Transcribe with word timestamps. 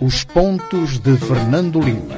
Os 0.00 0.24
pontos 0.24 0.98
de 0.98 1.16
Fernando 1.16 1.80
Lima. 1.80 2.14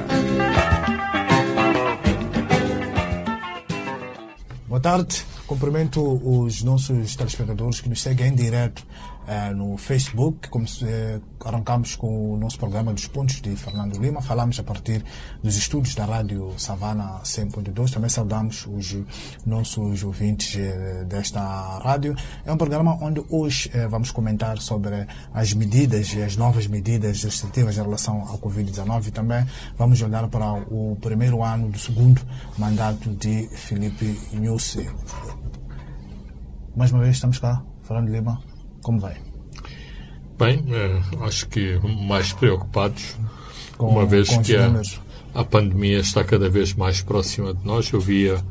Boa 4.67 4.79
tarde. 4.79 5.25
Cumprimento 5.47 6.01
os 6.01 6.61
nossos 6.61 7.15
telespectadores 7.15 7.81
que 7.81 7.89
nos 7.89 8.01
seguem 8.01 8.27
em 8.27 8.35
direto 8.35 8.85
eh, 9.29 9.53
no 9.53 9.77
Facebook. 9.77 10.49
Como 10.49 10.65
eh, 10.81 11.19
arrancamos 11.45 11.95
com 11.95 12.33
o 12.33 12.37
nosso 12.37 12.57
programa 12.57 12.91
dos 12.91 13.05
pontos 13.05 13.39
de 13.39 13.55
Fernando 13.55 13.95
Lima. 13.99 14.23
Falamos 14.23 14.59
a 14.59 14.63
partir 14.63 15.05
dos 15.43 15.55
estúdios 15.55 15.93
da 15.93 16.03
Rádio 16.03 16.51
Savana 16.57 17.21
100.2. 17.23 17.93
Também 17.93 18.09
saudamos 18.09 18.65
os 18.65 18.97
nossos 19.45 20.03
ouvintes 20.03 20.55
eh, 20.57 21.05
desta 21.05 21.39
rádio. 21.77 22.15
É 22.43 22.51
um 22.51 22.57
programa 22.57 22.97
onde 22.99 23.23
hoje 23.29 23.69
vamos 23.87 24.09
comentar 24.09 24.57
sobre 24.57 25.05
as 25.31 25.53
medidas 25.53 26.11
e 26.15 26.23
as 26.23 26.35
novas 26.35 26.65
medidas 26.65 27.23
restritivas 27.23 27.77
em 27.77 27.83
relação 27.83 28.21
ao 28.27 28.39
Covid-19. 28.39 29.11
Também 29.11 29.45
vamos 29.77 30.01
olhar 30.01 30.27
para 30.27 30.53
o 30.53 30.97
primeiro 30.99 31.43
ano 31.43 31.69
do 31.69 31.77
segundo 31.77 32.19
mandato 32.57 33.11
de 33.11 33.47
Felipe 33.49 34.19
Nhusse. 34.33 34.89
Mais 36.75 36.91
uma 36.91 37.01
vez 37.01 37.15
estamos 37.15 37.37
cá, 37.37 37.61
Fernando 37.83 38.09
Lima. 38.09 38.48
Como 38.89 38.99
vai? 39.01 39.17
Bem, 40.39 40.65
eh, 40.71 40.99
acho 41.21 41.47
que 41.47 41.79
mais 42.07 42.33
preocupados, 42.33 43.15
Com- 43.77 43.89
uma 43.89 44.03
vez 44.03 44.29
que 44.41 44.55
a, 44.55 45.41
a 45.41 45.43
pandemia 45.43 45.99
está 45.99 46.23
cada 46.23 46.49
vez 46.49 46.73
mais 46.73 46.99
próxima 47.03 47.53
de 47.53 47.63
nós. 47.63 47.91
Eu 47.91 47.99
via 48.01 48.43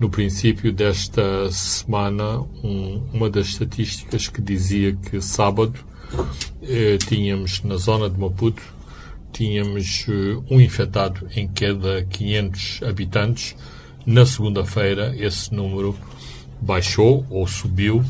no 0.00 0.08
princípio 0.08 0.72
desta 0.72 1.50
semana 1.50 2.40
um- 2.62 3.02
uma 3.12 3.28
das 3.28 3.48
estatísticas 3.48 4.26
que 4.26 4.40
dizia 4.40 4.94
que 4.94 5.20
sábado 5.20 5.78
eh, 6.62 6.96
tínhamos 7.06 7.62
na 7.62 7.76
zona 7.76 8.08
de 8.08 8.18
Maputo 8.18 8.62
tínhamos 9.34 10.06
eh, 10.08 10.40
um 10.50 10.58
infectado 10.62 11.28
em 11.36 11.46
cada 11.46 12.02
500 12.04 12.80
habitantes. 12.84 13.54
Na 14.06 14.24
segunda-feira 14.24 15.14
esse 15.18 15.52
número 15.54 15.94
baixou 16.62 17.26
ou 17.28 17.46
subiu 17.46 18.02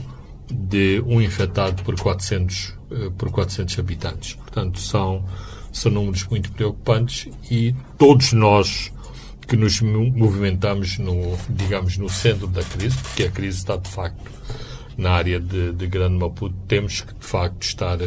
de 0.55 1.03
um 1.07 1.21
infectado 1.21 1.83
por 1.83 1.99
400, 1.99 2.75
eh, 2.91 3.11
por 3.19 3.31
400 3.31 3.79
habitantes. 3.79 4.35
Portanto, 4.35 4.79
são, 4.81 5.25
são 5.73 5.91
números 5.93 6.25
muito 6.29 6.51
preocupantes 6.53 7.29
e 7.51 7.75
todos 7.99 8.33
nós 8.33 8.93
que 9.47 9.57
nos 9.57 9.81
mo- 9.81 10.11
movimentamos 10.11 10.99
no, 10.99 11.37
digamos, 11.51 11.99
no 11.99 12.09
centro 12.09 12.47
da 12.47 12.63
crise, 12.63 12.97
porque 12.99 13.25
a 13.25 13.31
crise 13.31 13.59
está 13.59 13.77
de 13.77 13.89
facto 13.91 14.31
na 14.97 15.11
área 15.11 15.39
de, 15.41 15.73
de 15.73 15.87
Grande 15.87 16.17
Maputo, 16.17 16.55
temos 16.69 17.01
que 17.01 17.13
de 17.15 17.27
facto 17.27 17.63
estar 17.63 17.99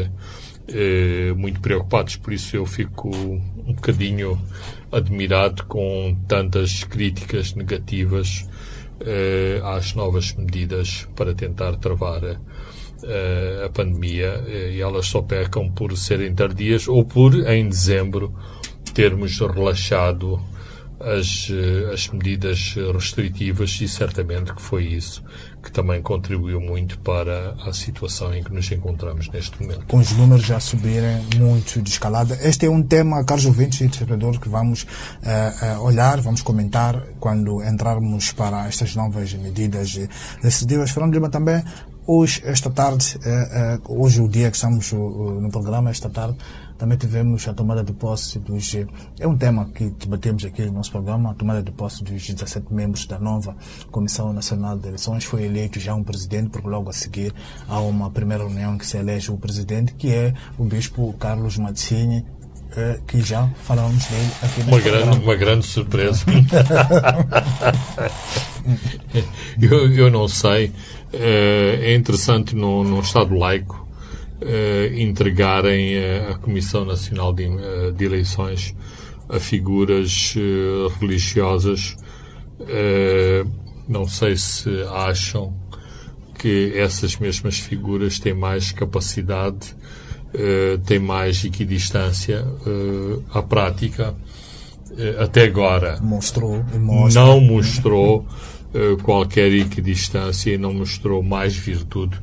eh, 0.68 1.34
muito 1.36 1.60
preocupados. 1.60 2.16
Por 2.16 2.34
isso 2.34 2.56
eu 2.56 2.66
fico 2.66 3.10
um 3.16 3.74
bocadinho 3.74 4.42
admirado 4.92 5.66
com 5.66 6.18
tantas 6.28 6.84
críticas 6.86 7.54
negativas 7.54 8.48
eh, 9.02 9.62
às 9.64 9.94
novas 9.94 10.34
medidas 10.34 11.08
para 11.16 11.34
tentar 11.34 11.76
travar 11.78 12.40
eh, 13.04 13.64
a 13.66 13.70
pandemia 13.70 14.44
eh, 14.48 14.72
e 14.74 14.82
elas 14.82 15.08
só 15.08 15.22
pecam 15.22 15.70
por 15.70 15.96
serem 15.98 16.34
tardias 16.34 16.88
ou 16.88 17.06
por, 17.06 17.34
em 17.48 17.68
dezembro, 17.70 18.34
termos 18.94 19.40
relaxado 19.40 20.42
as, 21.00 21.50
eh, 21.52 21.94
as 21.94 22.08
medidas 22.10 22.76
restritivas 22.94 23.80
e 23.82 23.88
certamente 23.88 24.54
que 24.54 24.62
foi 24.62 24.86
isso 24.86 25.24
que 25.62 25.72
também 25.72 26.02
contribuiu 26.02 26.62
muito 26.62 26.98
para 27.00 27.54
a 27.66 27.74
situação 27.74 28.34
em 28.34 28.42
que 28.42 28.54
nos 28.54 28.72
encontramos 28.72 29.28
neste 29.30 29.62
momento. 29.62 29.86
com 29.86 29.98
os 29.98 30.12
números 30.14 30.46
já 30.46 30.60
subirem 30.60 31.22
muito 31.36 31.82
de 31.82 31.90
escalada. 31.90 32.38
Este 32.42 32.66
é 32.66 32.70
um 32.70 32.82
tema, 32.82 33.24
caros 33.26 33.46
ouvintes 33.46 33.82
e 33.82 33.86
espectadores, 33.86 34.40
que 34.40 34.48
vamos 34.48 34.88
eh, 35.24 35.54
eh, 35.62 35.78
olhar, 35.80 36.22
vamos 36.22 36.42
comentar 36.42 37.02
quando 37.20 37.62
entrarmos 37.64 38.32
para 38.32 38.68
estas 38.68 38.96
novas 38.96 39.34
medidas 39.34 40.00
restritivas. 40.42 40.92
Fernando 40.92 41.14
Lima 41.14 41.30
também, 41.30 41.62
hoje, 42.08 42.42
esta 42.46 42.70
tarde, 42.70 43.20
eh, 43.26 43.80
hoje 43.86 44.22
o 44.22 44.30
dia 44.30 44.50
que 44.50 44.56
estamos 44.56 44.92
uh, 44.94 44.98
uh, 44.98 45.42
no 45.42 45.52
programa, 45.52 45.92
esta 45.92 46.10
tarde, 46.10 46.38
também 46.78 46.98
tivemos 46.98 47.48
a 47.48 47.54
tomada 47.54 47.84
de 47.84 47.94
posse 47.94 48.40
dos... 48.40 48.76
É 49.20 49.28
um 49.28 49.38
tema 49.38 49.70
que 49.74 49.90
debatemos 49.90 50.46
aqui 50.46 50.64
no 50.66 50.74
nosso 50.74 50.92
programa, 50.92 51.32
a 51.32 51.34
tomada 51.34 51.62
de 51.64 51.72
posse 51.72 52.04
dos 52.04 52.26
17 52.28 52.74
membros 52.74 53.06
da 53.06 53.20
nova 53.20 53.56
Comissão 53.92 54.32
Nacional 54.32 54.78
de 54.78 54.88
Eleições. 54.88 55.24
Foi 55.26 55.44
eleito 55.44 55.80
já 55.80 55.96
um 55.96 56.04
presidente, 56.04 56.50
porque 56.50 56.68
logo 56.68 56.90
a 56.90 56.94
seguir 56.94 57.34
há 57.68 57.80
uma 57.80 58.10
primeira 58.12 58.44
reunião 58.44 58.78
que 58.78 58.86
se 58.86 58.98
elege 58.98 59.32
o 59.32 59.38
presidente, 59.38 59.94
que 59.94 60.14
é 60.14 60.34
o 60.58 60.64
bispo 60.66 61.14
Carlos 61.20 61.58
Mazzini, 61.58 62.26
eh, 62.76 63.00
que 63.08 63.22
já 63.22 63.48
falamos 63.64 64.06
dele 64.06 64.30
aqui 64.44 64.62
Uma 64.62 64.80
grande, 64.80 65.02
programa. 65.04 65.24
uma 65.24 65.36
grande 65.36 65.66
surpresa. 65.66 66.26
eu, 69.62 69.94
eu 69.94 70.12
não 70.12 70.28
sei. 70.28 70.72
Eh, 71.14 71.80
É 71.82 71.96
interessante 71.96 72.56
num, 72.56 72.84
num 72.84 73.00
Estado 73.00 73.34
laico 73.36 73.87
entregarem 74.96 75.96
eh, 75.96 76.28
a 76.32 76.38
Comissão 76.38 76.86
Nacional 76.86 77.34
de, 77.34 77.44
eh, 77.46 77.92
de 77.96 78.06
Eleições 78.06 78.76
a 79.30 79.40
figuras 79.40 80.34
eh, 80.38 80.88
religiosas. 81.00 81.96
Eh, 82.68 83.44
Não 83.88 84.06
sei 84.08 84.36
se 84.36 84.70
acham 84.94 85.54
que 86.38 86.74
essas 86.76 87.16
mesmas 87.18 87.58
figuras 87.58 88.20
têm 88.20 88.34
mais 88.34 88.72
capacidade, 88.74 89.74
eh, 90.34 90.78
têm 90.86 91.00
mais 91.00 91.44
equidistância 91.46 92.46
eh, 92.66 93.20
à 93.34 93.42
prática. 93.42 94.14
Eh, 94.98 95.16
até 95.20 95.44
agora 95.46 96.00
Mostrou 96.02 96.64
mostra. 96.80 97.22
não 97.24 97.40
mostrou 97.40 98.26
eh, 98.74 98.96
qualquer 99.04 99.52
equidistância 99.54 100.54
e 100.54 100.58
não 100.58 100.74
mostrou 100.74 101.24
mais 101.24 101.56
virtude 101.56 102.20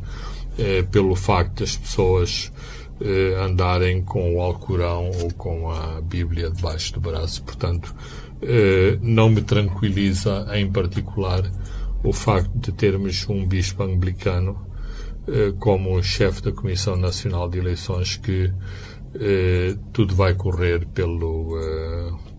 eh, 0.58 0.82
pelo 0.82 1.14
facto 1.14 1.60
das 1.60 1.76
pessoas 1.76 2.52
eh, 3.00 3.34
andarem 3.42 4.02
com 4.04 4.36
o 4.36 4.40
Alcorão 4.40 5.10
ou 5.20 5.32
com 5.32 5.68
a 5.68 6.00
Bíblia 6.00 6.48
debaixo 6.48 6.94
do 6.94 7.00
braço. 7.00 7.42
Portanto, 7.42 7.92
eh, 8.40 8.96
não 9.02 9.28
me 9.28 9.42
tranquiliza 9.42 10.46
em 10.54 10.70
particular 10.70 11.42
o 12.04 12.12
facto 12.12 12.56
de 12.56 12.70
termos 12.70 13.28
um 13.28 13.44
bispo 13.46 13.82
anglicano 13.82 14.64
eh, 15.26 15.52
como 15.58 16.00
chefe 16.04 16.40
da 16.40 16.52
Comissão 16.52 16.96
Nacional 16.96 17.48
de 17.48 17.58
Eleições 17.58 18.16
que 18.16 18.52
tudo 19.92 20.12
vai 20.12 20.34
correr 20.34 20.86
pelo, 20.86 21.56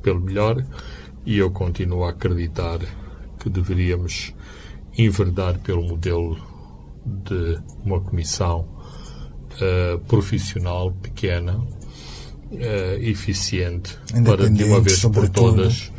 pelo 0.03 0.19
melhor 0.19 0.61
e 1.25 1.37
eu 1.37 1.49
continuo 1.49 2.03
a 2.03 2.09
acreditar 2.09 2.79
que 3.39 3.49
deveríamos 3.49 4.33
enverdar 4.97 5.57
pelo 5.59 5.83
modelo 5.83 6.37
de 7.05 7.59
uma 7.83 8.01
comissão 8.01 8.67
eh, 9.61 9.97
profissional 10.07 10.91
pequena, 10.91 11.65
eh, 12.51 12.97
eficiente, 13.01 13.97
para 14.25 14.49
de 14.49 14.63
uma 14.65 14.81
vez 14.81 15.01
por 15.05 15.29
todas 15.29 15.93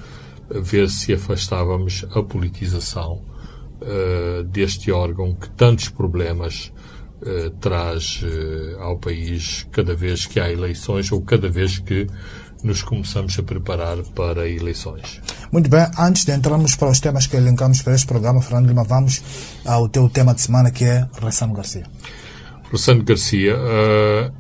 ver 0.50 0.90
se 0.90 1.14
afastávamos 1.14 2.04
a 2.10 2.22
politização 2.22 3.22
eh, 3.80 4.44
deste 4.46 4.92
órgão 4.92 5.34
que 5.34 5.48
tantos 5.50 5.88
problemas 5.88 6.72
traz 7.60 8.22
ao 8.78 8.98
país 8.98 9.66
cada 9.72 9.94
vez 9.94 10.26
que 10.26 10.38
há 10.38 10.52
eleições 10.52 11.10
ou 11.10 11.22
cada 11.22 11.48
vez 11.48 11.78
que 11.78 12.06
nos 12.62 12.82
começamos 12.82 13.38
a 13.38 13.42
preparar 13.42 13.98
para 14.14 14.48
eleições. 14.48 15.20
Muito 15.52 15.70
bem, 15.70 15.86
antes 15.98 16.24
de 16.24 16.32
entrarmos 16.32 16.76
para 16.76 16.90
os 16.90 17.00
temas 17.00 17.26
que 17.26 17.36
elencamos 17.36 17.82
para 17.82 17.94
este 17.94 18.06
programa, 18.06 18.40
Fernando 18.42 18.68
Lima, 18.68 18.84
vamos 18.84 19.22
ao 19.64 19.88
teu 19.88 20.08
tema 20.08 20.34
de 20.34 20.42
semana 20.42 20.70
que 20.70 20.84
é 20.84 21.06
Ressano 21.20 21.54
Garcia. 21.54 21.84
Rossano 22.70 23.04
Garcia, 23.04 23.56
eh, 23.56 24.30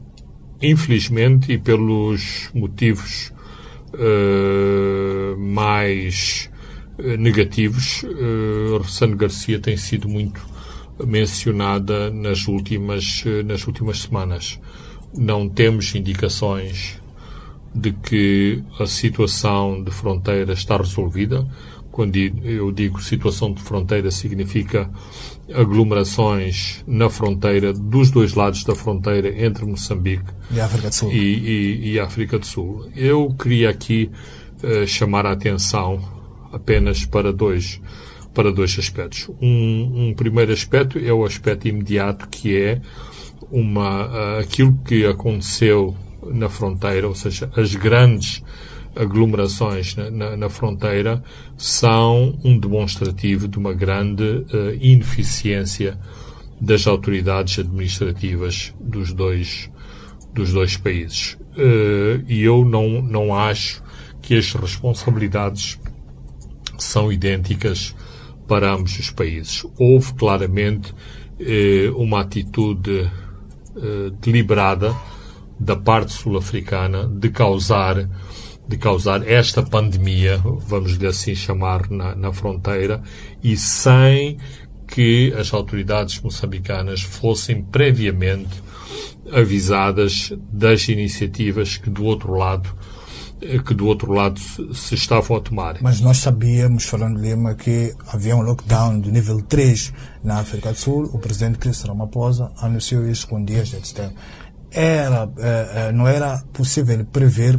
infelizmente 0.60 1.52
e 1.52 1.58
pelos 1.58 2.50
motivos 2.52 3.32
eh, 3.98 5.34
mais 5.38 6.50
eh, 6.98 7.16
negativos, 7.16 8.04
eh, 8.04 8.76
Rossano 8.76 9.16
Garcia 9.16 9.58
tem 9.58 9.76
sido 9.76 10.08
muito 10.08 10.40
mencionada 11.04 12.10
nas 12.10 12.46
últimas, 12.46 13.22
nas 13.44 13.66
últimas 13.66 14.00
semanas. 14.00 14.58
Não 15.14 15.48
temos 15.48 15.94
indicações 15.94 17.00
de 17.76 17.92
que 17.92 18.62
a 18.80 18.86
situação 18.86 19.82
de 19.82 19.90
fronteira 19.90 20.52
está 20.52 20.76
resolvida. 20.76 21.46
Quando 21.90 22.16
eu 22.16 22.70
digo 22.72 23.02
situação 23.02 23.52
de 23.52 23.62
fronteira, 23.62 24.10
significa 24.10 24.90
aglomerações 25.54 26.84
na 26.86 27.08
fronteira, 27.08 27.72
dos 27.72 28.10
dois 28.10 28.34
lados 28.34 28.64
da 28.64 28.74
fronteira, 28.74 29.28
entre 29.44 29.64
Moçambique 29.64 30.30
E 30.50 30.60
África 30.60 30.88
do 30.88 30.94
Sul. 30.94 31.12
e, 31.12 31.16
e, 31.16 31.92
e 31.92 32.00
África 32.00 32.38
do 32.38 32.46
Sul. 32.46 32.90
Eu 32.94 33.34
queria 33.38 33.70
aqui 33.70 34.10
eh, 34.62 34.86
chamar 34.86 35.26
a 35.26 35.32
atenção 35.32 36.00
apenas 36.52 37.04
para 37.04 37.32
dois, 37.32 37.80
para 38.34 38.52
dois 38.52 38.76
aspectos. 38.78 39.28
Um, 39.40 40.08
um 40.08 40.14
primeiro 40.14 40.52
aspecto 40.52 40.98
é 40.98 41.12
o 41.12 41.24
aspecto 41.24 41.68
imediato, 41.68 42.28
que 42.28 42.56
é 42.56 42.80
uma, 43.50 44.04
ah, 44.04 44.38
aquilo 44.40 44.78
que 44.84 45.06
aconteceu 45.06 45.96
na 46.32 46.48
fronteira, 46.48 47.08
ou 47.08 47.14
seja, 47.14 47.50
as 47.56 47.74
grandes 47.74 48.42
aglomerações 48.96 49.94
na, 49.94 50.10
na, 50.10 50.36
na 50.36 50.48
fronteira 50.48 51.22
são 51.56 52.38
um 52.42 52.58
demonstrativo 52.58 53.46
de 53.46 53.58
uma 53.58 53.74
grande 53.74 54.24
uh, 54.24 54.74
ineficiência 54.80 55.98
das 56.58 56.86
autoridades 56.86 57.58
administrativas 57.58 58.74
dos 58.80 59.12
dois, 59.12 59.70
dos 60.32 60.52
dois 60.52 60.76
países. 60.76 61.36
Uh, 61.56 62.24
e 62.26 62.42
eu 62.42 62.64
não, 62.64 63.02
não 63.02 63.34
acho 63.34 63.82
que 64.22 64.36
as 64.36 64.52
responsabilidades 64.54 65.78
são 66.78 67.12
idênticas 67.12 67.94
para 68.48 68.72
ambos 68.72 68.98
os 68.98 69.10
países. 69.10 69.64
Houve 69.78 70.14
claramente 70.14 70.94
eh, 71.38 71.90
uma 71.96 72.20
atitude 72.20 73.10
deliberada 74.20 74.94
da 75.58 75.76
parte 75.76 76.12
sul-africana 76.12 77.08
de 77.08 77.30
causar 77.30 78.08
de 78.68 78.76
causar 78.76 79.26
esta 79.26 79.62
pandemia, 79.62 80.38
vamos 80.38 80.94
lhe 80.94 81.06
assim 81.06 81.36
chamar, 81.36 81.88
na, 81.88 82.16
na 82.16 82.32
fronteira, 82.32 83.00
e 83.40 83.56
sem 83.56 84.38
que 84.88 85.32
as 85.38 85.52
autoridades 85.54 86.20
moçambicanas 86.20 87.00
fossem 87.00 87.62
previamente 87.62 88.60
avisadas 89.32 90.32
das 90.52 90.88
iniciativas 90.88 91.76
que 91.76 91.90
do 91.90 92.04
outro 92.04 92.34
lado 92.34 92.74
que 93.66 93.74
do 93.74 93.86
outro 93.86 94.12
lado 94.12 94.40
se 94.72 94.94
estavam 94.94 95.36
a 95.36 95.40
tomar. 95.40 95.76
Mas 95.82 96.00
nós 96.00 96.18
sabíamos, 96.18 96.84
falando 96.84 97.20
Lima, 97.20 97.54
que 97.54 97.94
havia 98.08 98.34
um 98.34 98.40
lockdown 98.40 98.98
de 98.98 99.12
nível 99.12 99.42
3 99.42 99.92
na 100.24 100.38
África 100.38 100.72
do 100.72 100.78
Sul. 100.78 101.10
O 101.12 101.18
presidente 101.18 101.58
Cristo 101.58 101.86
Ramaphosa 101.86 102.50
anunciou 102.56 103.06
isso 103.06 103.28
com 103.28 103.44
dias 103.44 103.68
de 103.68 103.86
setembro. 103.86 104.14
Era, 104.76 105.28
eh, 105.38 105.68
eh, 105.74 105.92
não 105.92 106.06
era 106.06 106.42
possível 106.52 107.02
prever, 107.06 107.58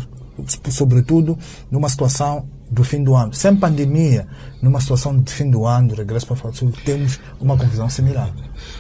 sobretudo 0.70 1.38
numa 1.72 1.90
situação 1.90 2.48
do 2.70 2.84
fim 2.84 3.04
do 3.04 3.16
ano. 3.16 3.34
Sem 3.34 3.56
pandemia, 3.56 4.28
numa 4.62 4.80
situação 4.80 5.20
de 5.20 5.32
fim 5.32 5.50
do 5.50 5.66
ano, 5.66 5.90
de 5.90 5.96
regresso 5.96 6.28
para 6.28 6.36
a 6.36 6.38
África 6.38 6.52
do 6.52 6.58
Sul, 6.58 6.74
temos 6.86 7.20
uma 7.40 7.58
confusão 7.58 7.90
similar. 7.90 8.32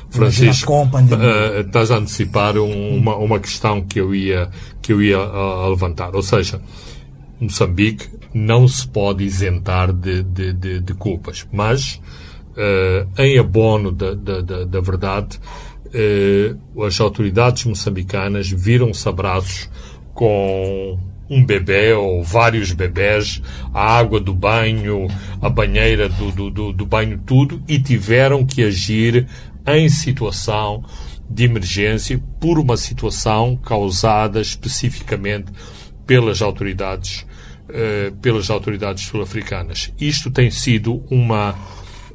Francisco, 0.09 0.73
uh, 0.73 1.61
estás 1.61 1.89
a 1.91 1.97
antecipar 1.97 2.57
um, 2.57 2.97
uma, 2.97 3.15
uma 3.15 3.39
questão 3.39 3.81
que 3.81 3.99
eu 3.99 4.13
ia, 4.13 4.49
que 4.81 4.93
eu 4.93 5.01
ia 5.01 5.19
uh, 5.19 5.69
levantar. 5.69 6.15
Ou 6.15 6.21
seja, 6.21 6.61
Moçambique 7.39 8.09
não 8.33 8.67
se 8.67 8.87
pode 8.87 9.23
isentar 9.23 9.93
de, 9.93 10.23
de, 10.23 10.53
de, 10.53 10.79
de 10.81 10.93
culpas, 10.93 11.47
mas 11.51 12.01
uh, 12.53 13.21
em 13.21 13.37
abono 13.39 13.91
da, 13.91 14.13
da, 14.13 14.41
da, 14.41 14.65
da 14.65 14.81
verdade, 14.81 15.39
as 16.85 16.99
autoridades 16.99 17.65
moçambicanas 17.65 18.49
viram-se 18.49 19.07
abraços 19.07 19.69
com 20.13 20.97
um 21.29 21.43
bebê 21.43 21.93
ou 21.93 22.23
vários 22.23 22.71
bebés, 22.71 23.41
a 23.73 23.97
água 23.97 24.19
do 24.19 24.33
banho, 24.33 25.07
a 25.41 25.49
banheira 25.49 26.07
do, 26.07 26.49
do, 26.49 26.73
do, 26.73 26.85
banho, 26.85 27.21
tudo, 27.25 27.61
e 27.67 27.79
tiveram 27.79 28.45
que 28.45 28.63
agir 28.63 29.27
em 29.65 29.89
situação 29.89 30.83
de 31.29 31.43
emergência 31.43 32.21
por 32.39 32.57
uma 32.57 32.77
situação 32.77 33.57
causada 33.57 34.39
especificamente 34.39 35.51
pelas 36.05 36.41
autoridades 36.41 37.25
uh, 37.69 38.15
pelas 38.21 38.49
autoridades 38.49 39.05
sul-africanas. 39.05 39.91
Isto 39.99 40.31
tem 40.31 40.49
sido 40.49 41.03
uma 41.11 41.53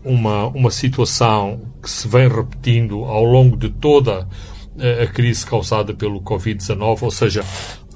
uma 0.03 0.47
uma 0.49 0.71
situação 0.71 1.72
que 1.83 1.91
se 1.91 2.07
vem 2.07 2.29
repetindo 2.29 3.05
ao 3.05 3.25
longo 3.25 3.57
de 3.57 3.69
toda 3.69 4.29
eh, 4.79 5.03
a 5.03 5.07
crise 5.07 5.45
causada 5.45 5.93
pelo 5.93 6.21
Covid-19, 6.23 7.03
ou 7.03 7.11
seja, 7.11 7.45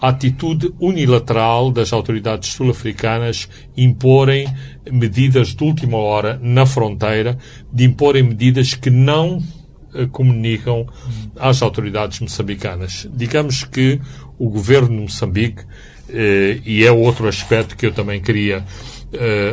a 0.00 0.08
atitude 0.08 0.74
unilateral 0.78 1.70
das 1.70 1.92
autoridades 1.92 2.52
sul-africanas 2.52 3.48
imporem 3.76 4.46
medidas 4.90 5.54
de 5.54 5.64
última 5.64 5.96
hora 5.96 6.38
na 6.42 6.66
fronteira, 6.66 7.38
de 7.72 7.84
imporem 7.84 8.22
medidas 8.22 8.74
que 8.74 8.90
não 8.90 9.42
eh, 9.94 10.06
comunicam 10.12 10.86
às 11.36 11.62
autoridades 11.62 12.20
moçambicanas. 12.20 13.08
Digamos 13.14 13.64
que 13.64 14.00
o 14.38 14.50
governo 14.50 14.88
de 14.88 15.02
Moçambique, 15.02 15.64
eh, 16.08 16.60
e 16.64 16.84
é 16.84 16.92
outro 16.92 17.26
aspecto 17.26 17.76
que 17.76 17.86
eu 17.86 17.92
também 17.92 18.20
queria 18.20 18.64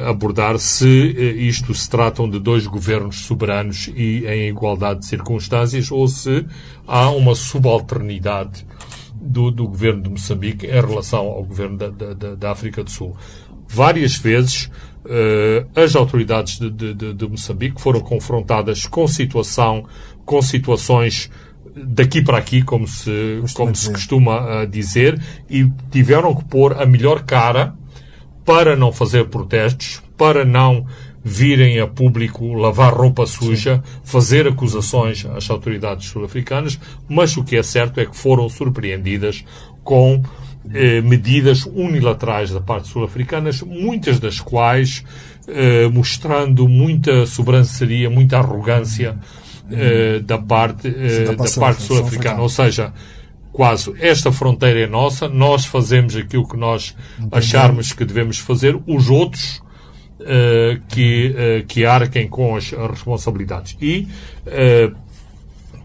abordar, 0.07 0.57
se 0.57 0.88
isto 0.88 1.73
se 1.73 1.89
tratam 1.89 2.29
de 2.29 2.39
dois 2.39 2.65
governos 2.65 3.25
soberanos 3.25 3.89
e 3.95 4.25
em 4.25 4.50
igualdade 4.50 5.01
de 5.01 5.05
circunstâncias, 5.05 5.91
ou 5.91 6.07
se 6.07 6.45
há 6.88 7.09
uma 7.11 7.35
subalternidade 7.35 8.65
do, 9.23 9.50
do 9.50 9.67
governo 9.67 10.01
de 10.01 10.09
Moçambique 10.09 10.65
em 10.65 10.69
relação 10.69 11.27
ao 11.27 11.44
governo 11.44 11.77
da, 11.77 11.89
da, 11.89 12.35
da 12.35 12.51
África 12.51 12.83
do 12.83 12.91
Sul. 12.91 13.15
Várias 13.67 14.17
vezes 14.17 14.69
uh, 15.05 15.79
as 15.79 15.95
autoridades 15.95 16.59
de, 16.59 16.69
de, 16.94 17.13
de, 17.13 17.27
Moçambique 17.27 17.81
foram 17.81 18.01
confrontadas 18.01 18.85
com 18.85 19.07
situação, 19.07 19.85
com 20.25 20.41
situações 20.41 21.29
daqui 21.75 22.21
para 22.21 22.38
aqui, 22.38 22.61
como 22.61 22.88
se, 22.88 23.41
como 23.55 23.75
se 23.75 23.91
costuma 23.91 24.65
dizer, 24.65 25.19
e 25.50 25.67
tiveram 25.89 26.35
que 26.35 26.44
pôr 26.45 26.79
a 26.79 26.85
melhor 26.85 27.23
cara 27.23 27.73
para 28.45 28.75
não 28.75 28.92
fazer 28.92 29.25
protestos, 29.25 30.01
para 30.18 30.44
não 30.45 30.86
virem 31.24 31.80
a 31.80 31.88
público 31.88 32.54
lavar 32.54 32.94
roupa 32.94 33.25
suja, 33.25 33.75
Sim. 33.75 34.00
fazer 34.04 34.48
acusações 34.48 35.25
às 35.25 35.50
autoridades 35.50 36.07
sul-africanas, 36.07 36.78
mas 37.07 37.38
o 37.38 37.44
que 37.44 37.56
é 37.56 37.63
certo 37.63 38.00
é 38.00 38.06
que 38.06 38.16
foram 38.16 38.50
surpreendidas 38.50 39.45
com 39.84 40.22
eh, 40.74 41.01
medidas 41.01 41.66
unilaterais 41.66 42.51
da 42.51 42.60
parte 42.60 42.90
sul-africana, 42.90 43.50
muitas 43.66 44.19
das 44.19 44.42
quais 44.42 45.04
eh, 45.48 45.88
mostrando 45.89 46.68
muita 46.68 47.25
sobranceria, 47.25 48.10
muita 48.10 48.38
arrogância 48.38 49.18
eh, 49.72 50.19
da 50.19 50.38
parte, 50.38 50.88
eh, 50.88 51.36
da 51.36 51.36
parte 51.60 51.84
sul-africana. 51.84 52.42
Ou 52.42 52.50
seja, 52.50 52.94
quase 53.53 53.94
esta 54.00 54.31
fronteira 54.31 54.79
é 54.81 54.88
nossa, 54.88 55.29
nós 55.29 55.63
fazemos 55.65 56.15
aquilo 56.15 56.47
que 56.47 56.57
nós 56.57 56.95
acharmos 57.31 57.94
que 57.94 58.03
devemos 58.03 58.39
fazer, 58.39 58.75
os 58.88 59.11
outros 59.11 59.61
uh, 60.19 60.81
que, 60.89 61.27
uh, 61.27 61.65
que 61.67 61.85
arquem 61.85 62.27
com 62.27 62.55
as 62.55 62.71
responsabilidades. 62.71 63.77
E, 63.79 64.07
uh, 64.47 64.95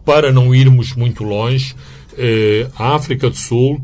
para 0.05 0.33
não 0.33 0.55
irmos 0.55 0.95
muito 0.95 1.23
longe, 1.23 1.77
a 2.77 2.95
África 2.97 3.29
do 3.29 3.37
Sul 3.37 3.79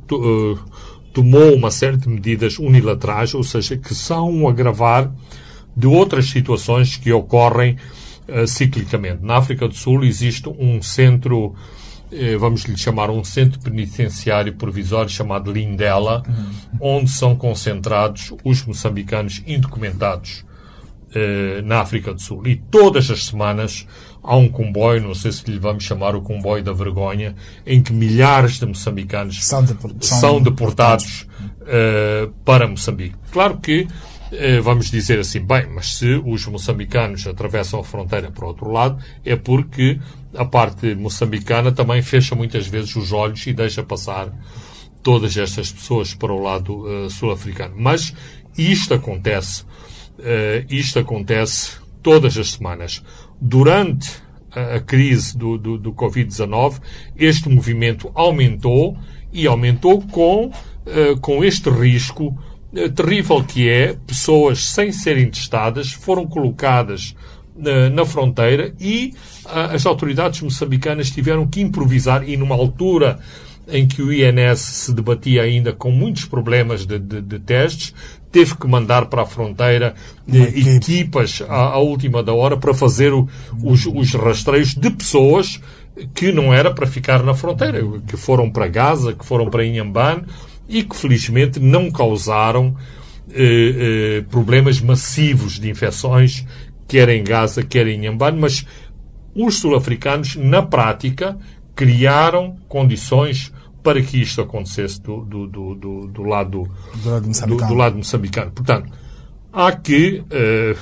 tomou 1.13 1.55
uma 1.55 1.71
série 1.71 1.99
de 1.99 2.09
medidas 2.09 2.59
unilaterais, 2.59 3.35
ou 3.35 3.45
seja, 3.45 3.77
que 3.77 3.95
são 3.95 4.33
um 4.33 4.49
agravar 4.49 5.13
de 5.77 5.87
outras 5.87 6.31
situações 6.31 6.97
que 6.97 7.13
ocorrem 7.13 7.77
ciclicamente. 8.47 9.23
Na 9.23 9.37
África 9.37 9.69
do 9.69 9.75
Sul 9.75 10.03
existe 10.03 10.49
um 10.49 10.81
centro 10.81 11.55
vamos 12.39 12.63
lhe 12.63 12.77
chamar 12.77 13.11
um 13.11 13.25
centro 13.25 13.59
penitenciário 13.61 14.55
provisório 14.55 15.11
chamado 15.11 15.53
Lindela, 15.53 16.23
onde 16.81 17.11
são 17.11 17.35
concentrados 17.37 18.33
os 18.45 18.65
moçambicanos 18.65 19.43
indocumentados 19.47 20.45
eh, 21.17 21.63
na 21.63 21.79
África 21.79 22.13
do 22.13 22.21
Sul. 22.21 22.45
E 22.45 22.57
todas 22.57 23.09
as 23.09 23.27
semanas 23.27 23.87
há 24.21 24.37
um 24.37 24.49
comboio, 24.49 25.01
não 25.01 25.15
sei 25.15 25.31
se 25.31 25.49
lhe 25.49 25.61
vamos 25.61 25.85
chamar 25.85 26.17
o 26.17 26.21
comboio 26.21 26.61
da 26.61 26.73
vergonha, 26.73 27.37
em 27.65 27.81
que 27.81 27.93
milhares 27.93 28.59
de 28.59 28.67
moçambicanos 28.67 29.45
são, 29.45 29.63
deportados, 29.63 30.09
são 30.09 30.43
deportados 30.43 31.29
uh, 31.61 32.33
para 32.45 32.67
Moçambique. 32.67 33.15
Claro 33.31 33.59
que 33.59 33.87
vamos 34.65 34.91
dizer 34.91 35.21
assim, 35.21 35.39
bem, 35.39 35.69
mas 35.73 35.99
se 35.99 36.21
os 36.27 36.45
moçambicanos 36.47 37.25
atravessam 37.25 37.79
a 37.79 37.85
fronteira 37.85 38.33
para 38.33 38.45
o 38.45 38.49
outro 38.49 38.69
lado, 38.69 38.99
é 39.25 39.37
porque 39.37 40.01
a 40.37 40.45
parte 40.45 40.95
moçambicana 40.95 41.73
também 41.73 42.03
fecha 42.03 42.35
muitas 42.35 42.67
vezes 42.67 42.95
os 42.97 43.13
olhos 43.13 43.47
e 43.47 43.53
deixa 43.53 43.83
passar 43.83 44.33
todas 45.03 45.37
estas 45.37 45.71
pessoas 45.71 46.15
para 46.15 46.33
o 46.33 46.43
lado 46.43 46.87
uh, 46.87 47.11
sul-africano. 47.11 47.75
Mas 47.77 48.15
isto 48.57 48.95
acontece, 48.95 49.63
uh, 49.63 50.65
isto 50.69 50.99
acontece 50.99 51.79
todas 52.03 52.37
as 52.37 52.53
semanas. 52.53 53.03
Durante 53.41 54.11
a, 54.51 54.81
crise 54.81 55.37
do, 55.37 55.59
do, 55.59 55.77
do 55.77 55.93
Covid-19, 55.93 56.81
este 57.17 57.49
movimento 57.49 58.11
aumentou 58.15 58.97
e 59.33 59.47
aumentou 59.47 60.01
com, 60.03 60.47
uh, 60.47 61.21
com 61.21 61.45
este 61.45 61.69
risco 61.69 62.37
terrível 62.97 63.45
que 63.45 63.69
é 63.69 63.97
pessoas 64.05 64.65
sem 64.65 64.91
serem 64.91 65.31
testadas 65.31 65.93
foram 65.93 66.27
colocadas 66.27 67.15
na, 67.57 67.91
na 67.91 68.05
fronteira 68.05 68.75
e 68.81 69.15
as 69.73 69.87
autoridades 69.87 70.41
moçambicanas 70.41 71.11
tiveram 71.11 71.47
que 71.47 71.61
improvisar 71.61 72.29
e 72.29 72.37
numa 72.37 72.55
altura 72.55 73.19
em 73.69 73.87
que 73.87 74.03
o 74.03 74.13
INS 74.13 74.59
se 74.59 74.93
debatia 74.93 75.43
ainda 75.43 75.73
com 75.73 75.91
muitos 75.91 76.25
problemas 76.25 76.85
de, 76.85 76.99
de, 76.99 77.21
de 77.21 77.39
testes, 77.39 77.95
teve 78.31 78.57
que 78.57 78.67
mandar 78.67 79.07
para 79.07 79.23
a 79.23 79.27
fronteira 79.27 79.95
eh, 80.31 80.59
equipas 80.77 81.43
à, 81.49 81.75
à, 81.75 81.79
última 81.79 82.23
da 82.23 82.35
hora 82.35 82.57
para 82.57 82.75
fazer 82.75 83.13
o, 83.13 83.29
os, 83.63 83.87
os, 83.87 84.13
rastreios 84.15 84.75
de 84.75 84.91
pessoas 84.91 85.61
que 86.13 86.33
não 86.33 86.53
era 86.53 86.73
para 86.73 86.87
ficar 86.87 87.23
na 87.23 87.33
fronteira, 87.33 87.81
que 88.07 88.17
foram 88.17 88.51
para 88.51 88.67
Gaza, 88.67 89.13
que 89.13 89.25
foram 89.25 89.49
para 89.49 89.65
Inhambane 89.65 90.25
e 90.69 90.83
que 90.83 90.97
felizmente 90.97 91.61
não 91.61 91.91
causaram 91.91 92.75
eh, 93.31 93.39
eh, 94.19 94.25
problemas 94.31 94.81
massivos 94.81 95.59
de 95.59 95.71
infecções, 95.71 96.45
quer 96.87 97.09
em 97.09 97.25
Gaza, 97.25 97.63
quer 97.63 97.87
em 97.87 97.99
Inhambane, 97.99 98.39
mas 98.39 98.65
os 99.35 99.59
sul-africanos, 99.59 100.37
na 100.37 100.63
prática, 100.63 101.37
criaram 101.75 102.57
condições 102.69 103.53
para 103.83 104.01
que 104.01 104.21
isto 104.21 104.41
acontecesse 104.41 105.01
do, 105.03 105.25
do, 105.25 105.47
do, 105.47 105.75
do, 105.75 106.07
do 106.07 106.23
lado, 106.23 106.63
Do 107.67 107.69
do 107.69 107.75
lado 107.75 107.97
moçambicano. 107.97 108.51
Portanto, 108.51 108.91
há 109.53 109.73
que, 109.73 110.25
eh, 110.31 110.75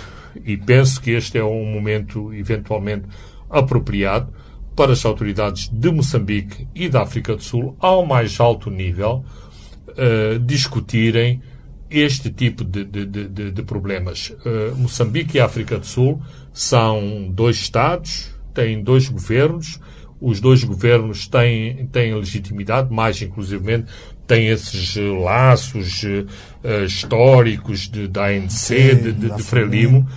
e 0.44 0.56
penso 0.56 1.00
que 1.00 1.10
este 1.10 1.36
é 1.36 1.44
um 1.44 1.64
momento 1.64 2.32
eventualmente 2.32 3.06
apropriado 3.50 4.32
para 4.76 4.92
as 4.92 5.04
autoridades 5.04 5.68
de 5.68 5.90
Moçambique 5.90 6.66
e 6.74 6.88
da 6.88 7.02
África 7.02 7.34
do 7.34 7.42
Sul, 7.42 7.76
ao 7.80 8.06
mais 8.06 8.38
alto 8.38 8.70
nível, 8.70 9.24
eh, 9.96 10.38
discutirem 10.38 11.42
este 11.92 12.30
tipo 12.30 12.64
de, 12.64 12.84
de, 12.84 13.06
de, 13.06 13.50
de- 13.50 13.62
problemas. 13.62 14.32
Eh, 14.44 14.72
Moçambique 14.76 15.36
e 15.36 15.40
África 15.40 15.78
do 15.78 15.86
Sul 15.86 16.20
são 16.52 17.28
dois 17.30 17.56
Estados, 17.56 18.34
têm 18.54 18.82
dois 18.82 19.08
governos, 19.08 19.80
os 20.20 20.40
dois 20.40 20.62
governos 20.64 21.26
têm, 21.26 21.86
têm 21.86 22.14
legitimidade, 22.14 22.92
mais 22.92 23.20
inclusivamente 23.20 23.86
têm 24.26 24.48
esses 24.48 24.94
laços 24.96 26.02
eh, 26.04 26.84
históricos 26.84 27.88
de, 27.88 28.08
da 28.08 28.26
ANC, 28.26 28.68
de, 28.68 29.12
de, 29.12 29.30
de 29.36 29.42
Frelimo, 29.42 30.08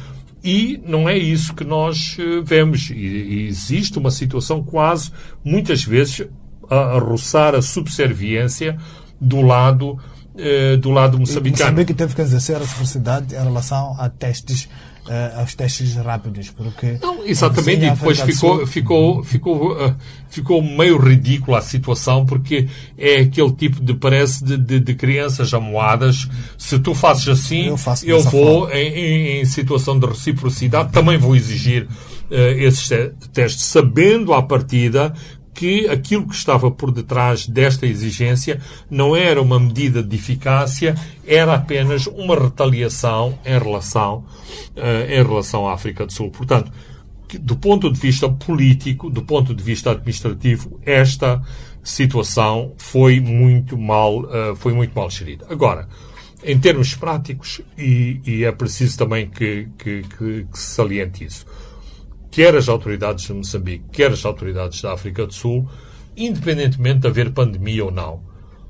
e 0.43 0.79
não 0.85 1.09
é 1.09 1.17
isso 1.17 1.55
que 1.55 1.63
nós 1.63 2.17
eh, 2.19 2.41
vemos. 2.43 2.89
E, 2.91 2.93
e 2.93 3.47
existe 3.47 3.97
uma 3.97 4.11
situação 4.11 4.63
quase, 4.63 5.11
muitas 5.43 5.83
vezes, 5.83 6.27
a, 6.69 6.75
a 6.75 6.99
roçar 6.99 7.55
a 7.55 7.61
subserviência 7.61 8.77
do 9.19 9.41
lado, 9.41 9.97
eh, 10.37 10.77
do 10.77 10.89
lado 10.91 11.19
moçambicano. 11.19 11.63
Moçambique 11.71 11.93
teve 11.93 12.13
que 12.15 12.21
exercer 12.21 12.55
a 12.55 12.59
reciprocidade 12.59 13.33
em 13.35 13.43
relação 13.43 13.95
a 13.99 14.09
testes, 14.09 14.67
eh, 15.07 15.33
aos 15.37 15.53
testes 15.55 15.95
rápidos, 15.95 16.49
porque... 16.49 16.97
Não, 17.01 17.25
exatamente, 17.25 17.85
e 17.85 17.89
depois 17.91 18.19
ficou, 18.19 18.57
Sul- 18.57 18.67
ficou, 18.67 19.23
ficou, 19.23 19.77
ah, 19.79 19.95
ficou 20.29 20.61
meio 20.61 20.97
ridícula 20.97 21.59
a 21.59 21.61
situação, 21.61 22.25
porque 22.25 22.67
é 22.97 23.21
aquele 23.21 23.51
tipo 23.53 23.83
de, 23.83 23.93
parece, 23.93 24.43
de, 24.43 24.57
de, 24.57 24.79
de 24.79 24.93
crianças 24.95 25.53
amoadas. 25.53 26.27
Se 26.57 26.79
tu 26.79 26.93
fazes 26.93 27.27
assim, 27.27 27.67
Eu 27.67 27.77
faço 27.77 28.05
eu 28.05 28.19
vou, 28.21 28.69
em, 28.71 28.87
em- 28.93 29.41
em 29.41 29.45
situação 29.45 29.97
de 29.99 30.05
reciprocidade, 30.07 30.91
também 30.91 31.17
vou 31.17 31.35
exigir 31.35 31.87
eh, 32.31 32.63
esses 32.63 32.87
te- 32.87 33.11
testes, 33.31 33.65
sabendo 33.65 34.33
à 34.33 34.41
partida 34.41 35.13
que 35.55 35.87
aquilo 35.87 36.27
que 36.27 36.35
estava 36.35 36.69
por 36.69 36.91
detrás 36.91 37.47
desta 37.47 37.87
exigência 37.87 38.59
não 38.89 39.15
era 39.15 39.41
uma 39.41 39.57
medida 39.57 40.03
de 40.03 40.15
eficácia, 40.15 40.95
era 41.25 41.55
apenas 41.55 42.05
uma 42.07 42.37
retaliação 42.37 43.39
em 43.45 43.57
relação, 43.57 44.25
eh, 44.75 45.17
em 45.17 45.23
relação 45.23 45.67
à 45.67 45.73
África 45.73 46.05
do 46.05 46.11
Sul. 46.11 46.29
Portanto, 46.29 46.71
do 47.39 47.55
ponto 47.55 47.91
de 47.91 47.99
vista 47.99 48.29
político, 48.29 49.09
do 49.09 49.23
ponto 49.23 49.55
de 49.55 49.63
vista 49.63 49.91
administrativo, 49.91 50.79
esta 50.85 51.41
situação 51.81 52.73
foi 52.77 53.21
muito 53.21 53.77
mal, 53.77 54.29
eh, 54.29 54.55
foi 54.57 54.73
muito 54.73 54.93
mal 54.93 55.09
gerida. 55.09 55.45
Agora, 55.49 55.87
em 56.43 56.59
termos 56.59 56.93
práticos, 56.93 57.61
e, 57.77 58.19
e 58.25 58.43
é 58.43 58.51
preciso 58.51 58.97
também 58.97 59.29
que, 59.29 59.69
que, 59.77 60.01
que, 60.03 60.45
que 60.51 60.59
se 60.59 60.75
saliente 60.75 61.23
isso, 61.23 61.45
quer 62.35 62.53
as 62.53 62.67
autoridades 62.67 63.25
de 63.27 63.33
Moçambique, 63.33 63.85
quer 63.93 64.11
as 64.11 64.25
autoridades 64.25 64.81
da 64.81 64.91
África 64.91 65.25
do 65.25 65.33
Sul, 65.33 65.65
independentemente 66.17 66.99
de 66.99 67.07
haver 67.07 67.31
pandemia 67.31 67.85
ou 67.85 67.91
não, 67.91 68.19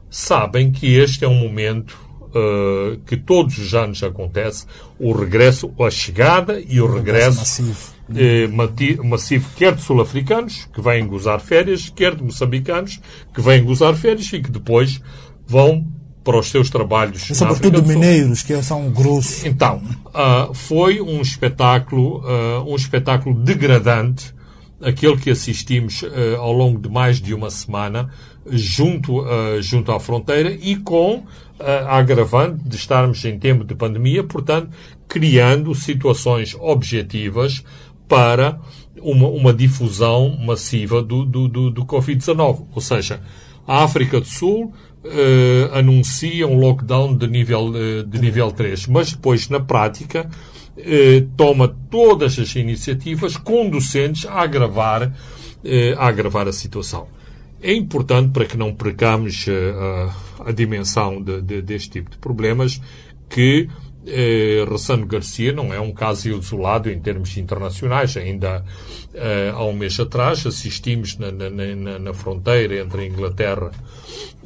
sabem 0.07 0.71
que 0.71 0.95
este 0.95 1.25
é 1.25 1.27
um 1.27 1.33
momento 1.33 1.97
eh, 2.35 2.99
que 3.07 3.17
todos 3.17 3.57
os 3.57 3.73
anos 3.73 4.03
acontece, 4.03 4.67
o 4.99 5.11
regresso, 5.13 5.73
a 5.79 5.89
chegada 5.89 6.61
e 6.61 6.79
o 6.79 6.85
regresso 6.85 7.39
massivo. 7.39 7.93
eh, 8.15 8.47
mati- 8.49 8.99
massivo, 9.03 9.49
quer 9.55 9.73
de 9.73 9.81
sul-africanos, 9.81 10.65
que 10.71 10.79
vêm 10.79 11.07
gozar 11.07 11.39
férias, 11.39 11.89
quer 11.89 12.13
de 12.13 12.23
moçambicanos, 12.23 13.01
que 13.33 13.41
vêm 13.41 13.63
gozar 13.63 13.95
férias 13.95 14.31
e 14.31 14.41
que 14.41 14.51
depois 14.51 15.01
vão 15.47 15.87
para 16.25 16.39
os 16.39 16.47
seus 16.47 16.71
trabalhos 16.71 17.29
E 17.29 17.29
na 17.29 17.35
sobretudo 17.35 17.83
mineiros, 17.83 18.41
que 18.41 18.59
são 18.63 18.89
grossos. 18.89 19.45
Então, 19.45 19.81
ah, 20.11 20.49
foi 20.53 20.99
um 20.99 21.21
espetáculo, 21.21 22.23
ah, 22.25 22.63
um 22.67 22.75
espetáculo 22.75 23.35
degradante, 23.35 24.33
aquele 24.81 25.17
que 25.17 25.29
assistimos 25.29 26.03
ah, 26.03 26.39
ao 26.39 26.51
longo 26.51 26.79
de 26.79 26.89
mais 26.89 27.21
de 27.21 27.33
uma 27.33 27.51
semana, 27.51 28.09
junto, 28.47 29.25
junto 29.59 29.91
à 29.91 29.99
fronteira 29.99 30.51
e 30.51 30.75
com 30.75 31.23
a 31.59 31.97
agravante 31.97 32.63
de 32.63 32.75
estarmos 32.75 33.23
em 33.25 33.39
tempo 33.39 33.63
de 33.63 33.73
pandemia, 33.73 34.23
portanto, 34.23 34.69
criando 35.07 35.73
situações 35.73 36.55
objetivas 36.59 37.63
para 38.07 38.59
uma, 39.01 39.27
uma 39.29 39.53
difusão 39.53 40.37
massiva 40.37 41.01
do, 41.01 41.25
do, 41.25 41.47
do, 41.47 41.71
do 41.71 41.85
Covid-19. 41.85 42.67
Ou 42.71 42.81
seja, 42.81 43.19
a 43.67 43.83
África 43.83 44.19
do 44.19 44.27
Sul 44.27 44.71
eh, 45.05 45.69
anuncia 45.73 46.47
um 46.47 46.57
lockdown 46.59 47.15
de 47.15 47.27
nível, 47.27 47.71
eh, 47.75 48.03
de 48.03 48.19
nível 48.19 48.51
3, 48.51 48.87
mas 48.87 49.11
depois, 49.13 49.49
na 49.49 49.59
prática, 49.59 50.29
eh, 50.77 51.23
toma 51.37 51.67
todas 51.89 52.37
as 52.39 52.55
iniciativas 52.55 53.37
conducentes 53.37 54.25
a 54.25 54.41
agravar, 54.41 55.11
a 55.97 56.07
agravar 56.07 56.47
a 56.47 56.51
situação. 56.53 57.07
É 57.61 57.73
importante 57.73 58.31
para 58.31 58.45
que 58.45 58.55
não 58.57 58.73
percamos 58.73 59.45
a, 60.37 60.49
a 60.49 60.51
dimensão 60.51 61.21
de- 61.21 61.41
de- 61.41 61.61
deste 61.63 61.89
tipo 61.89 62.11
de 62.11 62.17
problemas 62.17 62.79
que 63.29 63.67
eh, 64.07 64.65
Garcia 65.07 65.51
não 65.51 65.73
é 65.73 65.79
um 65.79 65.91
caso 65.91 66.29
isolado 66.29 66.89
em 66.89 66.99
termos 66.99 67.35
internacionais. 67.37 68.15
Ainda 68.17 68.63
eh, 69.13 69.51
há 69.53 69.63
um 69.63 69.73
mês 69.73 69.99
atrás 69.99 70.45
assistimos 70.45 71.17
na, 71.17 71.31
na- 71.31 71.49
na- 71.49 71.99
na 71.99 72.13
fronteira 72.13 72.79
entre 72.79 73.01
a 73.01 73.05
Inglaterra 73.05 73.71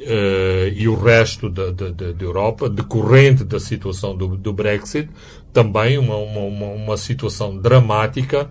eh, 0.00 0.72
e 0.76 0.88
o 0.88 0.94
resto 0.94 1.48
da, 1.48 1.70
da, 1.70 1.90
da- 1.90 2.12
Europa, 2.24 2.68
decorrente 2.68 3.44
da 3.44 3.60
situação 3.60 4.16
do, 4.16 4.36
do 4.36 4.52
Brexit, 4.52 5.08
também 5.52 5.98
uma, 5.98 6.16
uma, 6.16 6.40
uma, 6.40 6.66
uma 6.66 6.96
situação 6.96 7.56
dramática 7.58 8.50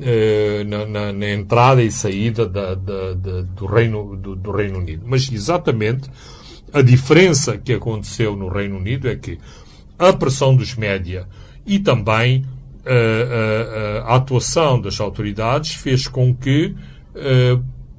eh, 0.00 0.64
na, 0.64 0.86
na- 0.86 1.12
na 1.12 1.30
entrada 1.30 1.82
e 1.82 1.90
saída 1.90 2.46
da- 2.46 2.74
da- 2.74 3.14
da- 3.14 3.42
do, 3.42 3.66
Reino, 3.66 4.16
do, 4.16 4.34
do 4.34 4.50
Reino 4.50 4.78
Unido. 4.78 5.04
Mas 5.06 5.30
exatamente 5.30 6.08
a 6.72 6.82
diferença 6.82 7.56
que 7.58 7.72
aconteceu 7.72 8.36
no 8.36 8.48
Reino 8.48 8.76
Unido 8.76 9.08
é 9.08 9.16
que 9.16 9.38
a 9.98 10.12
pressão 10.12 10.54
dos 10.54 10.74
média 10.74 11.26
e 11.66 11.78
também 11.78 12.44
eh, 12.84 14.02
a 14.06 14.16
atuação 14.16 14.80
das 14.80 15.00
autoridades 15.00 15.74
fez 15.74 16.06
com 16.06 16.34
que 16.34 16.74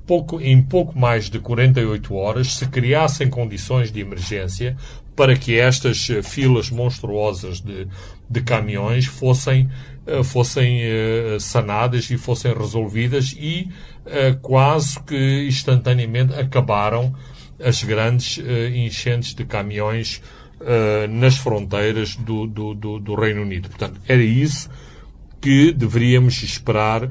pouco, 0.08 0.40
em 0.42 0.62
pouco 0.62 0.98
mais 0.98 1.30
de 1.30 1.40
48 1.40 2.16
horas 2.16 2.56
se 2.56 2.68
criassem 2.68 3.30
condições 3.30 3.92
de 3.92 4.00
emergência 4.00 4.76
para 5.16 5.36
que 5.36 5.60
estas 5.60 6.08
filas 6.24 6.72
monstruosas 6.72 7.60
de, 7.60 7.88
de 8.30 8.42
caminhões 8.42 9.06
fossem, 9.06 9.70
fossem 10.24 10.80
sanadas 11.40 12.10
e 12.10 12.18
fossem 12.18 12.54
resolvidas 12.54 13.36
e 13.38 13.70
quase 14.42 14.98
que 15.02 15.46
instantaneamente 15.46 16.34
acabaram 16.34 17.14
as 17.62 17.84
grandes 17.84 18.40
enchentes 18.74 19.36
de 19.36 19.44
caminhões 19.44 20.22
eh, 20.62 21.08
nas 21.08 21.38
fronteiras 21.38 22.16
do, 22.16 22.46
do, 22.46 22.74
do, 22.74 23.00
do 23.00 23.16
Reino 23.16 23.42
Unido. 23.42 23.70
Portanto, 23.70 24.00
era 24.08 24.22
isso 24.22 24.70
que 25.42 25.72
deveríamos 25.72 26.42
esperar 26.44 27.10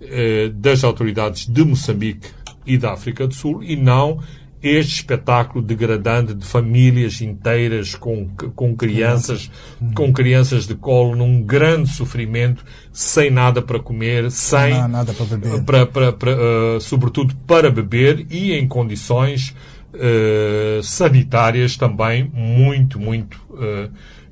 eh, 0.00 0.50
das 0.54 0.84
autoridades 0.84 1.46
de 1.46 1.64
Moçambique 1.64 2.28
e 2.66 2.76
da 2.76 2.92
África 2.92 3.26
do 3.26 3.34
Sul 3.34 3.62
e 3.62 3.76
não 3.76 4.20
este 4.62 4.96
espetáculo 4.96 5.64
degradante 5.64 6.34
de 6.34 6.44
famílias 6.44 7.22
inteiras 7.22 7.94
com, 7.94 8.28
com 8.54 8.76
crianças, 8.76 9.50
com 9.94 10.12
crianças 10.12 10.66
de 10.66 10.74
colo 10.74 11.16
num 11.16 11.42
grande 11.42 11.88
sofrimento, 11.88 12.62
sem 12.92 13.30
nada 13.30 13.62
para 13.62 13.78
comer, 13.78 14.30
sem 14.30 14.74
Não 14.74 14.88
nada 14.88 15.14
para 15.14 15.24
beber. 15.24 15.64
para, 15.64 15.86
para, 15.86 16.12
para, 16.12 16.32
eh, 16.32 16.78
sobretudo 16.80 17.34
para 17.46 17.70
beber 17.70 18.26
e 18.28 18.52
em 18.52 18.68
condições 18.68 19.54
eh, 19.94 20.80
sanitárias 20.82 21.76
também 21.76 22.30
muito, 22.32 22.98
muito 22.98 23.40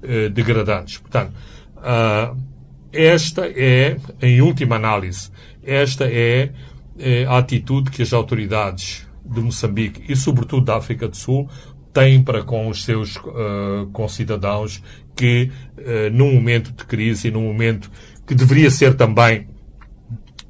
eh, 0.02 0.28
degradantes. 0.28 0.98
Portanto, 0.98 1.32
esta 2.92 3.46
é, 3.46 3.96
em 4.22 4.40
última 4.40 4.76
análise, 4.76 5.30
esta 5.62 6.04
é 6.04 6.50
a 7.28 7.38
atitude 7.38 7.90
que 7.90 8.02
as 8.02 8.12
autoridades 8.12 9.06
de 9.24 9.40
Moçambique 9.40 10.02
e, 10.10 10.16
sobretudo, 10.16 10.64
da 10.64 10.76
África 10.76 11.06
do 11.06 11.16
Sul 11.16 11.48
têm 11.92 12.22
para 12.22 12.42
com 12.42 12.68
os 12.68 12.84
seus 12.84 13.18
concidadãos 13.92 14.82
que, 15.14 15.50
num 16.12 16.34
momento 16.34 16.72
de 16.72 16.84
crise 16.84 17.28
e 17.28 17.30
num 17.30 17.42
momento 17.42 17.90
que 18.26 18.34
deveria 18.34 18.70
ser 18.70 18.94
também 18.94 19.46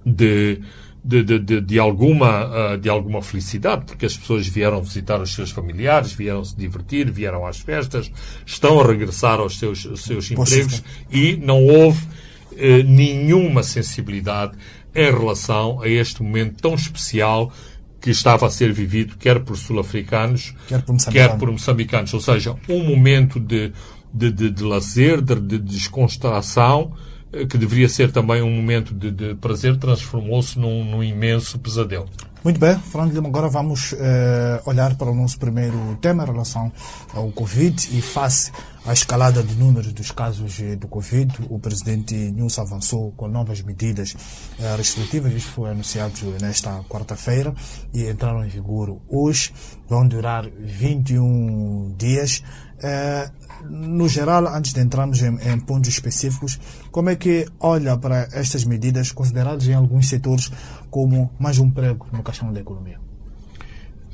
de, 0.04 0.60
de, 1.04 1.22
de, 1.22 1.38
de, 1.38 1.60
de, 1.60 1.78
alguma, 1.78 2.74
uh, 2.74 2.78
de 2.78 2.88
alguma 2.88 3.22
felicidade, 3.22 3.84
porque 3.86 4.06
as 4.06 4.16
pessoas 4.16 4.46
vieram 4.46 4.82
visitar 4.82 5.20
os 5.20 5.32
seus 5.32 5.50
familiares, 5.50 6.12
vieram 6.12 6.44
se 6.44 6.56
divertir, 6.56 7.10
vieram 7.10 7.46
às 7.46 7.58
festas, 7.58 8.10
estão 8.44 8.80
a 8.80 8.86
regressar 8.86 9.40
aos 9.40 9.58
seus, 9.58 9.86
aos 9.86 10.02
seus 10.02 10.30
empregos 10.30 10.82
e 11.10 11.36
não 11.36 11.64
houve 11.64 12.04
uh, 12.04 12.82
nenhuma 12.84 13.62
sensibilidade 13.62 14.56
em 14.94 15.10
relação 15.10 15.80
a 15.80 15.88
este 15.88 16.22
momento 16.22 16.60
tão 16.60 16.74
especial 16.74 17.52
que 18.00 18.10
estava 18.10 18.46
a 18.46 18.50
ser 18.50 18.72
vivido 18.72 19.16
quer 19.16 19.40
por 19.40 19.56
sul-africanos, 19.56 20.54
quer, 20.68 20.84
quer, 21.10 21.36
por 21.36 21.50
moçambicanos. 21.50 22.14
Ou 22.14 22.20
seja, 22.20 22.56
um 22.68 22.84
momento 22.84 23.40
de, 23.40 23.72
de, 24.12 24.30
de, 24.30 24.50
de 24.50 24.62
lazer, 24.62 25.20
de, 25.20 25.34
de 25.34 25.58
descontração, 25.58 26.92
eh, 26.94 27.17
que 27.48 27.58
deveria 27.58 27.88
ser 27.88 28.10
também 28.10 28.42
um 28.42 28.50
momento 28.50 28.94
de, 28.94 29.10
de 29.10 29.34
prazer, 29.34 29.76
transformou-se 29.76 30.58
num, 30.58 30.84
num, 30.84 31.02
imenso 31.02 31.58
pesadelo. 31.58 32.08
Muito 32.42 32.60
bem, 32.60 32.78
Fernando 32.78 33.12
Lima, 33.12 33.28
agora 33.28 33.48
vamos 33.48 33.92
eh, 33.92 34.62
olhar 34.64 34.94
para 34.96 35.10
o 35.10 35.14
nosso 35.14 35.38
primeiro 35.38 35.98
tema 36.00 36.22
em 36.22 36.26
relação 36.26 36.72
ao 37.12 37.30
Covid 37.32 37.98
e 37.98 38.00
face 38.00 38.52
à 38.86 38.92
escalada 38.92 39.42
de 39.42 39.54
números 39.56 39.92
dos 39.92 40.12
casos 40.12 40.58
eh, 40.60 40.76
do 40.76 40.86
Covid, 40.86 41.34
o 41.50 41.58
presidente 41.58 42.14
Nunes 42.14 42.58
avançou 42.58 43.12
com 43.16 43.26
novas 43.26 43.60
medidas 43.60 44.16
eh, 44.58 44.76
restritivas. 44.76 45.32
Isto 45.32 45.50
foi 45.50 45.70
anunciado 45.70 46.14
nesta 46.40 46.82
quarta-feira 46.88 47.52
e 47.92 48.08
entraram 48.08 48.44
em 48.44 48.48
vigor 48.48 48.98
hoje. 49.08 49.52
Vão 49.88 50.06
durar 50.06 50.48
21 50.48 51.96
dias. 51.98 52.42
Eh, 52.82 53.30
no 53.68 54.08
geral, 54.08 54.46
antes 54.46 54.72
de 54.72 54.80
entrarmos 54.80 55.20
em, 55.20 55.36
em, 55.36 55.58
pontos 55.58 55.90
específicos, 55.90 56.60
como 56.92 57.10
é 57.10 57.16
que 57.16 57.46
olha 57.58 57.96
para 57.96 58.28
estas 58.32 58.64
medidas 58.64 59.10
consideradas 59.10 59.66
em 59.66 59.74
alguns 59.74 60.08
setores 60.08 60.50
como 60.90 61.30
mais 61.38 61.58
um 61.58 61.68
prego 61.68 62.06
no 62.12 62.22
caixão 62.22 62.52
da 62.52 62.60
economia? 62.60 63.00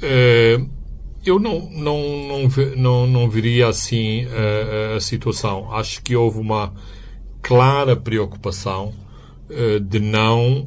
É, 0.00 0.59
eu 1.26 1.38
não, 1.38 1.68
não, 1.71 1.99
não, 2.26 2.76
não, 2.76 3.06
não 3.06 3.30
viria 3.30 3.68
assim 3.68 4.26
a, 4.26 4.97
a 4.97 5.00
situação. 5.00 5.71
Acho 5.73 6.02
que 6.02 6.16
houve 6.16 6.38
uma 6.38 6.73
clara 7.42 7.94
preocupação 7.94 8.92
de 9.87 10.00
não 10.00 10.66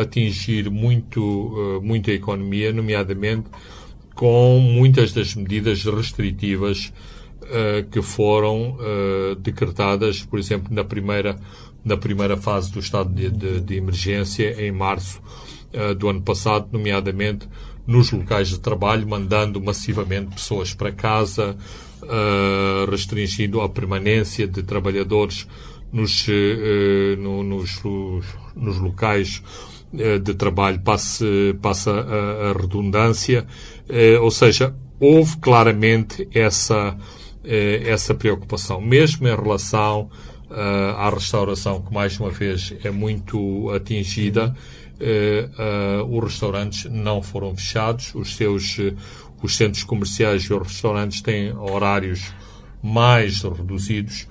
atingir 0.00 0.70
muito, 0.70 1.80
muito 1.82 2.08
a 2.08 2.14
economia, 2.14 2.72
nomeadamente 2.72 3.50
com 4.20 4.60
muitas 4.60 5.14
das 5.14 5.34
medidas 5.34 5.82
restritivas 5.82 6.92
uh, 7.40 7.88
que 7.90 8.02
foram 8.02 8.72
uh, 8.72 9.34
decretadas, 9.36 10.22
por 10.22 10.38
exemplo, 10.38 10.68
na 10.74 10.84
primeira, 10.84 11.40
na 11.82 11.96
primeira 11.96 12.36
fase 12.36 12.70
do 12.70 12.80
estado 12.80 13.08
de, 13.14 13.30
de, 13.30 13.60
de 13.62 13.76
emergência, 13.76 14.62
em 14.62 14.70
março 14.70 15.22
uh, 15.72 15.94
do 15.94 16.06
ano 16.06 16.20
passado, 16.20 16.68
nomeadamente 16.70 17.48
nos 17.86 18.12
locais 18.12 18.50
de 18.50 18.60
trabalho, 18.60 19.08
mandando 19.08 19.58
massivamente 19.58 20.34
pessoas 20.34 20.74
para 20.74 20.92
casa, 20.92 21.56
restringindo 22.88 23.60
a 23.62 23.68
permanência 23.70 24.46
de 24.46 24.62
trabalhadores 24.62 25.48
nos, 25.90 26.26
no, 27.18 27.42
nos, 27.42 27.82
nos 28.54 28.78
locais 28.78 29.42
de 29.92 30.34
trabalho, 30.34 30.78
passa, 30.82 31.24
passa 31.60 31.90
a, 31.90 32.50
a 32.50 32.52
redundância, 32.52 33.44
ou 34.20 34.30
seja, 34.30 34.74
houve 34.98 35.36
claramente 35.38 36.28
essa 36.32 36.96
eh, 37.42 37.82
essa 37.86 38.14
preocupação, 38.14 38.82
mesmo 38.82 39.26
em 39.26 39.34
relação 39.34 40.10
uh, 40.50 40.94
à 40.98 41.08
restauração, 41.08 41.80
que 41.80 41.92
mais 41.92 42.20
uma 42.20 42.28
vez 42.28 42.74
é 42.84 42.90
muito 42.90 43.70
atingida. 43.70 44.54
Os 46.10 46.24
restaurantes 46.24 46.84
não 46.90 47.22
foram 47.22 47.56
fechados, 47.56 48.14
os 48.14 48.36
seus 48.36 48.76
os 49.42 49.56
centros 49.56 49.82
comerciais 49.82 50.42
e 50.42 50.52
os 50.52 50.62
restaurantes 50.62 51.22
têm 51.22 51.56
horários 51.56 52.34
mais 52.82 53.42
reduzidos, 53.42 54.28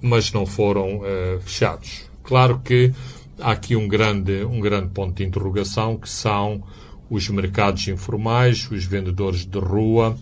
mas 0.00 0.32
não 0.32 0.46
foram 0.46 1.00
fechados. 1.40 2.08
Claro 2.22 2.60
que 2.64 2.92
há 3.40 3.50
aqui 3.50 3.74
um 3.74 3.88
grande, 3.88 4.44
um 4.44 4.60
grande 4.60 4.90
ponto 4.90 5.16
de 5.16 5.24
interrogação, 5.24 5.96
que 5.96 6.08
são 6.08 6.62
os 7.08 7.28
mercados 7.28 7.86
informais, 7.88 8.68
os 8.70 8.84
vendedores 8.84 9.44
de 9.46 9.58
rua, 9.58 10.16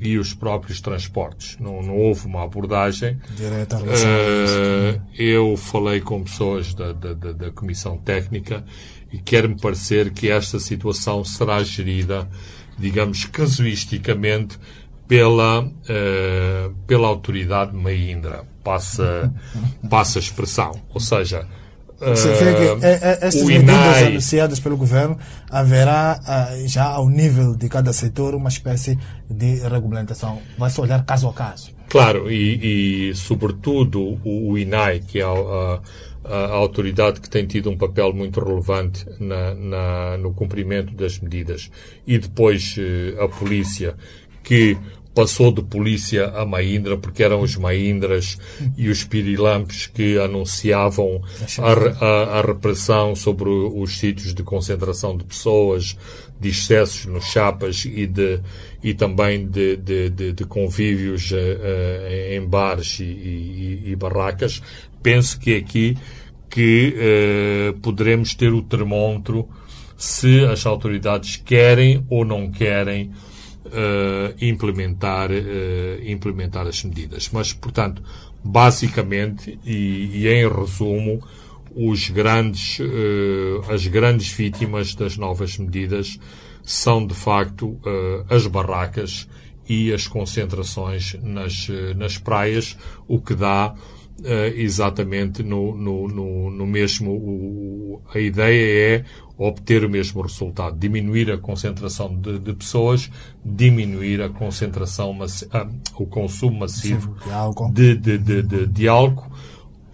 e 0.00 0.18
os 0.18 0.34
próprios 0.34 0.80
transportes. 0.80 1.56
Não, 1.60 1.82
não 1.82 1.96
houve 1.96 2.26
uma 2.26 2.42
abordagem. 2.42 3.18
Direta 3.36 3.78
uh, 3.78 5.02
eu 5.16 5.56
falei 5.56 6.00
com 6.00 6.24
pessoas 6.24 6.74
da, 6.74 6.92
da, 6.92 7.14
da 7.14 7.50
Comissão 7.52 7.96
Técnica 7.96 8.64
e 9.12 9.18
quer-me 9.18 9.58
parecer 9.60 10.10
que 10.10 10.28
esta 10.28 10.58
situação 10.58 11.24
será 11.24 11.62
gerida, 11.62 12.28
digamos, 12.76 13.24
casuisticamente 13.26 14.58
pela, 15.06 15.64
uh, 15.64 16.74
pela 16.86 17.06
autoridade 17.06 17.74
Maindra. 17.76 18.44
Passa, 18.64 19.32
passa 19.88 20.18
a 20.18 20.20
expressão. 20.20 20.72
Ou 20.92 21.00
seja, 21.00 21.46
você 21.98 22.32
vê 22.34 22.54
que 22.54 22.86
eh, 22.86 23.00
eh, 23.02 23.18
estas 23.22 23.42
medidas 23.42 24.02
anunciadas 24.02 24.60
pelo 24.60 24.76
governo 24.76 25.18
haverá 25.50 26.20
eh, 26.28 26.68
já 26.68 26.84
ao 26.84 27.08
nível 27.08 27.54
de 27.54 27.68
cada 27.68 27.92
setor 27.92 28.34
uma 28.34 28.50
espécie 28.50 28.98
de 29.30 29.56
regulamentação. 29.66 30.40
Vai-se 30.58 30.80
olhar 30.80 31.04
caso 31.04 31.28
a 31.28 31.32
caso. 31.32 31.74
Claro, 31.88 32.30
e, 32.30 33.10
e 33.10 33.14
sobretudo 33.14 34.18
o, 34.24 34.50
o, 34.50 34.58
INAI, 34.58 35.00
que 35.00 35.20
é 35.20 35.24
a, 35.24 35.28
a, 35.28 35.80
a, 36.24 36.52
autoridade 36.52 37.20
que 37.20 37.30
tem 37.30 37.46
tido 37.46 37.70
um 37.70 37.76
papel 37.76 38.12
muito 38.12 38.40
relevante 38.40 39.06
na, 39.18 39.54
na, 39.54 40.18
no 40.18 40.34
cumprimento 40.34 40.92
das 40.94 41.18
medidas, 41.20 41.70
e 42.06 42.18
depois 42.18 42.74
a 43.20 43.28
polícia, 43.28 43.94
que 44.42 44.76
passou 45.16 45.50
de 45.50 45.62
polícia 45.62 46.26
a 46.26 46.44
Maindra, 46.44 46.98
porque 46.98 47.22
eram 47.22 47.40
os 47.40 47.56
Maindras 47.56 48.36
e 48.76 48.90
os 48.90 49.02
Pirilampes 49.02 49.86
que 49.86 50.18
anunciavam 50.18 51.22
a, 51.58 52.04
a, 52.04 52.38
a, 52.38 52.42
repressão 52.42 53.16
sobre 53.16 53.48
os 53.48 53.98
sítios 53.98 54.34
de 54.34 54.42
concentração 54.42 55.16
de 55.16 55.24
pessoas, 55.24 55.96
de 56.38 56.50
excessos 56.50 57.06
nos 57.06 57.24
chapas 57.24 57.86
e, 57.86 58.06
de, 58.06 58.40
e 58.82 58.92
também 58.92 59.46
de, 59.46 59.78
de, 59.78 60.10
de, 60.10 60.32
de 60.34 60.44
convívios 60.44 61.32
uh, 61.32 62.34
em 62.34 62.46
bares 62.46 63.00
e, 63.00 63.04
e, 63.04 63.82
e, 63.86 63.96
barracas. 63.96 64.60
Penso 65.02 65.40
que 65.40 65.56
aqui 65.56 65.96
que 66.50 66.94
uh, 66.94 67.80
poderemos 67.80 68.34
ter 68.34 68.52
o 68.52 68.60
termômetro 68.60 69.48
se 69.96 70.44
as 70.44 70.66
autoridades 70.66 71.36
querem 71.36 72.04
ou 72.10 72.22
não 72.22 72.50
querem 72.50 73.12
implementar, 74.40 75.30
uh, 75.30 75.34
implementar 76.04 76.66
as 76.66 76.82
medidas. 76.84 77.30
Mas, 77.32 77.52
portanto, 77.52 78.02
basicamente 78.42 79.58
e, 79.64 80.10
e 80.14 80.28
em 80.28 80.48
resumo, 80.48 81.22
os 81.74 82.08
grandes, 82.10 82.78
uh, 82.78 83.72
as 83.72 83.86
grandes 83.86 84.28
vítimas 84.30 84.94
das 84.94 85.16
novas 85.16 85.58
medidas 85.58 86.18
são, 86.62 87.06
de 87.06 87.14
facto, 87.14 87.78
as 88.28 88.44
barracas 88.48 89.28
e 89.68 89.92
as 89.92 90.08
concentrações 90.08 91.14
nas, 91.22 91.68
nas 91.96 92.18
praias, 92.18 92.76
o 93.06 93.20
que 93.20 93.36
dá 93.36 93.72
exatamente 94.56 95.42
no, 95.42 95.76
no, 95.76 96.08
no, 96.08 96.50
no 96.50 96.66
mesmo. 96.66 97.12
O, 97.12 98.02
a 98.14 98.18
ideia 98.18 98.96
é 98.96 99.04
obter 99.38 99.84
o 99.84 99.90
mesmo 99.90 100.22
resultado, 100.22 100.78
diminuir 100.78 101.30
a 101.30 101.36
concentração 101.36 102.14
de, 102.16 102.38
de 102.38 102.54
pessoas, 102.54 103.10
diminuir 103.44 104.22
a 104.22 104.30
concentração, 104.30 105.16
ah, 105.52 105.68
o 105.98 106.06
consumo 106.06 106.60
massivo 106.60 107.14
de 107.22 107.30
álcool, 107.30 107.72
de, 107.72 107.94
de, 107.96 108.18
de, 108.18 108.66
de 108.66 108.88
álcool 108.88 109.30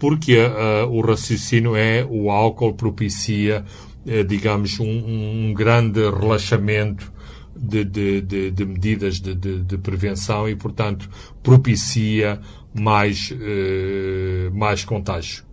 porque 0.03 0.37
uh, 0.37 0.85
o 0.91 0.99
raciocínio 0.99 1.77
é 1.77 2.05
o 2.05 2.29
álcool 2.29 2.73
propicia, 2.73 3.63
uh, 4.05 4.23
digamos, 4.25 4.77
um, 4.77 4.85
um, 4.85 5.53
grande 5.53 6.01
relaxamento 6.01 7.09
de, 7.55 7.85
de, 7.85 8.19
de, 8.19 8.51
de 8.51 8.65
medidas 8.65 9.21
de, 9.21 9.33
de, 9.33 9.63
de, 9.63 9.77
prevenção 9.77 10.49
e, 10.49 10.57
portanto, 10.57 11.09
propicia 11.41 12.41
mais, 12.73 13.31
uh, 13.31 14.53
mais 14.53 14.83
contágio. 14.83 15.43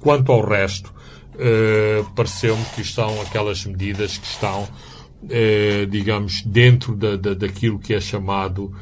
Quanto 0.00 0.32
ao 0.32 0.44
resto, 0.44 0.92
uh, 1.34 2.10
pareceu-me 2.14 2.64
que 2.74 2.80
estão 2.80 3.20
aquelas 3.20 3.64
medidas 3.64 4.16
que 4.16 4.26
estão, 4.26 4.62
uh, 4.64 5.86
digamos, 5.88 6.42
dentro 6.42 6.96
da, 6.96 7.16
da, 7.16 7.34
daquilo 7.34 7.78
que 7.78 7.94
é 7.94 8.00
chamado 8.00 8.72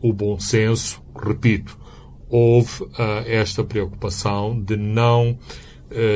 o 0.00 0.12
bom 0.12 0.38
senso. 0.38 1.02
Repito, 1.20 1.76
houve 2.28 2.86
esta 3.26 3.64
preocupação 3.64 4.62
de 4.62 4.76
não 4.76 5.36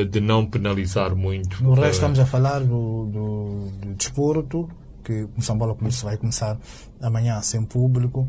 de 0.09 0.21
não 0.21 0.45
penalizar 0.45 1.13
muito. 1.13 1.61
No 1.61 1.73
resto 1.73 1.95
estamos 1.95 2.19
a 2.19 2.25
falar 2.25 2.61
do, 2.61 3.07
do, 3.07 3.71
do 3.71 3.93
desporto, 3.95 4.69
que 5.03 5.27
o 5.37 5.41
São 5.41 5.57
Paulo 5.57 5.77
vai 6.01 6.15
começar 6.15 6.57
amanhã 7.01 7.41
sem 7.41 7.61
público. 7.65 8.25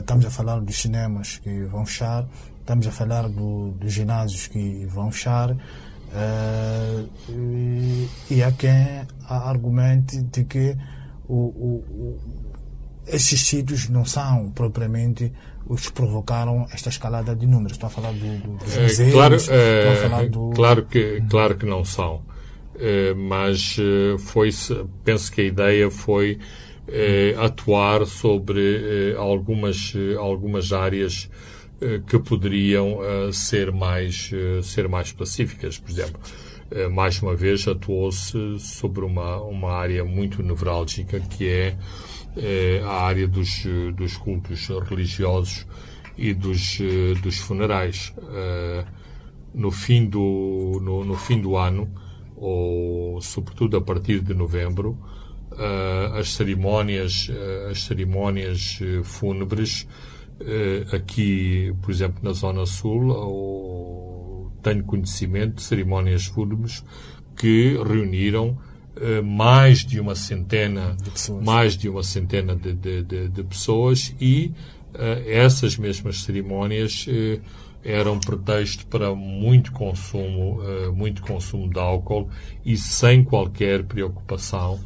Estamos 0.00 0.24
a 0.26 0.30
falar 0.30 0.60
dos 0.60 0.80
cinemas 0.80 1.38
que 1.38 1.64
vão 1.64 1.84
fechar. 1.84 2.26
Estamos 2.60 2.86
a 2.86 2.90
falar 2.90 3.28
do, 3.28 3.70
dos 3.72 3.92
ginásios 3.92 4.46
que 4.48 4.86
vão 4.86 5.10
fechar. 5.10 5.50
Uh, 5.52 7.08
e, 7.28 8.08
e 8.30 8.42
há 8.42 8.50
quem 8.52 9.06
argumente 9.28 10.22
de 10.22 10.44
que 10.44 10.76
o, 11.28 11.34
o, 11.34 11.84
o, 11.90 12.20
esses 13.06 13.40
sítios 13.40 13.88
não 13.88 14.04
são 14.04 14.50
propriamente 14.50 15.32
os 15.66 15.86
que 15.86 15.92
provocaram 15.92 16.66
esta 16.72 16.88
escalada 16.88 17.34
de 17.36 17.46
números. 17.46 17.72
Estou 17.72 17.88
a 17.88 17.90
falar 17.90 18.12
do, 18.12 18.18
do, 18.18 18.56
dos 18.56 18.76
museus, 18.76 19.00
é, 19.00 19.10
claro, 19.10 19.34
estou 19.34 19.54
a 19.54 19.96
falar 20.08 20.28
do... 20.28 20.50
Claro 20.50 20.86
que, 20.86 21.22
claro 21.28 21.56
que 21.56 21.66
não 21.66 21.84
são. 21.84 22.22
Mas 23.16 23.76
foi, 24.18 24.50
penso 25.02 25.32
que 25.32 25.40
a 25.40 25.44
ideia 25.44 25.90
foi 25.90 26.38
atuar 27.42 28.06
sobre 28.06 29.12
é, 29.12 29.16
algumas, 29.16 29.92
algumas 30.18 30.72
áreas 30.72 31.28
que 32.08 32.18
poderiam 32.18 33.00
ser 33.32 33.70
mais, 33.70 34.30
ser 34.62 34.88
mais 34.88 35.12
pacíficas. 35.12 35.78
Por 35.78 35.90
exemplo, 35.90 36.18
mais 36.90 37.20
uma 37.20 37.36
vez 37.36 37.68
atuou-se 37.68 38.58
sobre 38.58 39.04
uma, 39.04 39.42
uma 39.42 39.72
área 39.72 40.02
muito 40.02 40.42
nevrálgica 40.42 41.20
que 41.20 41.46
é 41.46 41.76
a 42.82 43.04
área 43.04 43.28
dos, 43.28 43.66
dos 43.94 44.16
cultos 44.16 44.68
religiosos 44.88 45.66
e 46.16 46.32
dos, 46.32 46.78
dos 47.22 47.36
funerais. 47.38 48.14
Eh, 48.32 48.84
no 49.54 49.70
fim 49.70 50.04
do, 50.06 50.80
no, 50.82 51.04
no 51.04 51.16
fim 51.16 51.40
do 51.40 51.56
ano, 51.56 51.88
ou 52.36 53.20
sobretudo 53.22 53.76
a 53.76 53.80
partir 53.80 54.20
de 54.20 54.34
novembro, 54.34 54.98
eh, 54.98 55.15
as 56.18 56.34
cerimónias, 56.34 57.30
eh, 57.30 57.68
as 57.70 57.82
cerimónias 57.82 58.78
fúnebres 59.04 59.86
aqui, 60.92 61.74
por 61.80 61.90
exemplo, 61.90 62.18
na 62.22 62.32
Zona 62.32 62.66
Sul, 62.66 63.08
ou 63.08 64.52
tenho 64.62 64.84
conhecimento 64.84 65.56
de 65.56 65.62
cerimónias 65.62 66.26
fúnebres 66.26 66.84
que 67.36 67.76
reuniram 67.76 68.58
eh, 68.98 69.20
mais 69.20 69.84
de 69.84 70.00
uma 70.00 70.14
centena, 70.14 70.96
de 70.96 71.32
mais 71.44 71.76
de 71.76 71.86
uma 71.86 72.02
centena 72.02 72.56
de, 72.56 72.72
de, 72.72 73.02
de, 73.02 73.28
de 73.28 73.44
pessoas 73.44 74.14
e 74.18 74.54
uh, 74.94 75.28
essas 75.28 75.76
mesmas 75.76 76.22
cerimónias 76.22 77.06
uh, 77.06 77.40
eram 77.84 78.18
pretexto 78.18 78.86
para 78.86 79.14
muito 79.14 79.70
consumo, 79.70 80.60
muito 80.92 81.22
consumo 81.22 81.68
de 81.70 81.78
álcool 81.78 82.28
e 82.64 82.76
sem 82.76 83.22
qualquer 83.22 83.84
preocupação, 83.84 84.80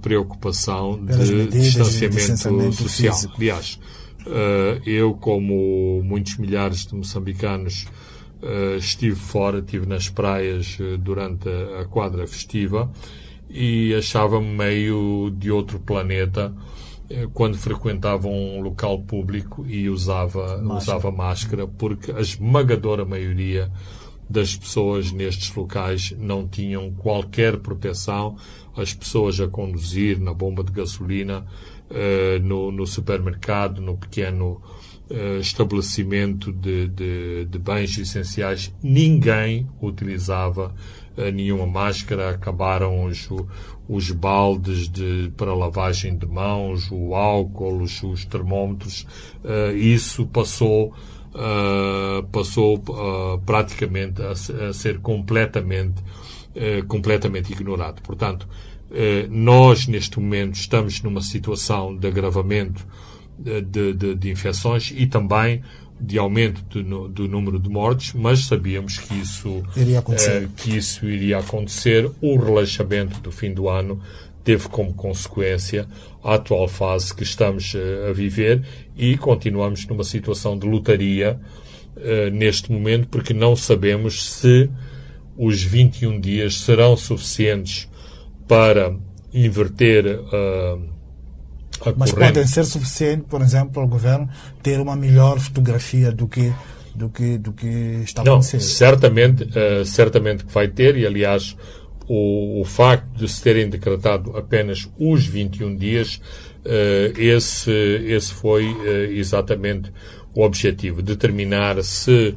preocupação 0.00 1.04
de 1.04 1.46
distanciamento 1.48 2.74
social. 2.74 3.14
Físico. 3.14 3.34
Aliás, 3.36 3.80
eu, 4.86 5.14
como 5.14 6.02
muitos 6.02 6.36
milhares 6.38 6.86
de 6.86 6.94
moçambicanos, 6.94 7.86
Uh, 8.42 8.78
estive 8.78 9.16
fora, 9.16 9.58
estive 9.58 9.84
nas 9.84 10.08
praias 10.08 10.78
uh, 10.80 10.96
durante 10.96 11.46
a, 11.78 11.84
quadra 11.84 12.26
festiva 12.26 12.90
e 13.50 13.94
achava-me 13.94 14.46
meio 14.46 15.30
de 15.36 15.50
outro 15.50 15.78
planeta 15.78 16.50
quando 17.34 17.58
frequentava 17.58 18.28
um 18.28 18.60
local 18.60 19.00
público 19.00 19.66
e 19.66 19.90
usava 19.90 20.58
máscara. 20.58 20.76
usava 20.76 21.10
máscara, 21.10 21.66
porque 21.66 22.12
a 22.12 22.20
esmagadora 22.20 23.04
maioria 23.04 23.70
das 24.28 24.56
pessoas 24.56 25.10
nestes 25.10 25.52
locais 25.54 26.14
não 26.16 26.46
tinham 26.46 26.92
qualquer 26.92 27.58
proteção. 27.58 28.36
As 28.76 28.94
pessoas 28.94 29.40
a 29.40 29.48
conduzir 29.48 30.20
na 30.20 30.32
bomba 30.32 30.62
de 30.62 30.72
gasolina, 30.72 31.44
no, 32.42 32.70
no 32.70 32.86
supermercado, 32.86 33.80
no 33.80 33.96
pequeno 33.96 34.62
uh, 35.10 35.40
estabelecimento 35.40 36.52
de, 36.52 36.88
de, 36.88 37.44
de, 37.44 37.58
bens 37.58 37.98
essenciais, 37.98 38.72
ninguém 38.82 39.68
utilizava 39.82 40.74
uh, 41.16 41.30
nenhuma 41.32 41.66
máscara, 41.66 42.30
acabaram 42.30 43.04
os, 43.04 43.28
os 43.88 44.10
baldes 44.10 44.88
de, 44.88 45.32
para 45.36 45.52
lavagem 45.52 46.16
de 46.16 46.26
mãos, 46.26 46.88
o 46.90 47.14
álcool, 47.14 47.82
os, 47.82 48.02
os 48.02 48.24
termómetros, 48.24 49.06
isso 49.74 50.26
passou 50.26 50.94
Uh, 51.32 52.26
passou 52.32 52.76
uh, 52.88 53.38
praticamente 53.46 54.20
a, 54.20 54.32
a, 54.32 54.72
ser 54.72 54.98
completamente, 54.98 56.02
uh, 56.54 56.86
completamente 56.86 57.52
ignorado. 57.52 58.02
Portanto, 58.02 58.48
nós 59.30 59.86
neste 59.86 60.18
momento 60.18 60.56
estamos 60.56 61.00
numa 61.00 61.20
situação 61.20 61.96
de 61.96 62.08
agravamento 62.08 62.84
de, 63.38 63.92
de, 63.92 64.14
de 64.16 64.30
infecções 64.30 64.92
e 64.94 65.06
também 65.06 65.62
de 66.00 66.18
aumento 66.18 66.62
do, 66.64 67.08
do, 67.08 67.28
número 67.28 67.58
de 67.58 67.68
mortes, 67.68 68.14
mas 68.14 68.46
sabíamos 68.46 68.98
que 68.98 69.14
isso 69.14 69.62
iria 69.76 69.98
acontecer. 69.98 70.44
Eh, 70.44 70.48
que 70.56 70.76
isso 70.76 71.06
iria 71.06 71.38
acontecer. 71.38 72.10
O 72.22 72.38
relaxamento 72.38 73.20
do 73.20 73.30
fim 73.30 73.52
do 73.52 73.68
ano 73.68 74.00
teve 74.42 74.68
como 74.68 74.94
consequência 74.94 75.86
a 76.24 76.34
atual 76.34 76.66
fase 76.66 77.14
que 77.14 77.22
estamos 77.22 77.74
eh, 77.74 78.08
a 78.08 78.12
viver 78.12 78.62
e 78.96 79.16
continuamos 79.18 79.86
numa 79.86 80.04
situação 80.04 80.58
de 80.58 80.66
lotaria 80.66 81.38
eh, 81.98 82.30
neste 82.30 82.72
momento 82.72 83.08
porque 83.08 83.34
não 83.34 83.54
sabemos 83.54 84.32
se 84.32 84.70
os 85.40 85.62
21 85.62 86.20
dias 86.20 86.60
serão 86.60 86.94
suficientes 86.98 87.88
para 88.46 88.94
inverter 89.32 90.20
uh, 90.20 91.00
mas 91.96 92.12
podem 92.12 92.46
ser 92.46 92.64
suficientes, 92.66 93.24
por 93.26 93.40
exemplo, 93.40 93.70
para 93.72 93.82
o 93.82 93.88
governo 93.88 94.28
ter 94.62 94.78
uma 94.80 94.94
melhor 94.94 95.40
fotografia 95.40 96.12
do 96.12 96.28
que 96.28 96.52
do 96.94 97.08
que 97.08 97.38
do 97.38 97.52
que 97.54 97.66
está 98.04 98.22
Não, 98.22 98.34
acontecendo. 98.34 98.60
certamente, 98.60 99.44
uh, 99.44 99.82
certamente 99.86 100.44
que 100.44 100.52
vai 100.52 100.68
ter 100.68 100.94
e 100.96 101.06
aliás 101.06 101.56
o, 102.06 102.60
o, 102.60 102.64
facto 102.66 103.16
de 103.16 103.26
se 103.26 103.40
terem 103.40 103.70
decretado 103.70 104.36
apenas 104.36 104.90
os 104.98 105.24
21 105.24 105.74
dias, 105.74 106.16
uh, 106.66 107.18
esse 107.18 107.70
esse 107.70 108.34
foi 108.34 108.66
exatamente 109.16 109.90
o 110.34 110.42
objetivo, 110.42 111.00
determinar 111.00 111.82
se 111.82 112.36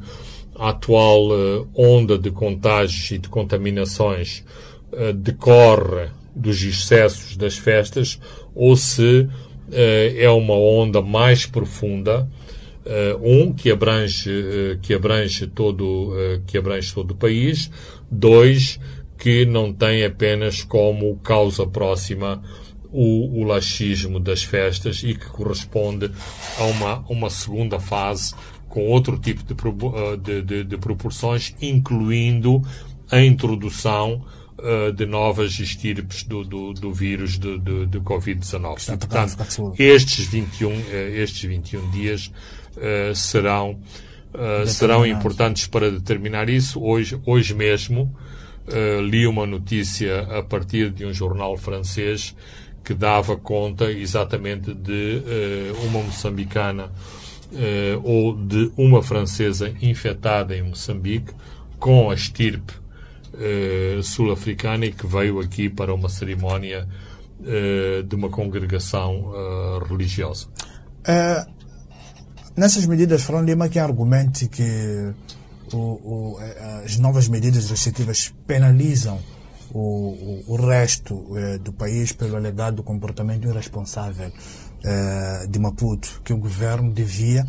a 0.56 0.70
atual 0.70 1.30
onda 1.76 2.18
de 2.18 2.32
contágios 2.32 3.12
e 3.12 3.18
de 3.18 3.30
contaminações 3.30 4.44
decorre 5.16 6.10
dos 6.36 6.64
excessos 6.64 7.36
das 7.36 7.58
festas 7.58 8.20
ou 8.56 8.76
se 8.76 9.22
uh, 9.22 9.30
é 9.72 10.30
uma 10.30 10.56
onda 10.56 11.02
mais 11.02 11.46
profunda, 11.46 12.28
um 13.22 13.54
que 13.54 13.72
abrange 13.72 14.30
que 14.82 14.94
abrange 14.94 15.48
todo 15.48 16.14
que 16.46 16.58
abrange 16.58 16.94
todo 16.94 17.12
o 17.12 17.16
país, 17.16 17.72
dois 18.12 18.78
que 19.18 19.46
não 19.46 19.72
tem 19.72 20.04
apenas 20.04 20.64
como 20.64 21.16
causa 21.20 21.66
próxima 21.66 22.44
o, 22.92 23.40
o 23.42 23.44
laxismo 23.44 24.20
das 24.20 24.44
festas 24.44 25.02
e 25.02 25.16
que 25.16 25.26
corresponde 25.28 26.12
a 26.60 26.64
uma, 26.66 27.06
uma 27.10 27.30
segunda 27.30 27.80
fase 27.80 28.36
com 28.74 28.88
outro 28.88 29.20
tipo 29.20 29.44
de, 29.44 29.54
de, 30.18 30.42
de, 30.42 30.64
de 30.64 30.78
proporções, 30.80 31.56
incluindo 31.62 32.60
a 33.12 33.22
introdução 33.22 34.26
uh, 34.58 34.92
de 34.92 35.06
novas 35.06 35.60
estirpes 35.60 36.24
do, 36.24 36.44
do, 36.44 36.74
do 36.74 36.92
vírus 36.92 37.38
de, 37.38 37.60
de, 37.60 37.86
de 37.86 38.00
Covid-19. 38.00 38.98
Portanto, 38.98 39.76
estes 39.78 40.26
21, 40.26 40.72
uh, 40.72 40.82
estes 41.14 41.44
21 41.44 41.92
dias 41.92 42.32
uh, 42.76 43.14
serão, 43.14 43.78
serão 44.66 45.06
importantes 45.06 45.68
para 45.68 45.92
determinar 45.92 46.50
isso. 46.50 46.82
Hoje, 46.82 47.22
hoje 47.28 47.54
mesmo 47.54 48.12
li 49.08 49.28
uma 49.28 49.46
notícia 49.46 50.22
a 50.40 50.42
partir 50.42 50.90
de 50.90 51.06
um 51.06 51.14
jornal 51.14 51.56
francês 51.58 52.36
que 52.84 52.96
dava 52.96 53.38
conta 53.38 53.92
exatamente 53.92 54.74
de 54.74 55.22
uma 55.86 56.02
moçambicana 56.02 56.90
ou 58.04 58.36
de 58.36 58.72
uma 58.78 59.04
francesa 59.04 59.74
infectada 59.82 60.56
em 60.56 60.64
Moçambique 60.64 61.34
com 61.80 62.10
a 62.10 62.14
estirpe 62.14 62.74
eh, 63.36 64.00
sul-africana 64.04 64.86
e 64.86 64.92
que 64.92 65.08
veio 65.08 65.40
aqui 65.40 65.68
para 65.68 65.92
uma 65.92 66.08
cerimónia 66.08 66.88
eh, 67.44 68.04
de 68.04 68.16
uma 68.16 68.30
congregação 68.30 69.34
eh, 69.34 69.88
religiosa. 69.90 70.48
nessas 72.56 72.86
medidas, 72.86 73.24
Fran 73.24 73.42
Lima 73.42 73.68
que 73.70 73.80
argumente 73.80 74.48
que 74.48 75.14
o, 75.74 75.78
o, 75.78 76.38
as 76.86 77.00
novas 77.00 77.28
medidas 77.28 77.70
restritivas 77.72 78.32
penalizam 78.46 79.20
o, 79.74 80.44
o, 80.46 80.56
resto 80.56 81.26
do 81.64 81.74
país 81.74 82.12
pelo 82.12 82.36
alegado 82.36 82.84
comportamento 82.84 83.48
irresponsável 83.48 84.32
de 85.50 85.60
Maputo, 85.60 86.22
que 86.24 86.34
o 86.34 86.38
governo 86.38 86.92
devia 86.92 87.46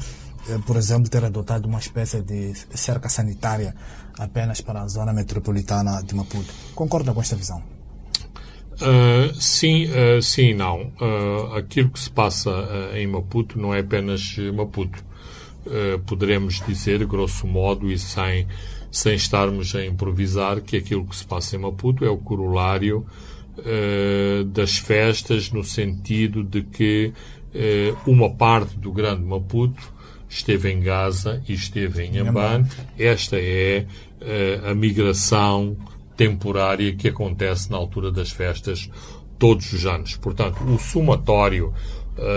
eh, 0.48 0.58
por 0.66 0.76
exemplo, 0.76 1.08
ter 1.08 1.24
adotado 1.24 1.66
uma 1.66 1.78
espécie 1.78 2.20
de 2.20 2.54
cerca 2.74 3.08
sanitária 3.08 3.74
apenas 4.18 4.60
para 4.60 4.82
a 4.82 4.88
zona 4.88 5.12
metropolitana 5.12 6.02
de 6.02 6.14
Maputo. 6.14 6.52
Concorda 6.74 7.12
com 7.12 7.20
esta 7.20 7.36
visão? 7.36 7.62
Uh, 8.74 9.32
sim, 9.40 9.86
uh, 9.86 10.20
sim 10.20 10.50
e 10.50 10.54
não. 10.54 10.92
Uh, 11.00 11.54
aquilo 11.56 11.90
que 11.90 11.98
se 11.98 12.10
passa 12.10 12.50
em 12.94 13.06
Maputo 13.06 13.58
não 13.58 13.72
é 13.72 13.80
apenas 13.80 14.36
Maputo. 14.54 15.02
poderemos 16.06 16.60
dizer, 16.66 17.06
grosso 17.06 17.46
modo, 17.46 17.90
e 17.90 17.98
sem, 17.98 18.46
sem 18.90 19.14
estarmos 19.14 19.74
a 19.74 19.84
improvisar 19.84 20.60
que 20.60 20.76
aquilo 20.76 21.06
que 21.06 21.16
se 21.16 21.24
passa 21.24 21.56
em 21.56 21.58
Maputo 21.58 22.04
é 22.04 22.10
o 22.10 22.18
corolário 22.18 23.06
uh, 23.58 24.44
das 24.44 24.76
festas, 24.78 25.50
no 25.50 25.62
sentido 25.64 26.42
de 26.42 26.62
que 26.62 27.12
uh, 27.54 28.10
uma 28.10 28.30
parte 28.30 28.76
do 28.78 28.92
grande 28.92 29.22
Maputo 29.22 29.92
esteve 30.28 30.72
em 30.72 30.80
Gaza 30.80 31.42
e 31.48 31.52
esteve 31.52 32.04
em 32.04 32.18
Amban. 32.18 32.66
Esta 32.98 33.36
é 33.38 33.86
uh, 34.20 34.70
a 34.70 34.74
migração 34.74 35.76
temporária 36.16 36.94
que 36.94 37.08
acontece 37.08 37.70
na 37.70 37.76
altura 37.76 38.10
das 38.10 38.30
festas 38.30 38.90
todos 39.38 39.72
os 39.72 39.84
anos. 39.84 40.16
Portanto, 40.16 40.62
o 40.64 40.78
somatório, 40.78 41.74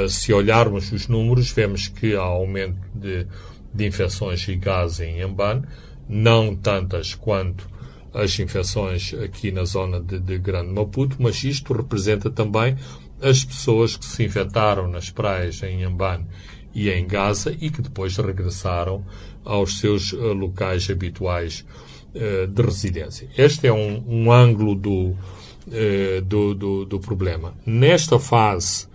se 0.09 0.33
olharmos 0.33 0.91
os 0.91 1.07
números, 1.07 1.51
vemos 1.51 1.87
que 1.87 2.15
há 2.15 2.21
aumento 2.21 2.79
de, 2.95 3.27
de 3.71 3.85
infecções 3.85 4.47
e 4.47 4.55
Gaza 4.55 5.05
em 5.05 5.21
Amban, 5.21 5.61
não 6.09 6.55
tantas 6.55 7.13
quanto 7.13 7.69
as 8.17 8.39
infecções 8.39 9.13
aqui 9.13 9.51
na 9.51 9.63
zona 9.63 9.99
de, 9.99 10.19
de 10.19 10.39
Grande 10.39 10.73
Maputo, 10.73 11.17
mas 11.19 11.43
isto 11.43 11.71
representa 11.73 12.31
também 12.31 12.75
as 13.21 13.43
pessoas 13.43 13.95
que 13.95 14.05
se 14.05 14.23
infectaram 14.23 14.87
nas 14.87 15.09
praias 15.09 15.61
em 15.61 15.83
Amban 15.83 16.25
e 16.73 16.89
em 16.89 17.05
Gaza 17.07 17.55
e 17.59 17.69
que 17.69 17.81
depois 17.81 18.17
regressaram 18.17 19.05
aos 19.45 19.79
seus 19.79 20.13
uh, 20.13 20.33
locais 20.33 20.89
habituais 20.89 21.65
uh, 22.13 22.47
de 22.47 22.61
residência. 22.61 23.29
Este 23.37 23.67
é 23.67 23.73
um, 23.73 24.03
um 24.07 24.31
ângulo 24.31 24.75
do, 24.75 25.09
uh, 25.09 26.21
do, 26.23 26.55
do, 26.55 26.85
do, 26.85 26.99
problema. 26.99 27.53
Nesta 27.65 28.19
fase 28.19 28.87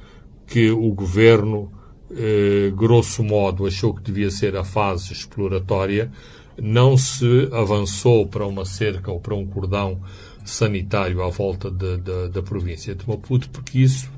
que 0.47 0.71
o 0.71 0.93
governo, 0.93 1.73
grosso 2.77 3.25
modo, 3.25 3.67
achou 3.67 3.95
que 3.95 4.03
devia 4.03 4.31
ser 4.31 4.55
a 4.55 4.63
fase 4.63 5.15
exploratória, 5.15 6.13
não 6.61 6.97
se 6.97 7.49
avançou 7.53 8.27
para 8.27 8.47
uma 8.47 8.65
cerca 8.65 9.11
ou 9.11 9.21
para 9.21 9.35
um 9.35 9.47
cordão 9.47 10.01
sanitário 10.45 11.23
à 11.23 11.29
volta 11.29 11.71
de, 11.71 11.99
de, 11.99 12.29
da 12.29 12.43
província 12.43 12.95
de 12.95 13.09
Maputo, 13.09 13.49
porque 13.51 13.79
isso 13.79 14.11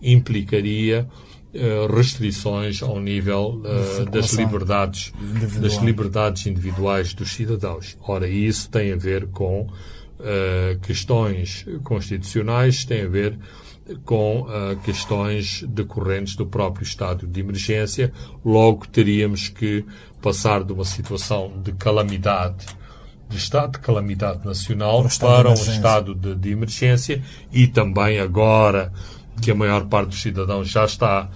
implicaria 0.00 1.08
uh, 1.54 1.94
restrições 1.94 2.82
ao 2.82 3.00
nível 3.00 3.62
uh, 3.64 4.10
das 4.10 4.32
liberdades 4.32 5.12
individual. 5.20 5.62
das 5.62 5.74
liberdades 5.82 6.46
individuais 6.46 7.14
dos 7.14 7.32
cidadãos. 7.32 7.96
Ora, 8.00 8.28
isso 8.28 8.68
tem 8.70 8.92
a 8.92 8.96
ver 8.96 9.26
com 9.28 9.62
uh, 9.62 10.78
questões 10.82 11.64
constitucionais, 11.84 12.84
tem 12.84 13.02
a 13.02 13.08
ver 13.08 13.38
com 14.04 14.46
questões 14.84 15.64
decorrentes 15.64 16.36
do 16.36 16.46
próprio 16.46 16.84
estado 16.84 17.26
de 17.26 17.40
emergência. 17.40 18.12
Logo 18.44 18.86
teríamos 18.86 19.48
que 19.48 19.84
passar 20.22 20.62
de 20.62 20.72
uma 20.72 20.84
situação 20.84 21.52
de 21.62 21.72
calamidade, 21.72 22.64
de 23.28 23.36
estado 23.36 23.72
de 23.72 23.80
calamidade 23.80 24.46
nacional, 24.46 25.04
para 25.18 25.50
um 25.50 25.54
estado 25.54 26.14
de, 26.14 26.34
de, 26.34 26.50
emergência 26.50 27.22
e 27.52 27.66
também 27.66 28.20
agora 28.20 28.92
que 29.40 29.50
a 29.50 29.54
maior 29.54 29.86
parte 29.86 30.10
dos 30.10 30.22
cidadãos 30.22 30.68
já 30.68 30.84
está 30.84 31.28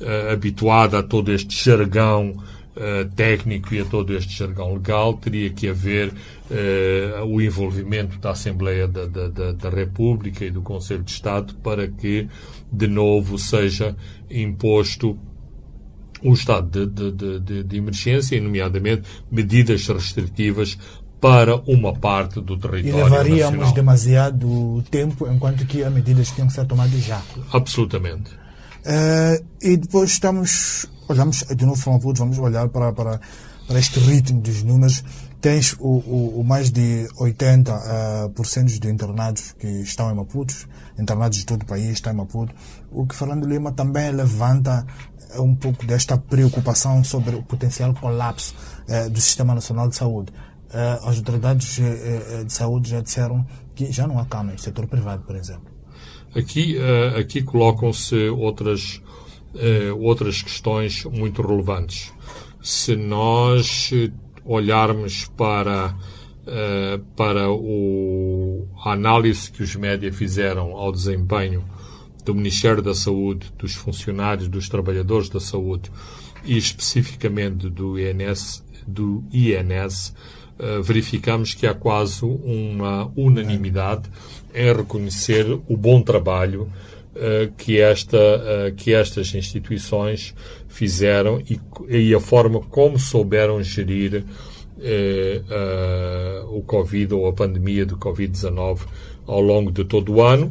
uh, 0.00 0.32
habituada 0.32 0.98
a 0.98 1.02
todo 1.02 1.32
este 1.32 1.64
jargão 1.64 2.30
uh, 2.30 3.08
técnico 3.14 3.74
e 3.74 3.80
a 3.80 3.84
todo 3.84 4.14
este 4.14 4.36
jargão 4.36 4.74
legal, 4.74 5.14
teria 5.14 5.48
que 5.50 5.68
haver 5.68 6.08
uh, 6.10 7.24
o 7.24 7.40
envolvimento 7.40 8.18
da 8.18 8.32
Assembleia 8.32 8.86
da, 8.86 9.06
da, 9.06 9.28
da, 9.28 9.52
da, 9.52 9.70
República 9.70 10.44
e 10.44 10.50
do 10.50 10.60
Conselho 10.60 11.02
de 11.02 11.12
Estado 11.12 11.54
para 11.62 11.88
que, 11.88 12.28
de 12.70 12.88
novo, 12.88 13.38
seja 13.38 13.96
imposto 14.28 15.18
o 16.24 16.32
estado 16.32 16.86
de, 16.86 17.10
de, 17.12 17.40
de, 17.40 17.62
de 17.62 17.76
emergência, 17.76 18.40
nomeadamente 18.40 19.02
medidas 19.30 19.86
restritivas 19.86 20.78
para 21.20 21.56
uma 21.66 21.92
parte 21.94 22.40
do 22.40 22.58
território 22.58 23.00
E 23.00 23.02
levaríamos 23.02 23.52
nacional. 23.52 23.74
demasiado 23.74 24.84
tempo, 24.90 25.26
enquanto 25.30 25.64
que 25.64 25.82
as 25.82 25.92
medidas 25.92 26.30
tinham 26.30 26.48
que 26.48 26.52
ser 26.54 26.66
tomadas 26.66 27.02
já. 27.02 27.22
Absolutamente. 27.52 28.30
Uh, 28.84 29.42
e 29.62 29.78
depois 29.78 30.10
estamos, 30.10 30.86
olhamos 31.08 31.42
de 31.44 31.64
novo 31.64 31.82
para 31.82 31.92
Maputo, 31.94 32.18
vamos 32.18 32.38
olhar 32.38 32.68
para, 32.68 32.92
para, 32.92 33.20
para 33.66 33.78
este 33.78 33.98
ritmo 34.00 34.42
dos 34.42 34.62
números. 34.62 35.02
Tens 35.40 35.74
o, 35.78 35.98
o, 36.06 36.40
o 36.40 36.44
mais 36.44 36.70
de 36.70 37.06
80% 37.18 37.68
uh, 38.38 38.44
cento 38.44 38.78
de 38.78 38.88
internados 38.90 39.52
que 39.58 39.66
estão 39.66 40.10
em 40.10 40.14
Maputo, 40.14 40.54
internados 40.98 41.38
de 41.38 41.46
todo 41.46 41.62
o 41.62 41.66
país 41.66 41.88
estão 41.90 42.12
em 42.12 42.16
Maputo. 42.16 42.54
O 42.90 43.06
que 43.06 43.14
Fernando 43.14 43.46
Lima 43.46 43.72
também 43.72 44.10
levanta 44.10 44.86
um 45.40 45.54
pouco 45.54 45.86
desta 45.86 46.16
preocupação 46.16 47.02
sobre 47.04 47.36
o 47.36 47.42
potencial 47.42 47.94
colapso 47.94 48.54
uh, 48.88 49.10
do 49.10 49.20
Sistema 49.20 49.54
Nacional 49.54 49.88
de 49.88 49.96
Saúde. 49.96 50.32
Uh, 50.70 51.08
as 51.08 51.16
autoridades 51.18 51.78
uh, 51.78 52.44
de 52.44 52.52
saúde 52.52 52.90
já 52.90 53.00
disseram 53.00 53.46
que 53.74 53.90
já 53.92 54.06
não 54.06 54.18
há 54.18 54.24
cama 54.24 54.52
no 54.52 54.58
setor 54.58 54.86
privado, 54.86 55.22
por 55.24 55.36
exemplo. 55.36 55.72
Aqui, 56.34 56.76
aqui 57.16 57.42
colocam-se 57.42 58.28
outras, 58.28 59.00
outras 60.00 60.42
questões 60.42 61.04
muito 61.04 61.42
relevantes. 61.42 62.12
Se 62.60 62.96
nós 62.96 63.92
olharmos 64.44 65.26
para, 65.36 65.94
para 67.14 67.50
o, 67.52 68.66
a 68.84 68.92
análise 68.92 69.48
que 69.50 69.62
os 69.62 69.76
médias 69.76 70.16
fizeram 70.16 70.72
ao 70.72 70.90
desempenho 70.90 71.64
do 72.24 72.34
Ministério 72.34 72.82
da 72.82 72.94
Saúde, 72.94 73.52
dos 73.58 73.74
funcionários, 73.74 74.48
dos 74.48 74.68
trabalhadores 74.68 75.28
da 75.28 75.40
saúde 75.40 75.90
e 76.44 76.56
especificamente 76.56 77.68
do 77.68 77.98
INS, 77.98 78.64
do 78.86 79.24
INS 79.32 80.14
uh, 80.58 80.82
verificamos 80.82 81.54
que 81.54 81.66
há 81.66 81.74
quase 81.74 82.24
uma 82.24 83.10
unanimidade 83.16 84.10
em 84.54 84.72
reconhecer 84.72 85.46
o 85.68 85.76
bom 85.76 86.02
trabalho 86.02 86.62
uh, 87.14 87.52
que, 87.56 87.80
esta, 87.80 88.18
uh, 88.18 88.74
que 88.74 88.92
estas 88.92 89.34
instituições 89.34 90.34
fizeram 90.68 91.40
e, 91.40 91.60
e, 91.88 92.14
a 92.14 92.20
forma 92.20 92.60
como 92.60 92.98
souberam 92.98 93.62
gerir 93.62 94.24
o 96.50 96.60
Covid 96.62 97.14
ou 97.14 97.26
a 97.26 97.32
pandemia 97.32 97.86
do 97.86 97.96
Covid-19 97.96 98.80
ao 99.26 99.40
longo 99.40 99.70
de 99.70 99.84
todo 99.84 100.14
o 100.14 100.22
ano. 100.22 100.46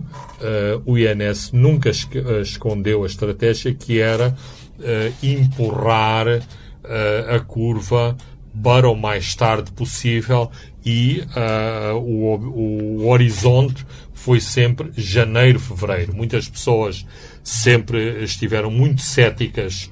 Uh, 0.85 0.91
o 0.91 0.97
INS 0.97 1.51
nunca 1.51 1.89
eh, 1.89 2.41
escondeu 2.41 3.03
a 3.03 3.07
estratégia 3.07 3.73
que 3.73 3.99
era 3.99 4.35
uh, 4.79 5.25
empurrar 5.25 6.27
uh, 6.27 7.35
a 7.35 7.39
curva 7.39 8.17
para 8.61 8.89
o 8.89 8.95
mais 8.95 9.33
tarde 9.35 9.71
possível 9.71 10.51
e 10.85 11.23
o, 11.95 12.35
o 12.35 13.07
horizonte 13.07 13.83
foi 14.13 14.39
sempre 14.39 14.91
janeiro, 14.95 15.59
fevereiro. 15.59 16.13
Muitas 16.13 16.47
pessoas 16.47 17.03
sempre 17.43 18.23
estiveram 18.23 18.69
muito 18.69 19.01
céticas 19.01 19.89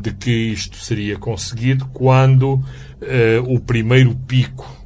de 0.00 0.12
que 0.12 0.30
isto 0.30 0.76
seria 0.76 1.16
conseguido 1.16 1.86
quando 1.94 2.62
o 3.46 3.58
primeiro 3.58 4.14
pico 4.26 4.77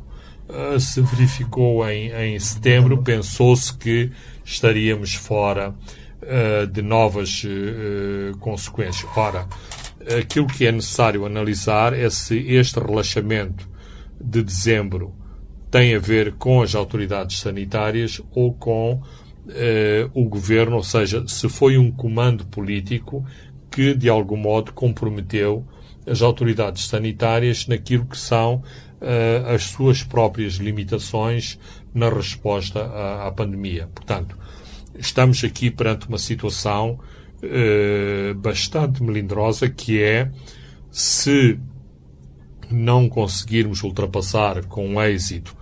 uh, 0.52 0.78
se 0.78 1.00
verificou 1.00 1.88
em, 1.88 2.10
em 2.10 2.38
setembro, 2.38 3.02
pensou-se 3.02 3.76
que 3.76 4.10
estaríamos 4.44 5.14
fora 5.14 5.70
uh, 6.22 6.66
de 6.66 6.82
novas 6.82 7.44
uh, 7.44 8.36
consequências. 8.38 9.10
Ora, 9.16 9.46
aquilo 10.18 10.46
que 10.46 10.66
é 10.66 10.72
necessário 10.72 11.24
analisar 11.24 11.92
é 11.92 12.08
se 12.10 12.36
este 12.38 12.78
relaxamento 12.78 13.68
de 14.20 14.42
dezembro 14.42 15.14
tem 15.70 15.94
a 15.94 15.98
ver 15.98 16.34
com 16.34 16.60
as 16.62 16.74
autoridades 16.74 17.40
sanitárias 17.40 18.20
ou 18.30 18.52
com 18.52 19.00
o 20.14 20.24
governo, 20.28 20.76
ou 20.76 20.84
seja, 20.84 21.26
se 21.26 21.48
foi 21.48 21.76
um 21.76 21.90
comando 21.90 22.46
político 22.46 23.26
que, 23.68 23.92
de 23.92 24.08
algum 24.08 24.36
modo, 24.36 24.72
comprometeu 24.72 25.66
as 26.06 26.22
autoridades 26.22 26.86
sanitárias 26.86 27.66
naquilo 27.66 28.06
que 28.06 28.18
são 28.18 28.62
uh, 29.02 29.54
as 29.54 29.64
suas 29.64 30.02
próprias 30.02 30.54
limitações 30.54 31.58
na 31.92 32.08
resposta 32.08 32.80
à, 32.80 33.26
à, 33.26 33.32
pandemia. 33.32 33.88
Portanto, 33.94 34.38
estamos 34.96 35.42
aqui 35.44 35.70
perante 35.70 36.08
uma 36.08 36.18
situação 36.18 36.98
uh, 37.42 38.34
bastante 38.34 39.02
melindrosa 39.02 39.68
que 39.68 40.00
é 40.00 40.30
se 40.90 41.58
não 42.70 43.08
conseguirmos 43.08 43.82
ultrapassar 43.82 44.64
com 44.64 45.02
êxito 45.02 45.54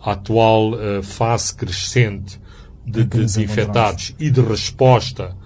a 0.00 0.12
atual 0.12 0.72
uh, 0.72 1.02
fase 1.02 1.54
crescente 1.54 2.40
de, 2.84 3.04
de, 3.04 3.24
de 3.24 3.42
infectados 3.42 4.14
e 4.18 4.30
de 4.30 4.40
resposta 4.40 5.36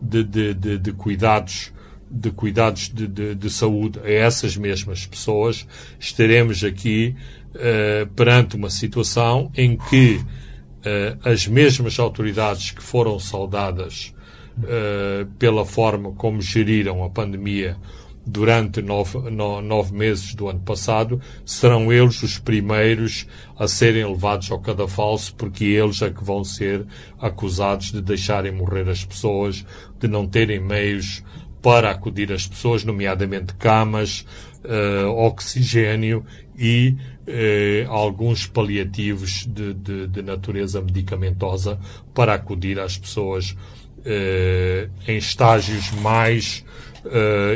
de, 0.00 0.24
de, 0.24 0.78
de 0.78 0.92
cuidados 0.92 1.71
de 2.12 2.30
cuidados 2.30 2.90
de, 2.92 3.06
de, 3.06 3.34
de, 3.34 3.50
saúde 3.50 3.98
a 4.04 4.10
essas 4.10 4.56
mesmas 4.56 5.06
pessoas, 5.06 5.66
estaremos 5.98 6.62
aqui 6.62 7.16
uh, 7.54 8.06
perante 8.14 8.54
uma 8.54 8.68
situação 8.68 9.50
em 9.56 9.76
que 9.76 10.16
uh, 10.16 11.18
as 11.24 11.46
mesmas 11.46 11.98
autoridades 11.98 12.70
que 12.70 12.82
foram 12.82 13.18
saudadas 13.18 14.14
uh, 14.58 15.26
pela 15.38 15.64
forma 15.64 16.12
como 16.12 16.42
geriram 16.42 17.02
a 17.02 17.08
pandemia 17.08 17.78
durante 18.24 18.80
nove, 18.80 19.18
no, 19.30 19.60
nove 19.60 19.92
meses 19.94 20.34
do 20.34 20.48
ano 20.48 20.60
passado, 20.60 21.20
serão 21.44 21.92
eles 21.92 22.22
os 22.22 22.38
primeiros 22.38 23.26
a 23.58 23.66
serem 23.66 24.04
levados 24.06 24.50
ao 24.50 24.60
cadafalso, 24.60 25.34
porque 25.34 25.64
eles 25.64 26.00
é 26.02 26.10
que 26.10 26.22
vão 26.22 26.44
ser 26.44 26.86
acusados 27.18 27.90
de 27.90 28.00
deixarem 28.00 28.52
morrer 28.52 28.88
as 28.88 29.04
pessoas, 29.04 29.64
de 29.98 30.06
não 30.06 30.26
terem 30.26 30.60
meios 30.60 31.22
para 31.62 31.90
acudir 31.90 32.32
às 32.32 32.46
pessoas, 32.46 32.84
nomeadamente 32.84 33.54
camas, 33.54 34.26
uh, 34.64 35.08
oxigênio 35.10 36.24
e 36.58 36.96
uh, 37.26 37.90
alguns 37.90 38.46
paliativos 38.46 39.46
de, 39.46 39.72
de, 39.74 40.06
de, 40.08 40.22
natureza 40.22 40.80
medicamentosa 40.82 41.78
para 42.12 42.34
acudir 42.34 42.78
às 42.80 42.98
pessoas 42.98 43.50
uh, 43.50 44.90
em 45.06 45.16
estágios 45.16 45.90
mais 45.92 46.64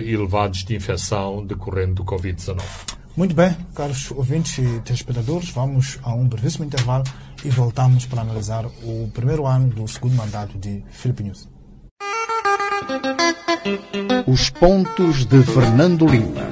elevados 0.05 0.65
de 0.65 0.75
infecção 0.75 1.47
decorrente 1.47 1.93
do 1.93 2.05
Covid-19. 2.05 2.61
Muito 3.17 3.33
bem, 3.33 3.57
caros 3.77 4.11
ouvintes 4.11 4.59
e 4.59 4.81
telespectadores, 4.81 5.51
vamos 5.51 6.01
a 6.03 6.13
um 6.13 6.27
brevíssimo 6.27 6.65
intervalo 6.65 7.05
e 7.45 7.49
voltamos 7.49 8.07
para 8.07 8.23
analisar 8.23 8.67
o 8.67 9.09
primeiro 9.15 9.47
ano 9.47 9.69
do 9.69 9.87
segundo 9.87 10.17
mandato 10.17 10.59
de 10.59 10.83
Filipe 10.91 11.23
News. 11.23 11.56
Os 14.27 14.51
pontos 14.51 15.25
de 15.25 15.43
Fernando 15.43 16.07
Lima. 16.07 16.47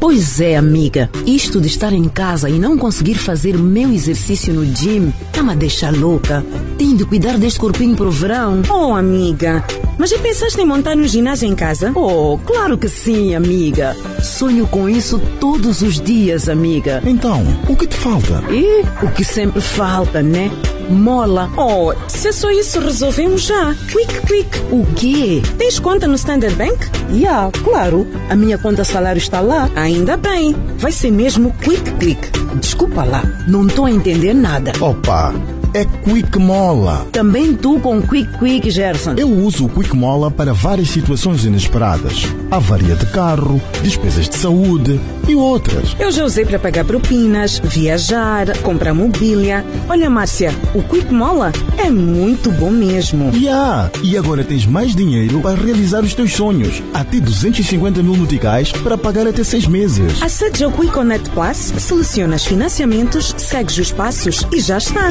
Pois 0.00 0.40
é, 0.40 0.56
amiga. 0.56 1.08
Isto 1.24 1.60
de 1.60 1.68
estar 1.68 1.92
em 1.92 2.08
casa 2.08 2.50
e 2.50 2.58
não 2.58 2.76
conseguir 2.76 3.14
fazer 3.14 3.56
meu 3.56 3.90
exercício 3.92 4.52
no 4.52 4.64
gym 4.64 5.12
tá 5.32 5.42
me 5.42 5.54
deixa 5.54 5.90
louca. 5.90 6.44
Tenho 6.76 6.96
de 6.96 7.04
cuidar 7.04 7.38
deste 7.38 7.60
corpinho 7.60 7.96
pro 7.96 8.10
verão. 8.10 8.62
Oh, 8.68 8.94
amiga. 8.94 9.64
Mas 9.96 10.10
já 10.10 10.18
pensaste 10.18 10.60
em 10.60 10.66
montar 10.66 10.96
um 10.96 11.06
ginásio 11.06 11.48
em 11.48 11.54
casa? 11.54 11.92
Oh, 11.94 12.38
claro 12.44 12.76
que 12.76 12.88
sim, 12.88 13.34
amiga. 13.34 13.96
Sonho 14.22 14.66
com 14.66 14.88
isso 14.88 15.20
todos 15.38 15.80
os 15.80 16.00
dias, 16.00 16.48
amiga. 16.48 17.00
Então, 17.06 17.42
o 17.68 17.76
que 17.76 17.86
te 17.86 17.96
falta? 17.96 18.42
E 18.50 18.84
o 19.04 19.10
que 19.12 19.24
sempre 19.24 19.60
falta, 19.60 20.20
né? 20.20 20.50
Mola. 20.92 21.50
Oh, 21.56 21.92
se 22.08 22.28
é 22.28 22.32
só 22.32 22.50
isso, 22.50 22.78
resolvemos 22.80 23.42
já. 23.42 23.74
Quick, 23.90 24.26
quick. 24.26 24.58
O 24.70 24.86
quê? 24.94 25.42
Tens 25.58 25.78
conta 25.78 26.06
no 26.06 26.14
Standard 26.14 26.54
Bank? 26.54 26.78
Yeah, 27.12 27.50
claro. 27.64 28.06
A 28.28 28.36
minha 28.36 28.58
conta 28.58 28.84
salário 28.84 29.18
está 29.18 29.40
lá. 29.40 29.68
Ainda 29.74 30.16
bem. 30.16 30.54
Vai 30.76 30.92
ser 30.92 31.10
mesmo 31.10 31.52
quick, 31.62 31.90
quick. 31.98 32.30
Desculpa 32.60 33.04
lá, 33.04 33.22
não 33.48 33.66
estou 33.66 33.86
a 33.86 33.90
entender 33.90 34.34
nada. 34.34 34.72
Opa! 34.80 35.61
É 35.74 35.84
Quick 35.84 36.38
Mola. 36.38 37.06
Também 37.12 37.54
tu 37.54 37.80
com 37.80 38.02
Quick 38.02 38.38
Quick, 38.38 38.70
Gerson. 38.70 39.14
Eu 39.16 39.28
uso 39.28 39.66
o 39.66 39.68
Quick 39.68 39.96
Mola 39.96 40.30
para 40.30 40.52
várias 40.52 40.90
situações 40.90 41.44
inesperadas. 41.44 42.24
Avaria 42.50 42.94
de 42.94 43.06
carro, 43.06 43.60
despesas 43.82 44.28
de 44.28 44.36
saúde 44.36 45.00
e 45.26 45.34
outras. 45.34 45.96
Eu 45.98 46.10
já 46.10 46.24
usei 46.24 46.44
para 46.44 46.58
pagar 46.58 46.84
propinas, 46.84 47.58
viajar, 47.58 48.56
comprar 48.58 48.92
mobília. 48.92 49.64
Olha, 49.88 50.10
Márcia, 50.10 50.52
o 50.74 50.82
Quick 50.82 51.12
Mola 51.12 51.52
é 51.78 51.90
muito 51.90 52.50
bom 52.50 52.70
mesmo. 52.70 53.30
Yeah. 53.34 53.90
E 54.02 54.16
agora 54.16 54.44
tens 54.44 54.66
mais 54.66 54.94
dinheiro 54.94 55.40
para 55.40 55.56
realizar 55.56 56.02
os 56.02 56.12
teus 56.12 56.34
sonhos. 56.34 56.82
Até 56.92 57.18
250 57.18 58.02
mil 58.02 58.16
noticais 58.16 58.72
para 58.72 58.98
pagar 58.98 59.26
até 59.26 59.42
seis 59.42 59.66
meses. 59.66 60.22
Acede 60.22 60.64
ao 60.64 60.70
Quick 60.70 60.92
Connect 60.92 61.30
Plus, 61.30 61.56
selecionas 61.78 62.44
financiamentos, 62.44 63.34
segues 63.38 63.78
os 63.78 63.90
passos 63.90 64.46
e 64.52 64.60
já 64.60 64.76
está. 64.76 65.10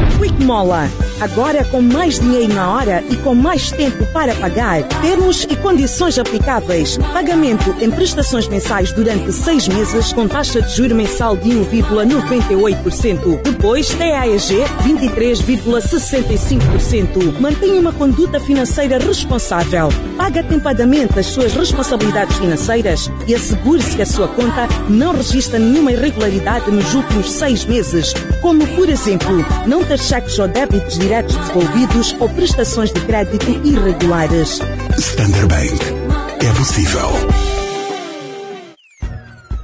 Quick 0.19 0.43
Mola. 0.43 0.89
Agora 1.21 1.63
com 1.65 1.83
mais 1.83 2.19
dinheiro 2.19 2.51
na 2.51 2.71
hora 2.71 3.03
e 3.07 3.15
com 3.17 3.35
mais 3.35 3.69
tempo 3.71 4.03
para 4.07 4.33
pagar. 4.33 4.81
Termos 5.01 5.43
e 5.43 5.55
condições 5.55 6.17
aplicáveis. 6.17 6.97
Pagamento 7.13 7.75
em 7.79 7.91
prestações 7.91 8.47
mensais 8.47 8.91
durante 8.91 9.31
seis 9.31 9.67
meses 9.67 10.11
com 10.13 10.27
taxa 10.27 10.63
de 10.63 10.75
juro 10.75 10.95
mensal 10.95 11.37
de 11.37 11.49
1,98%. 11.49 13.39
Depois, 13.43 13.89
TAEG 13.89 14.63
23,65%. 14.83 17.39
Mantenha 17.39 17.79
uma 17.79 17.93
conduta 17.93 18.39
financeira 18.39 18.97
responsável. 18.97 19.89
Paga 20.17 20.39
atempadamente 20.39 21.19
as 21.19 21.27
suas 21.27 21.53
responsabilidades 21.53 22.35
financeiras 22.37 23.11
e 23.27 23.35
assegure-se 23.35 23.95
que 23.95 24.01
a 24.01 24.07
sua 24.07 24.27
conta 24.27 24.67
não 24.89 25.13
registra 25.13 25.59
nenhuma 25.59 25.91
irregularidade 25.91 26.71
nos 26.71 26.95
últimos 26.95 27.31
seis 27.31 27.63
meses, 27.65 28.11
como, 28.41 28.65
por 28.69 28.89
exemplo, 28.89 29.45
não 29.67 29.83
ter 29.83 29.99
cheques 30.01 30.39
ou 30.39 30.47
débitos 30.47 30.97
diretos 30.97 31.35
devolvidos 31.35 32.15
ou 32.19 32.27
prestações 32.29 32.91
de 32.91 32.99
crédito 33.01 33.49
irregulares. 33.65 34.59
Standard 34.97 35.47
Bank. 35.47 36.45
É 36.45 36.53
possível. 36.57 37.07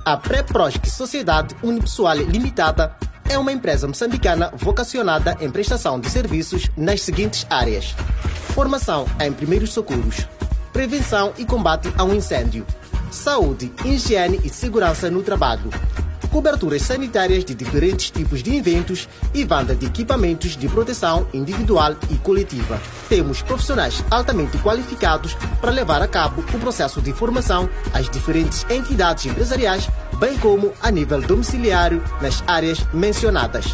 A 0.05 0.15
Pré-Prosc 0.15 0.85
Sociedade 0.85 1.55
Unipessoal 1.63 2.17
Limitada 2.17 2.95
é 3.27 3.37
uma 3.37 3.51
empresa 3.51 3.87
moçambicana 3.87 4.51
vocacionada 4.55 5.35
em 5.41 5.49
prestação 5.49 5.99
de 5.99 6.09
serviços 6.09 6.69
nas 6.77 7.01
seguintes 7.01 7.45
áreas: 7.49 7.95
formação 8.53 9.05
em 9.19 9.33
primeiros 9.33 9.73
socorros, 9.73 10.27
prevenção 10.71 11.33
e 11.37 11.45
combate 11.45 11.91
a 11.97 12.03
um 12.03 12.13
incêndio, 12.13 12.65
saúde, 13.11 13.73
higiene 13.83 14.39
e 14.43 14.49
segurança 14.49 15.09
no 15.09 15.23
trabalho 15.23 15.69
coberturas 16.31 16.81
sanitárias 16.81 17.43
de 17.43 17.53
diferentes 17.53 18.09
tipos 18.09 18.43
de 18.43 18.55
eventos 18.55 19.07
e 19.33 19.43
venda 19.43 19.75
de 19.75 19.85
equipamentos 19.85 20.55
de 20.55 20.67
proteção 20.67 21.27
individual 21.33 21.95
e 22.09 22.15
coletiva. 22.15 22.79
Temos 23.09 23.41
profissionais 23.41 24.03
altamente 24.09 24.57
qualificados 24.57 25.35
para 25.61 25.71
levar 25.71 26.01
a 26.01 26.07
cabo 26.07 26.41
o 26.53 26.59
processo 26.59 27.01
de 27.01 27.13
formação 27.13 27.69
às 27.93 28.09
diferentes 28.09 28.65
entidades 28.69 29.25
empresariais, 29.25 29.89
bem 30.19 30.37
como 30.37 30.73
a 30.81 30.91
nível 30.91 31.21
domiciliário 31.21 32.03
nas 32.21 32.43
áreas 32.47 32.79
mencionadas. 32.93 33.73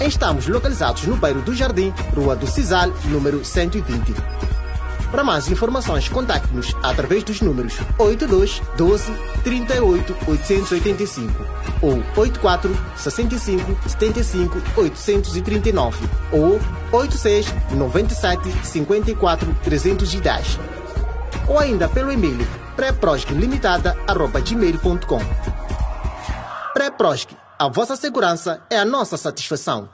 Estamos 0.00 0.48
localizados 0.48 1.04
no 1.04 1.16
bairro 1.16 1.42
do 1.42 1.54
Jardim, 1.54 1.92
Rua 2.14 2.34
do 2.34 2.46
Cisal, 2.46 2.92
número 3.04 3.44
120. 3.44 4.41
Para 5.12 5.22
mais 5.22 5.46
informações, 5.48 6.08
contacte-nos 6.08 6.74
através 6.82 7.22
dos 7.22 7.40
números 7.42 7.78
82 7.98 8.62
12 8.78 9.12
38 9.44 10.16
885 10.26 11.30
ou 11.82 12.02
84 12.16 12.74
65 12.96 13.90
75 13.90 14.62
839 14.74 16.08
ou 16.32 16.58
86 16.90 17.54
97 17.72 18.66
54 18.66 19.54
310 19.62 20.58
ou 21.46 21.58
ainda 21.58 21.90
pelo 21.90 22.10
e-mail 22.10 22.48
pré-prosc.limitada.gmail.com 22.74 25.20
Pré-Prosc, 26.72 27.28
a 27.58 27.68
vossa 27.68 27.96
segurança 27.96 28.62
é 28.70 28.78
a 28.78 28.84
nossa 28.86 29.18
satisfação. 29.18 29.90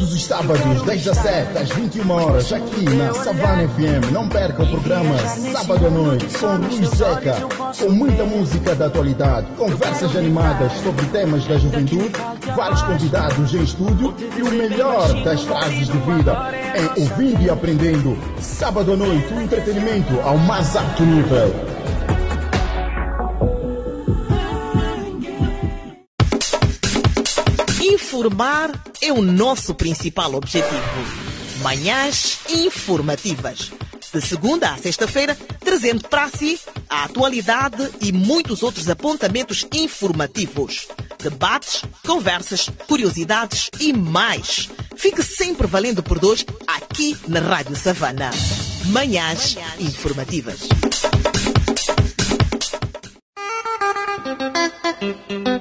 Todos 0.00 0.14
os 0.14 0.24
sábados, 0.24 0.82
das 0.86 1.02
17 1.02 1.58
às 1.58 1.68
21 1.68 2.10
horas, 2.10 2.50
aqui 2.54 2.84
na 2.84 3.12
Savana 3.12 3.68
FM. 3.68 4.10
Não 4.10 4.26
perca 4.30 4.62
o 4.62 4.66
programa 4.66 5.14
Sábado 5.52 5.86
à 5.86 5.90
Noite 5.90 6.26
com 6.38 6.56
Luiz 6.56 6.88
Seca, 6.88 7.34
com 7.78 7.90
muita 7.90 8.24
música 8.24 8.74
da 8.74 8.86
atualidade, 8.86 9.46
conversas 9.58 10.16
animadas 10.16 10.72
sobre 10.82 11.04
temas 11.08 11.44
da 11.44 11.58
juventude, 11.58 12.12
vários 12.56 12.80
convidados 12.80 13.54
em 13.54 13.62
estúdio 13.62 14.14
e 14.38 14.42
o 14.42 14.50
melhor 14.50 15.22
das 15.22 15.42
frases 15.42 15.88
de 15.88 15.98
vida 15.98 16.50
em 16.74 17.02
ouvindo 17.02 17.42
e 17.42 17.50
aprendendo. 17.50 18.16
Sábado 18.40 18.94
à 18.94 18.96
noite, 18.96 19.34
o 19.34 19.42
entretenimento 19.42 20.18
ao 20.22 20.38
mais 20.38 20.74
alto 20.76 21.02
nível. 21.02 21.69
Informar 28.02 28.72
é 29.02 29.12
o 29.12 29.20
nosso 29.20 29.74
principal 29.74 30.34
objetivo. 30.34 30.74
Manhãs 31.62 32.40
informativas. 32.48 33.70
De 34.12 34.20
segunda 34.22 34.72
a 34.72 34.78
sexta-feira, 34.78 35.36
trazendo 35.60 36.08
para 36.08 36.28
si 36.28 36.58
a 36.88 37.04
atualidade 37.04 37.88
e 38.00 38.10
muitos 38.10 38.62
outros 38.62 38.88
apontamentos 38.88 39.66
informativos. 39.72 40.88
Debates, 41.22 41.84
conversas, 42.04 42.68
curiosidades 42.88 43.70
e 43.78 43.92
mais. 43.92 44.70
Fique 44.96 45.22
sempre 45.22 45.66
valendo 45.66 46.02
por 46.02 46.18
dois 46.18 46.44
aqui 46.66 47.16
na 47.28 47.38
Rádio 47.38 47.76
Savana. 47.76 48.30
Manhãs 48.86 49.56
informativas. 49.78 50.60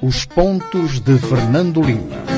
Os 0.02 0.26
pontos 0.26 1.00
de 1.02 1.18
Fernando 1.20 1.82
Lima. 1.82 2.29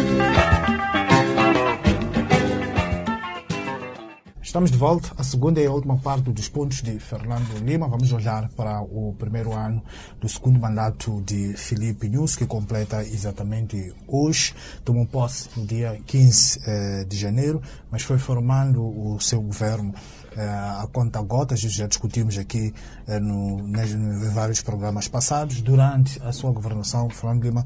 Estamos 4.51 4.69
de 4.69 4.77
volta. 4.77 5.13
A 5.17 5.23
segunda 5.23 5.61
e 5.61 5.67
última 5.69 5.97
parte 5.97 6.29
dos 6.29 6.49
pontos 6.49 6.81
de 6.81 6.99
Fernando 6.99 7.57
Lima. 7.63 7.87
Vamos 7.87 8.11
olhar 8.11 8.49
para 8.49 8.81
o 8.81 9.15
primeiro 9.17 9.53
ano 9.53 9.81
do 10.19 10.27
segundo 10.27 10.59
mandato 10.59 11.21
de 11.21 11.53
Filipe 11.53 12.09
Nunes, 12.09 12.35
que 12.35 12.45
completa 12.45 13.01
exatamente 13.01 13.93
hoje. 14.05 14.53
Tomou 14.83 15.05
posse 15.05 15.47
no 15.55 15.65
dia 15.65 15.97
15 16.05 16.59
eh, 16.65 17.05
de 17.05 17.15
janeiro, 17.15 17.61
mas 17.89 18.01
foi 18.01 18.17
formando 18.17 18.83
o 18.83 19.17
seu 19.21 19.41
governo 19.41 19.93
eh, 20.35 20.41
a 20.43 20.85
conta 20.91 21.21
gotas. 21.21 21.61
Já 21.61 21.87
discutimos 21.87 22.37
aqui 22.37 22.73
eh, 23.07 23.21
no, 23.21 23.61
em 23.65 24.29
vários 24.33 24.61
programas 24.61 25.07
passados. 25.07 25.61
Durante 25.61 26.21
a 26.23 26.33
sua 26.33 26.51
governação, 26.51 27.09
Fernando 27.09 27.41
Lima, 27.41 27.65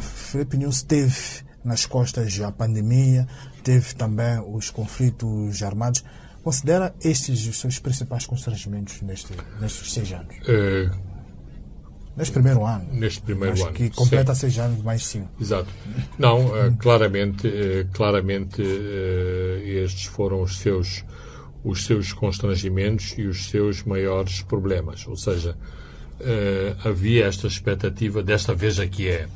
Filipe 0.00 0.56
Nunes 0.56 0.84
teve 0.84 1.50
nas 1.64 1.86
costas 1.86 2.40
a 2.40 2.50
pandemia, 2.50 3.26
teve 3.60 3.94
também 3.94 4.38
os 4.52 4.70
conflitos 4.70 5.62
armados. 5.62 6.04
Considera 6.42 6.94
estes 7.04 7.46
os 7.46 7.58
seus 7.60 7.78
principais 7.78 8.24
constrangimentos 8.26 9.02
neste, 9.02 9.32
nestes 9.60 9.92
seis 9.92 10.10
anos? 10.12 10.34
Eh, 10.48 10.90
Neste 12.16 12.32
primeiro 12.34 12.66
ano. 12.66 12.86
neste 12.92 13.20
primeiro 13.22 13.54
Acho 13.54 13.66
ano. 13.66 13.72
que 13.72 13.88
completa 13.90 14.34
sim. 14.34 14.40
seis 14.40 14.58
anos 14.58 14.82
mais 14.82 15.06
cinco. 15.06 15.28
Exato. 15.40 15.68
Não, 16.18 16.54
eh, 16.56 16.72
claramente, 16.78 17.46
eh, 17.46 17.86
claramente 17.94 18.60
eh, 18.62 19.82
estes 19.84 20.04
foram 20.06 20.42
os 20.42 20.58
seus, 20.58 21.04
os 21.64 21.84
seus 21.86 22.12
constrangimentos 22.12 23.14
e 23.16 23.22
os 23.26 23.48
seus 23.48 23.84
maiores 23.84 24.42
problemas. 24.42 25.06
Ou 25.06 25.16
seja, 25.16 25.56
havia 26.84 27.24
esta 27.26 27.46
expectativa, 27.46 28.22
desta 28.22 28.54
vez 28.54 28.78
aqui 28.78 29.08
é, 29.08 29.26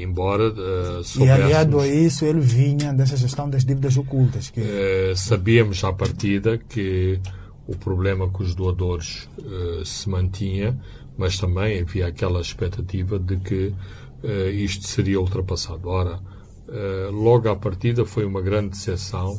embora 0.00 0.44
eh, 0.44 1.24
E 1.24 1.30
aliado 1.30 1.80
a 1.80 1.86
isso, 1.86 2.24
ele 2.24 2.40
vinha 2.40 2.92
dessa 2.92 3.16
gestão 3.16 3.48
das 3.48 3.64
dívidas 3.64 3.96
ocultas. 3.96 4.50
Que, 4.50 4.60
eh, 4.60 5.12
sabíamos 5.16 5.82
à 5.84 5.92
partida 5.92 6.58
que 6.58 7.20
o 7.66 7.76
problema 7.76 8.28
com 8.28 8.42
os 8.42 8.54
doadores 8.54 9.28
eh, 9.38 9.82
se 9.84 10.08
mantinha, 10.08 10.78
mas 11.18 11.38
também 11.38 11.80
havia 11.80 12.06
aquela 12.06 12.40
expectativa 12.40 13.18
de 13.18 13.36
que 13.38 13.74
eh, 14.22 14.50
isto 14.50 14.86
seria 14.86 15.20
ultrapassado. 15.20 15.88
Ora, 15.88 16.20
eh, 16.68 17.08
logo 17.12 17.48
à 17.48 17.56
partida 17.56 18.04
foi 18.04 18.24
uma 18.24 18.40
grande 18.40 18.70
decepção 18.70 19.38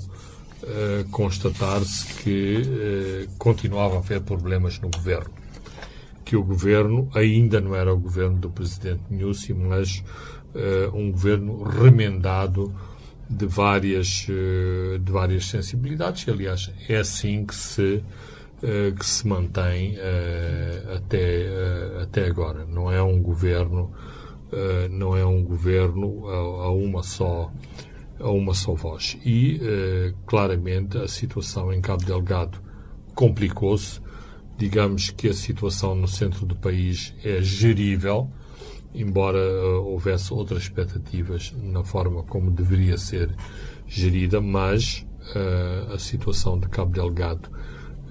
eh, 0.64 1.06
constatar-se 1.12 2.14
que 2.22 2.62
eh, 2.66 3.28
continuava 3.38 3.96
a 3.96 4.00
haver 4.00 4.22
problemas 4.22 4.80
no 4.80 4.90
governo. 4.90 5.32
Que 6.28 6.36
o 6.36 6.44
governo 6.44 7.10
ainda 7.16 7.62
não 7.62 7.74
era 7.74 7.94
o 7.94 7.98
governo 7.98 8.38
do 8.38 8.50
presidente 8.50 9.02
Nussi, 9.10 9.54
mas 9.54 10.04
eh, 10.54 10.90
um 10.94 11.10
governo 11.10 11.64
remendado 11.64 12.76
de 13.30 13.46
várias, 13.46 14.28
eh, 14.30 14.98
de 14.98 15.10
várias 15.10 15.46
sensibilidades. 15.46 16.28
Aliás, 16.28 16.70
é 16.90 16.98
assim 16.98 17.46
que 17.46 17.56
se, 17.56 18.04
eh, 18.62 18.92
que 18.92 19.06
se 19.06 19.26
mantém 19.26 19.98
até, 20.94 21.48
até 22.02 22.26
agora. 22.26 22.66
Não 22.66 22.92
é 22.92 23.02
um 23.02 23.22
governo, 23.22 23.90
não 24.92 25.16
é 25.16 25.26
um 25.26 25.42
governo 25.42 26.28
a, 26.28 26.66
a 26.66 26.72
uma 26.72 27.04
só 27.04 27.50
a 28.20 28.30
uma 28.32 28.54
só 28.54 28.74
voz. 28.74 29.18
E, 29.24 29.62
claramente, 30.26 30.98
a 30.98 31.08
situação 31.08 31.72
em 31.72 31.80
Cabo 31.80 32.04
Delgado 32.04 32.60
complicou-se. 33.16 34.02
Digamos 34.58 35.10
que 35.12 35.30
a 35.30 35.34
situação 35.34 35.94
no 35.96 36.08
centro 36.08 36.46
do 36.46 36.56
país 36.56 37.14
é 37.24 37.42
gerível, 37.42 38.30
embora 38.94 39.38
eh, 39.38 39.64
houvesse 39.76 40.34
outras 40.34 40.64
expectativas 40.64 41.54
na 41.62 41.84
forma 41.84 42.24
como 42.24 42.50
deveria 42.50 42.98
ser 42.98 43.36
gerida, 43.88 44.42
mas 44.42 45.06
eh, 45.36 45.94
a 45.94 46.00
situação 46.00 46.60
de 46.60 46.68
Cabo 46.70 46.92
Delgado 46.92 47.50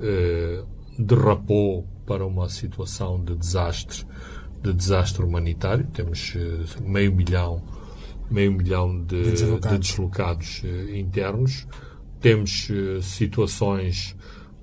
eh, 0.00 0.62
derrapou 0.98 1.86
para 2.06 2.24
uma 2.26 2.48
situação 2.48 3.22
de 3.22 3.34
desastre, 3.36 4.04
de 4.62 4.72
desastre 4.72 5.24
humanitário. 5.24 5.86
Temos 5.92 6.34
eh, 6.36 6.64
meio 6.82 7.14
milhão, 7.14 7.62
meio 8.30 8.52
milhão 8.52 9.02
de, 9.04 9.22
De 9.22 9.30
deslocados. 9.32 9.70
de 9.70 9.78
deslocados 9.78 10.62
internos. 10.94 11.66
Temos 12.20 12.68
situações 13.02 14.16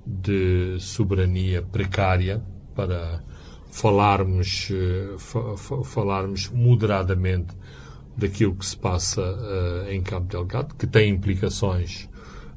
de 0.06 0.76
soberania 0.80 1.62
precária 1.62 2.42
para 2.74 3.22
falarmos, 3.70 4.68
eh, 4.70 5.14
fa- 5.18 5.56
fa- 5.56 5.82
falarmos 5.84 6.48
moderadamente 6.50 7.54
daquilo 8.16 8.54
que 8.54 8.64
se 8.66 8.76
passa 8.76 9.22
eh, 9.86 9.94
em 9.94 10.02
Cabo 10.02 10.26
Delgado, 10.26 10.74
que 10.76 10.86
tem 10.86 11.10
implicações 11.10 12.08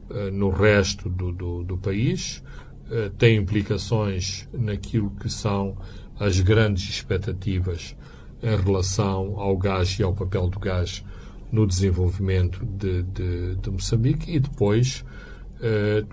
eh, 0.09 0.29
no 0.31 0.49
resto 0.49 1.09
do, 1.09 1.31
do, 1.31 1.63
do 1.63 1.77
país, 1.77 2.43
eh, 2.91 3.11
tem 3.17 3.37
implicações 3.37 4.47
naquilo 4.53 5.09
que 5.19 5.29
são 5.29 5.77
as 6.19 6.39
grandes 6.41 6.89
expectativas 6.89 7.95
em 8.43 8.55
relação 8.55 9.39
ao 9.39 9.57
gás 9.57 9.97
e 9.99 10.03
ao 10.03 10.13
papel 10.13 10.47
do 10.49 10.59
gás 10.59 11.03
no 11.51 11.65
desenvolvimento 11.65 12.63
de, 12.65 13.01
de, 13.03 13.55
de 13.55 13.69
Moçambique. 13.71 14.31
E 14.35 14.39
depois 14.39 15.03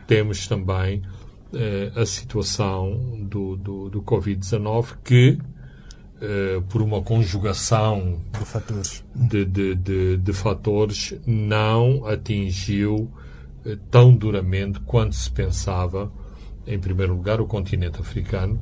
temos 0.06 0.46
também 0.46 1.02
a 1.94 2.06
situação 2.06 3.26
do, 3.28 3.56
do, 3.56 3.90
do 3.90 4.02
Covid-19 4.02 4.96
que 5.04 5.38
eh, 6.20 6.62
por 6.70 6.80
uma 6.80 7.02
conjugação 7.02 8.20
de 8.32 8.46
fatores. 8.46 9.04
de, 9.14 9.44
de, 9.44 9.74
de, 9.74 10.16
de 10.16 10.32
fatores 10.32 11.14
não 11.26 12.06
atingiu 12.06 13.10
eh, 13.66 13.76
tão 13.90 14.14
duramente 14.14 14.80
quanto 14.80 15.14
se 15.14 15.30
pensava, 15.30 16.10
em 16.66 16.78
primeiro 16.78 17.14
lugar, 17.14 17.40
o 17.40 17.46
continente 17.46 18.00
africano 18.00 18.58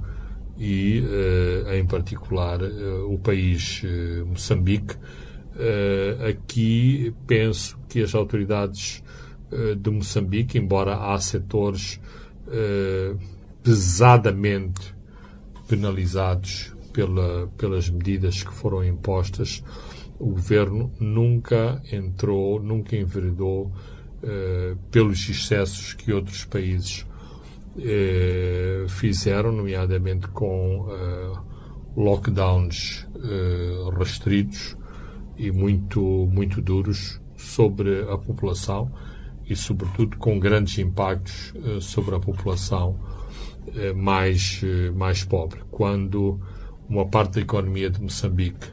e, 0.58 1.04
eh, 1.06 1.78
em 1.78 1.86
particular, 1.86 2.60
eh, 2.62 3.04
o 3.06 3.18
país 3.18 3.82
eh, 3.84 4.24
Moçambique. 4.24 4.96
Eh, 5.54 6.30
aqui 6.30 7.14
penso 7.26 7.78
que 7.88 8.02
as 8.02 8.14
autoridades 8.14 9.04
eh, 9.52 9.74
de 9.74 9.90
Moçambique, 9.90 10.58
embora 10.58 10.96
há 10.96 11.18
setores 11.20 12.00
eh, 12.48 13.14
pesadamente 13.62 14.94
penalizados 15.68 16.74
pela, 16.92 17.48
pelas 17.56 17.88
medidas 17.88 18.42
que 18.42 18.52
foram 18.52 18.84
impostas, 18.84 19.62
o 20.18 20.26
governo 20.26 20.92
nunca 21.00 21.82
entrou, 21.90 22.62
nunca 22.62 22.96
enveredou 22.96 23.72
eh, 24.22 24.76
pelos 24.90 25.28
excessos 25.28 25.94
que 25.94 26.12
outros 26.12 26.44
países 26.44 27.06
eh, 27.78 28.84
fizeram, 28.88 29.52
nomeadamente 29.52 30.28
com 30.28 30.88
eh, 30.90 31.38
lockdowns 31.96 33.06
eh, 33.16 33.90
restritos 33.96 34.76
e 35.36 35.50
muito, 35.50 36.00
muito 36.30 36.60
duros 36.60 37.20
sobre 37.36 38.02
a 38.02 38.18
população 38.18 38.92
e, 39.52 39.56
sobretudo, 39.56 40.16
com 40.16 40.38
grandes 40.38 40.78
impactos 40.78 41.52
eh, 41.54 41.80
sobre 41.80 42.14
a 42.14 42.20
população 42.20 42.98
eh, 43.76 43.92
mais, 43.92 44.60
eh, 44.64 44.90
mais 44.90 45.22
pobre. 45.24 45.60
Quando 45.70 46.40
uma 46.88 47.06
parte 47.06 47.34
da 47.34 47.40
economia 47.42 47.88
de 47.90 48.00
Moçambique 48.02 48.66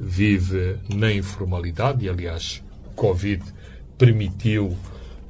vive 0.00 0.76
na 0.94 1.12
informalidade, 1.12 2.04
e 2.04 2.08
aliás, 2.08 2.62
Covid 2.96 3.42
permitiu 3.96 4.76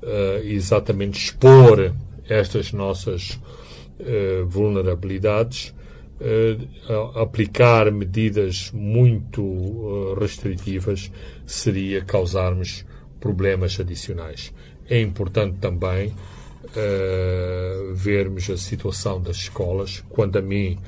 eh, 0.03 0.43
exatamente 0.45 1.18
expor 1.18 1.93
estas 2.29 2.72
nossas 2.72 3.39
eh, 4.01 4.43
vulnerabilidades, 4.47 5.74
a- 6.89 7.22
aplicar 7.22 7.93
medidas 7.93 8.72
muito 8.74 10.14
restritivas 10.18 11.12
seria 11.47 12.05
causarmos 12.05 12.85
problemas 13.20 13.79
adicionais. 13.79 14.53
É 14.89 15.01
importante 15.01 15.59
também 15.59 16.14
eh, 16.76 17.91
vermos 17.95 18.49
a 18.51 18.57
situação 18.57 19.20
das 19.20 19.36
escolas. 19.36 20.03
Quando 20.09 20.36
a 20.39 20.43
mim 20.43 20.78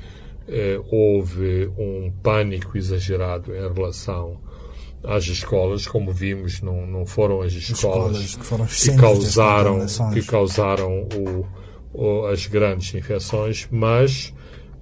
eh, 0.47 0.79
houve 0.89 1.69
um 1.77 2.11
pânico 2.23 2.77
exagerado 2.77 3.53
em 3.55 3.73
relação 3.73 4.37
às 5.03 5.25
escolas, 5.25 5.87
como 5.87 6.11
vimos, 6.11 6.61
não, 6.61 6.85
não 6.85 7.05
foram 7.05 7.41
as 7.41 7.53
escolas, 7.53 8.17
Escolas 8.17 8.37
que 8.37 8.91
que 8.91 8.97
causaram, 9.01 9.79
que 10.13 10.21
causaram 10.23 11.07
o- 11.15 11.45
o- 11.93 12.25
as 12.27 12.45
grandes 12.47 12.93
infecções, 12.93 13.67
mas 13.71 14.33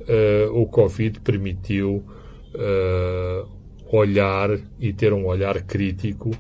eh, 0.08 0.48
o 0.52 0.66
Covid 0.66 1.20
permitiu 1.22 2.04
olhar 3.92 4.50
e 4.80 4.92
ter 4.94 5.14
um 5.14 5.26
olhar 5.26 5.62
crítico 5.64 6.32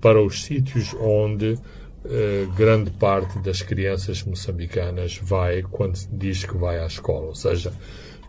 para 0.00 0.22
os 0.22 0.42
sítios 0.42 0.94
onde 1.00 1.56
eh, 2.04 2.46
grande 2.56 2.90
parte 2.92 3.38
das 3.40 3.60
crianças 3.60 4.22
moçambicanas 4.22 5.18
vai 5.22 5.62
quando 5.62 5.98
diz 6.12 6.44
que 6.44 6.56
vai 6.56 6.78
à 6.78 6.86
escola, 6.86 7.26
ou 7.26 7.34
seja, 7.34 7.72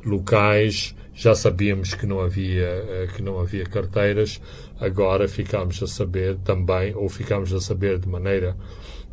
locais. 0.04 0.96
Já 1.14 1.36
sabíamos 1.36 1.94
que 1.94 2.06
não 2.06 2.20
havia 2.22 3.08
que 3.16 3.22
não 3.22 3.40
havia 3.40 3.66
carteiras. 3.66 4.42
Agora 4.80 5.28
ficámos 5.28 5.82
a 5.84 5.88
saber 5.88 6.38
também, 6.38 6.96
ou 6.96 7.10
ficámos 7.10 7.54
a 7.54 7.60
saber 7.60 8.00
de 8.00 8.08
maneira 8.08 8.56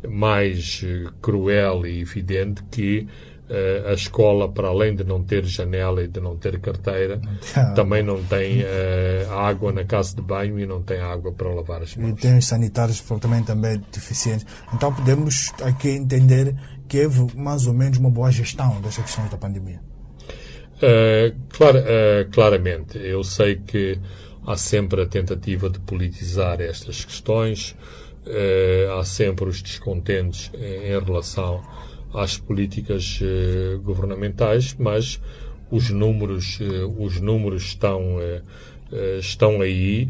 mais 0.07 0.83
cruel 1.21 1.85
e 1.85 2.01
evidente 2.01 2.63
que 2.71 3.07
a 3.89 3.93
escola, 3.93 4.51
para 4.51 4.67
além 4.67 4.93
de 4.93 5.03
não 5.03 5.23
ter 5.23 5.45
janela 5.45 6.03
e 6.03 6.07
de 6.07 6.19
não 6.19 6.35
ter 6.35 6.59
carteira, 6.59 7.21
também 7.75 8.03
não 8.03 8.21
tem 8.23 8.61
uh, 8.61 9.31
água 9.31 9.71
na 9.71 9.85
casa 9.85 10.15
de 10.15 10.21
banho 10.21 10.59
e 10.59 10.65
não 10.65 10.81
tem 10.81 10.99
água 10.99 11.31
para 11.31 11.49
lavar 11.53 11.81
as 11.81 11.95
mãos. 11.95 12.09
E 12.09 12.13
tem 12.13 12.37
os 12.37 12.45
sanitários 12.45 12.99
também, 13.21 13.41
também 13.43 13.81
deficientes. 13.91 14.45
Então 14.73 14.93
podemos 14.93 15.53
aqui 15.63 15.89
entender 15.89 16.55
que 16.89 17.05
houve 17.05 17.37
mais 17.37 17.67
ou 17.67 17.73
menos 17.73 17.97
uma 17.97 18.09
boa 18.09 18.31
gestão 18.31 18.81
desta 18.81 19.01
questão 19.01 19.27
da 19.29 19.37
pandemia. 19.37 19.79
Uh, 20.75 21.33
clar, 21.49 21.73
claramente. 22.31 22.97
Eu 22.97 23.23
sei 23.23 23.55
que 23.55 23.97
há 24.45 24.57
sempre 24.57 25.01
a 25.01 25.05
tentativa 25.05 25.69
de 25.69 25.79
politizar 25.79 26.59
estas 26.59 27.05
questões, 27.05 27.75
há 28.99 29.05
sempre 29.05 29.45
os 29.45 29.61
descontentes 29.61 30.51
em 30.53 30.99
relação 31.01 31.63
às 32.13 32.37
políticas 32.37 33.19
eh, 33.21 33.77
governamentais, 33.83 34.75
mas 34.77 35.19
os 35.69 35.89
números, 35.89 36.59
eh, 36.61 36.85
os 36.97 37.19
números 37.19 37.63
estão, 37.63 38.19
eh, 38.21 38.41
estão 39.19 39.61
aí 39.61 40.09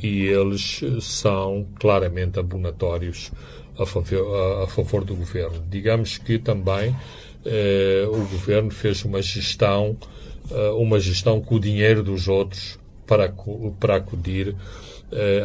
e 0.00 0.26
eles 0.26 0.80
são 1.00 1.66
claramente 1.80 2.38
abonatórios 2.38 3.32
a 3.76 3.84
favor, 3.84 4.62
a, 4.62 4.68
favor 4.68 5.04
do 5.04 5.16
governo. 5.16 5.64
Digamos 5.68 6.16
que 6.16 6.38
também 6.38 6.94
o 8.06 8.18
governo 8.30 8.70
fez 8.70 9.04
uma 9.04 9.20
gestão, 9.20 9.96
uma 10.78 11.00
gestão 11.00 11.40
com 11.40 11.56
o 11.56 11.58
dinheiro 11.58 12.04
dos 12.04 12.28
outros 12.28 12.78
para, 13.04 13.34
para 13.80 13.96
acudir 13.96 14.54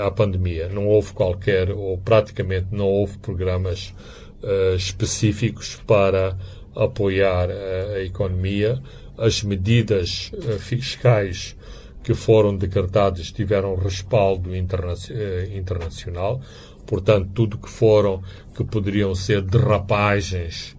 à 0.05 0.11
pandemia. 0.11 0.69
Não 0.69 0.85
houve 0.85 1.11
qualquer, 1.13 1.71
ou 1.71 1.97
praticamente 1.97 2.67
não 2.71 2.85
houve 2.85 3.17
programas 3.17 3.95
uh, 4.43 4.75
específicos 4.75 5.75
para 5.87 6.37
apoiar 6.75 7.49
a, 7.49 7.95
a 7.95 8.03
economia. 8.03 8.81
As 9.17 9.43
medidas 9.43 10.31
uh, 10.33 10.59
fiscais 10.59 11.55
que 12.03 12.13
foram 12.13 12.55
decretadas 12.55 13.31
tiveram 13.31 13.75
respaldo 13.75 14.55
interna 14.55 14.93
uh, 14.93 15.57
internacional. 15.57 16.41
Portanto, 16.85 17.29
tudo 17.33 17.57
que 17.57 17.69
foram, 17.69 18.23
que 18.55 18.63
poderiam 18.63 19.13
ser 19.13 19.41
derrapagens 19.41 20.75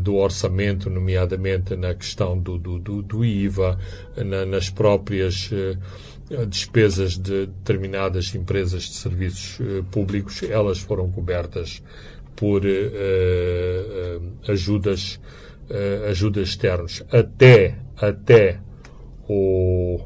do 0.00 0.16
orçamento, 0.16 0.88
nomeadamente 0.88 1.76
na 1.76 1.94
questão 1.94 2.36
do, 2.36 2.56
do, 2.56 2.78
do, 2.78 3.02
do 3.02 3.22
IVA, 3.22 3.78
na, 4.16 4.46
nas 4.46 4.70
próprias 4.70 5.50
despesas 6.48 7.18
de 7.18 7.46
determinadas 7.46 8.34
empresas 8.34 8.84
de 8.84 8.94
serviços 8.94 9.58
públicos, 9.90 10.42
elas 10.44 10.78
foram 10.78 11.10
cobertas 11.12 11.82
por 12.40 12.64
uh, 12.64 14.22
ajudas, 14.48 15.20
uh, 15.68 16.08
ajudas 16.08 16.48
externas. 16.48 17.04
Até, 17.12 17.76
até 17.98 18.58
o, 19.28 20.00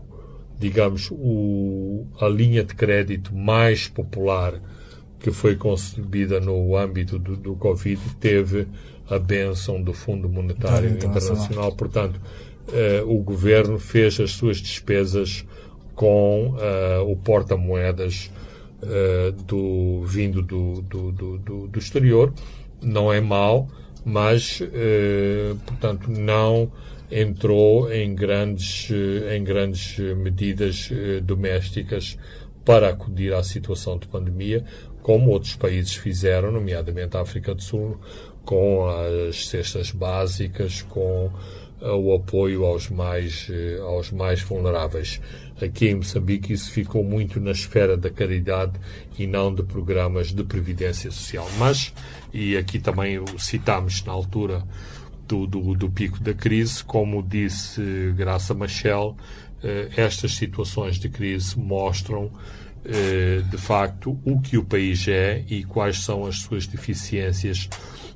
digamos, 0.59 1.13
o, 1.13 2.09
a 2.21 2.27
linha 2.27 2.65
de 2.65 2.75
crédito 2.75 3.33
mais 3.33 3.87
popular 3.87 4.61
que 5.21 5.31
foi 5.31 5.55
concebida 5.55 6.41
no 6.41 6.77
âmbito 6.77 7.21
do, 7.21 7.37
do 7.37 7.55
Covid 7.55 8.01
teve 8.17 8.67
a 9.09 9.17
benção 9.17 9.81
do 9.81 9.93
Fundo 9.93 10.29
Monetário 10.29 10.91
Internacional. 10.91 11.45
Internacional. 11.45 11.73
Portanto, 11.77 12.21
uh, 12.67 13.09
o 13.09 13.23
governo 13.23 13.79
fez 13.79 14.19
as 14.19 14.33
suas 14.33 14.57
despesas 14.57 15.47
com 15.95 16.57
uh, 16.57 17.09
o 17.09 17.15
porta-moedas 17.15 18.29
uh, 18.85 19.33
do, 19.45 20.03
vindo 20.05 20.43
do, 20.43 20.83
do, 20.83 21.13
do, 21.13 21.69
do, 21.69 21.79
exterior. 21.79 22.33
Não 22.83 23.13
é 23.13 23.21
mau, 23.21 23.69
mas, 24.05 24.61
uh, 24.61 25.57
portanto, 25.67 26.11
não 26.11 26.71
entrou 27.11 27.93
em 27.93 28.15
grandes, 28.15 28.91
uh, 28.91 29.31
em 29.33 29.43
grandes 29.43 29.99
medidas 29.99 30.91
domésticas 31.23 32.19
para 32.65 32.89
acudir 32.89 33.35
à 33.35 33.43
situação 33.43 33.99
de 33.99 34.07
pandemia, 34.07 34.65
como 35.03 35.31
outros 35.31 35.55
países 35.55 35.95
fizeram, 35.95 36.51
nomeadamente 36.51 37.17
a 37.17 37.21
África 37.21 37.55
do 37.55 37.63
Sul, 37.63 37.99
com 38.45 38.87
as 38.87 39.49
cestas 39.49 39.91
básicas, 39.91 40.83
com 40.83 41.31
o 41.81 42.15
apoio 42.15 42.65
aos 42.65 42.89
mais, 42.89 43.49
aos 43.83 44.11
mais 44.11 44.41
vulneráveis. 44.41 45.21
Aqui 45.61 45.89
em 45.89 45.97
Moçambique 45.97 46.53
isso 46.53 46.71
ficou 46.71 47.05
muito 47.05 47.39
na 47.41 47.53
esfera 47.53 47.97
da 47.97 48.11
caridade 48.11 48.73
e 49.19 49.27
não 49.27 49.55
de 49.55 49.63
programas 49.63 50.33
de 50.33 50.43
previdência 50.43 51.11
social. 51.11 51.49
Mas, 51.59 51.93
e 52.33 52.57
aqui 52.57 52.79
também 52.79 53.19
o 53.19 53.39
citámos 53.39 54.03
na 54.05 54.13
altura 54.13 54.65
do, 55.29 55.47
do, 55.47 55.75
do 55.75 55.91
pico 55.91 56.21
da 56.21 56.35
crise, 56.35 56.83
como 56.85 57.23
disse 57.23 57.81
Graça 58.17 58.55
Machel, 58.55 59.17
eh, 59.63 59.89
estas 59.97 60.35
situações 60.35 60.97
de 60.97 61.09
crise 61.09 61.59
mostram 61.59 62.27
eh, 62.27 62.64
de 63.51 63.57
facto 63.57 64.19
o 64.25 64.41
que 64.41 64.59
o 64.59 64.65
país 64.65 65.09
é 65.09 65.43
e 65.49 65.65
quais 65.65 66.03
são 66.03 66.27
as 66.27 66.41
suas 66.41 66.67
deficiências 66.67 67.69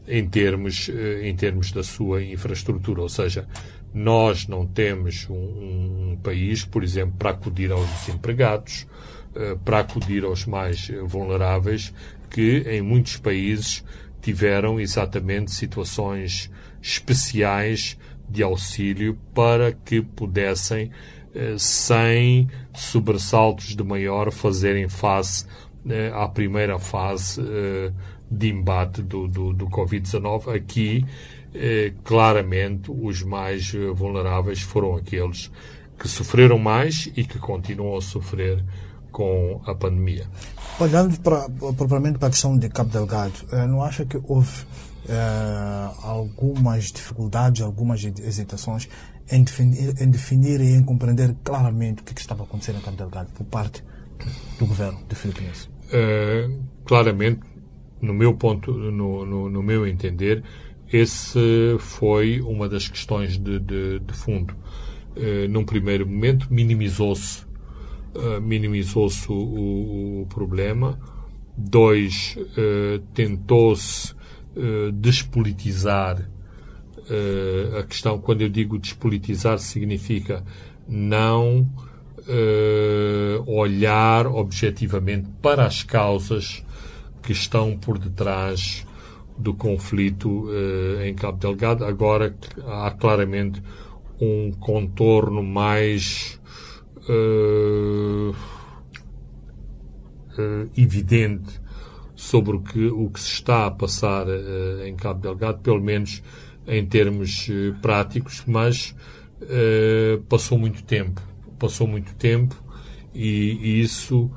em 0.08 0.26
termos, 0.26 0.88
eh, 0.88 1.28
em 1.28 1.36
termos 1.36 1.70
da 1.70 1.82
sua 1.82 2.24
infraestrutura, 2.24 3.02
ou 3.02 3.08
seja, 3.08 3.46
nós 3.92 4.48
não 4.48 4.66
temos 4.66 5.26
um, 5.28 6.12
um 6.12 6.18
país, 6.22 6.64
por 6.64 6.82
exemplo, 6.82 7.14
para 7.18 7.30
acudir 7.30 7.70
aos 7.70 7.86
desempregados, 8.00 8.86
uh, 9.34 9.58
para 9.60 9.80
acudir 9.80 10.24
aos 10.24 10.46
mais 10.46 10.90
vulneráveis, 11.04 11.92
que 12.30 12.64
em 12.66 12.82
muitos 12.82 13.16
países 13.16 13.84
tiveram 14.20 14.78
exatamente 14.80 15.50
situações 15.52 16.50
especiais 16.82 17.96
de 18.28 18.42
auxílio 18.42 19.18
para 19.34 19.72
que 19.72 20.02
pudessem, 20.02 20.90
sem 21.58 22.48
sobressaltos 22.74 23.76
de 23.76 23.82
maior, 23.82 24.30
fazerem 24.32 24.88
face 24.88 25.44
uh, 25.44 26.14
à 26.14 26.28
primeira 26.28 26.78
fase 26.78 27.40
de 28.30 28.50
embate 28.50 29.02
do, 29.02 29.26
do, 29.26 29.52
do 29.52 29.66
Covid-19. 29.66 30.54
Aqui, 30.54 31.04
eh, 31.54 31.92
claramente, 32.04 32.90
os 32.90 33.22
mais 33.22 33.72
eh, 33.74 33.90
vulneráveis 33.92 34.60
foram 34.60 34.96
aqueles 34.96 35.50
que 35.98 36.06
sofreram 36.06 36.58
mais 36.58 37.10
e 37.16 37.24
que 37.24 37.38
continuam 37.38 37.96
a 37.96 38.02
sofrer 38.02 38.62
com 39.10 39.60
a 39.66 39.74
pandemia. 39.74 40.26
Olhando 40.78 41.18
para, 41.20 41.48
propriamente 41.76 42.18
para 42.18 42.28
a 42.28 42.30
questão 42.30 42.56
de 42.56 42.68
Cabo 42.68 42.90
Delgado, 42.90 43.34
eh, 43.50 43.66
não 43.66 43.82
acha 43.82 44.04
que 44.04 44.20
houve 44.22 44.64
eh, 45.08 45.90
algumas 46.02 46.92
dificuldades, 46.92 47.62
algumas 47.62 48.04
hesitações 48.04 48.88
em 49.30 49.42
definir, 49.42 49.94
em 50.00 50.10
definir 50.10 50.60
e 50.60 50.74
em 50.74 50.82
compreender 50.82 51.34
claramente 51.44 52.02
o 52.02 52.04
que, 52.04 52.14
que 52.14 52.20
estava 52.20 52.44
acontecendo 52.44 52.78
em 52.78 52.80
Cabo 52.80 52.96
Delgado 52.96 53.30
por 53.32 53.44
parte 53.44 53.82
do 54.58 54.66
governo 54.66 55.00
de 55.08 55.14
Filipinas? 55.14 55.68
Uh, 55.86 56.62
claramente 56.84 57.40
no 58.00 58.14
meu 58.14 58.34
ponto, 58.34 58.72
no, 58.72 59.24
no, 59.24 59.50
no, 59.50 59.62
meu 59.62 59.86
entender, 59.86 60.42
esse 60.92 61.76
foi 61.78 62.40
uma 62.40 62.68
das 62.68 62.88
questões 62.88 63.36
de, 63.36 63.58
de, 63.58 63.98
de 63.98 64.14
fundo. 64.14 64.54
Uh, 65.16 65.48
num 65.48 65.64
primeiro 65.64 66.06
momento, 66.06 66.46
minimizou-se 66.50 67.44
uh, 68.14 68.40
minimizou-se 68.40 69.30
o, 69.30 70.22
o, 70.22 70.26
problema. 70.26 70.98
Dois, 71.60 72.38
tentou-se 73.14 74.14
despolitizar 74.94 76.30
a 77.78 77.82
questão. 77.84 78.18
Quando 78.18 78.42
eu 78.42 78.48
digo 78.48 78.78
despolitizar, 78.78 79.58
significa 79.58 80.44
não 80.86 81.68
olhar 83.46 84.26
objetivamente 84.26 85.28
para 85.40 85.64
as 85.64 85.82
causas 85.82 86.62
que 87.22 87.32
estão 87.32 87.76
por 87.76 87.98
detrás 87.98 88.86
do 89.38 89.54
conflito 89.54 90.48
uh, 90.48 91.02
em 91.02 91.14
Cabo 91.14 91.38
Delgado. 91.38 91.84
Agora 91.84 92.34
há 92.66 92.90
claramente 92.90 93.62
um 94.20 94.50
contorno 94.52 95.42
mais 95.42 96.40
uh, 97.08 98.30
uh, 98.30 98.34
evidente 100.76 101.60
sobre 102.16 102.56
o 102.56 102.60
que, 102.60 102.86
o 102.86 103.08
que 103.10 103.20
se 103.20 103.34
está 103.34 103.66
a 103.66 103.70
passar 103.70 104.26
em 104.84 104.96
Cabo 104.96 105.20
Delgado, 105.20 105.60
pelo 105.60 105.80
menos 105.80 106.20
em 106.68 106.86
termos 106.86 107.48
práticos, 107.82 108.44
mas 108.46 108.94
passou 110.28 110.58
muito 110.58 110.84
tempo. 110.84 111.20
Passou 111.58 111.86
muito 111.86 112.14
tempo 112.14 112.54
e, 113.14 113.58
e 113.60 113.80
isso 113.80 114.30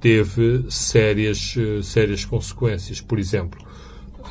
teve 0.00 0.64
sérias, 0.70 1.54
eh, 1.56 1.82
sérias 1.82 2.24
consequências. 2.24 3.00
Por 3.00 3.18
exemplo, 3.18 3.60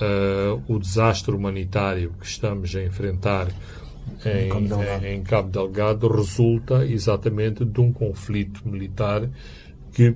uh, 0.02 0.74
o 0.74 0.80
desastre 0.80 1.36
humanitário 1.36 2.14
que 2.20 2.26
estamos 2.26 2.76
a 2.76 2.84
enfrentar 2.84 3.48
em, 4.26 4.50
Cabo 4.50 4.68
Delgado. 4.68 5.06
em 5.06 5.24
Cabo 5.24 5.50
Delgado 5.50 6.08
resulta 6.08 6.86
exatamente 6.86 7.66
de 7.66 7.82
um 7.82 7.92
conflito 7.92 8.68
militar 8.68 9.30
que, 9.92 10.16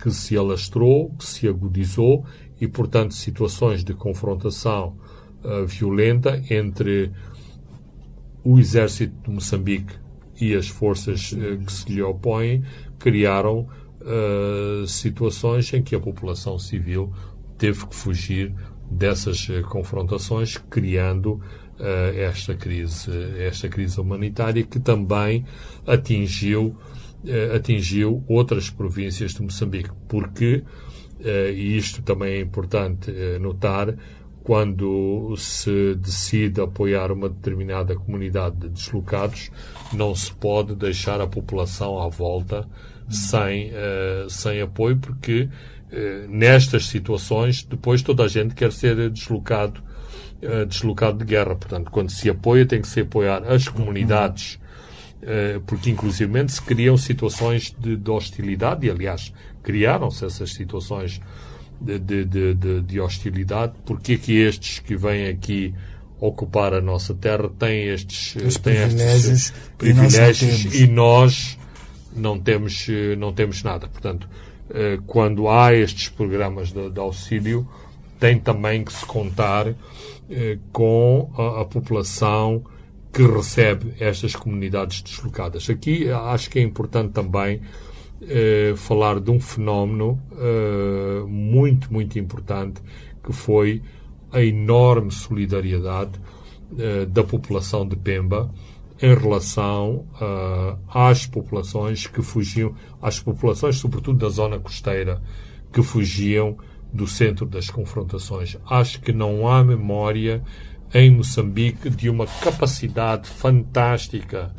que 0.00 0.10
se 0.10 0.36
alastrou, 0.36 1.10
que 1.18 1.24
se 1.24 1.48
agudizou 1.48 2.24
e, 2.60 2.68
portanto, 2.68 3.14
situações 3.14 3.82
de 3.82 3.94
confrontação 3.94 4.96
uh, 4.96 5.05
violenta 5.66 6.42
entre 6.50 7.12
o 8.46 8.60
exército 8.60 9.12
de 9.24 9.30
Moçambique 9.30 9.94
e 10.40 10.54
as 10.54 10.68
forças 10.68 11.32
uh, 11.32 11.58
que 11.64 11.72
se 11.72 11.92
lhe 11.92 12.00
opõem 12.00 12.62
criaram 12.98 13.66
uh, 14.00 14.86
situações 14.86 15.72
em 15.72 15.82
que 15.82 15.96
a 15.96 16.00
população 16.00 16.56
civil 16.58 17.12
teve 17.58 17.86
que 17.86 17.94
fugir 17.94 18.54
dessas 18.88 19.48
confrontações, 19.68 20.58
criando 20.70 21.40
esta 22.14 22.54
crise, 22.54 23.10
esta 23.38 23.68
crise 23.68 24.00
humanitária 24.00 24.62
que 24.62 24.78
também 24.78 25.44
atingiu 25.84 26.76
atingiu 27.52 28.22
outras 28.28 28.70
províncias 28.70 29.32
de 29.32 29.42
Moçambique, 29.42 29.90
porque 30.06 30.62
e 31.52 31.76
isto 31.76 32.00
também 32.02 32.34
é 32.34 32.40
importante 32.40 33.10
notar 33.40 33.96
quando 34.46 35.34
se 35.36 35.96
decide 35.96 36.60
apoiar 36.60 37.10
uma 37.10 37.28
determinada 37.28 37.96
comunidade 37.96 38.54
de 38.54 38.68
deslocados, 38.68 39.50
não 39.92 40.14
se 40.14 40.32
pode 40.32 40.76
deixar 40.76 41.20
a 41.20 41.26
população 41.26 42.00
à 42.00 42.08
volta 42.08 42.64
sem, 43.10 43.70
uh, 43.70 44.30
sem 44.30 44.60
apoio, 44.60 44.98
porque 44.98 45.48
uh, 45.50 46.28
nestas 46.28 46.86
situações 46.86 47.64
depois 47.64 48.02
toda 48.02 48.22
a 48.22 48.28
gente 48.28 48.54
quer 48.54 48.70
ser 48.70 49.10
deslocado, 49.10 49.82
uh, 50.40 50.64
deslocado 50.64 51.18
de 51.18 51.24
guerra. 51.24 51.56
Portanto, 51.56 51.90
quando 51.90 52.10
se 52.10 52.30
apoia, 52.30 52.64
tem 52.64 52.80
que 52.80 52.86
se 52.86 53.00
apoiar 53.00 53.42
as 53.52 53.66
comunidades, 53.66 54.60
porque 55.66 55.90
inclusivamente 55.90 56.52
se 56.52 56.62
criam 56.62 56.96
situações 56.96 57.74
de, 57.76 57.96
de 57.96 58.10
hostilidade, 58.12 58.86
e 58.86 58.90
aliás, 58.90 59.32
criaram-se 59.60 60.24
essas 60.24 60.52
situações 60.52 61.20
de, 61.80 61.98
de, 61.98 62.24
de, 62.54 62.80
de 62.80 63.00
hostilidade, 63.00 63.74
porque 63.84 64.14
é 64.14 64.16
que 64.16 64.38
estes 64.38 64.78
que 64.78 64.96
vêm 64.96 65.28
aqui 65.28 65.74
ocupar 66.18 66.72
a 66.72 66.80
nossa 66.80 67.14
terra 67.14 67.48
têm 67.58 67.88
estes, 67.88 68.36
Os 68.36 68.56
têm 68.56 68.74
privilégios, 68.74 69.26
estes 69.26 69.52
privilégios 69.76 70.74
e 70.74 70.84
e 70.84 70.86
nós 70.86 71.58
não 72.14 72.38
temos, 72.40 72.86
não 73.18 73.32
temos 73.32 73.62
nada. 73.62 73.86
Portanto, 73.86 74.26
eh, 74.70 74.98
quando 75.06 75.48
há 75.48 75.74
estes 75.74 76.08
programas 76.08 76.72
de, 76.72 76.90
de 76.90 76.98
auxílio, 76.98 77.68
tem 78.18 78.38
também 78.38 78.82
que 78.82 78.92
se 78.92 79.04
contar 79.04 79.68
eh, 80.30 80.58
com 80.72 81.30
a, 81.36 81.60
a 81.60 81.64
população 81.64 82.64
que 83.12 83.22
recebe 83.22 83.94
estas 84.00 84.34
comunidades 84.34 85.02
deslocadas. 85.02 85.70
Aqui 85.70 86.10
acho 86.10 86.50
que 86.50 86.58
é 86.58 86.62
importante 86.62 87.12
também 87.12 87.60
eh, 88.22 88.72
falar 88.76 89.20
de 89.20 89.30
um 89.30 89.38
fenómeno 89.38 90.18
eh, 90.32 91.22
muito, 91.26 91.92
muito 91.92 92.18
importante 92.18 92.80
que 93.22 93.32
foi 93.32 93.82
a 94.32 94.42
enorme 94.42 95.10
solidariedade 95.10 96.12
eh, 96.78 97.04
da 97.04 97.22
população 97.22 97.86
de 97.86 97.94
Pemba 97.94 98.50
em 99.02 99.14
relação 99.14 100.06
às 100.88 101.26
populações 101.26 102.06
que 102.06 102.22
fugiam, 102.22 102.74
às 103.02 103.20
populações, 103.20 103.76
sobretudo 103.76 104.18
da 104.20 104.30
zona 104.30 104.58
costeira, 104.58 105.20
que 105.70 105.82
fugiam 105.82 106.56
do 106.90 107.06
centro 107.06 107.44
das 107.44 107.68
confrontações. 107.68 108.56
Acho 108.64 108.98
que 109.02 109.12
não 109.12 109.46
há 109.46 109.62
memória 109.62 110.42
em 110.94 111.10
Moçambique 111.10 111.90
de 111.90 112.08
uma 112.08 112.26
capacidade 112.26 113.28
fantástica 113.28 114.50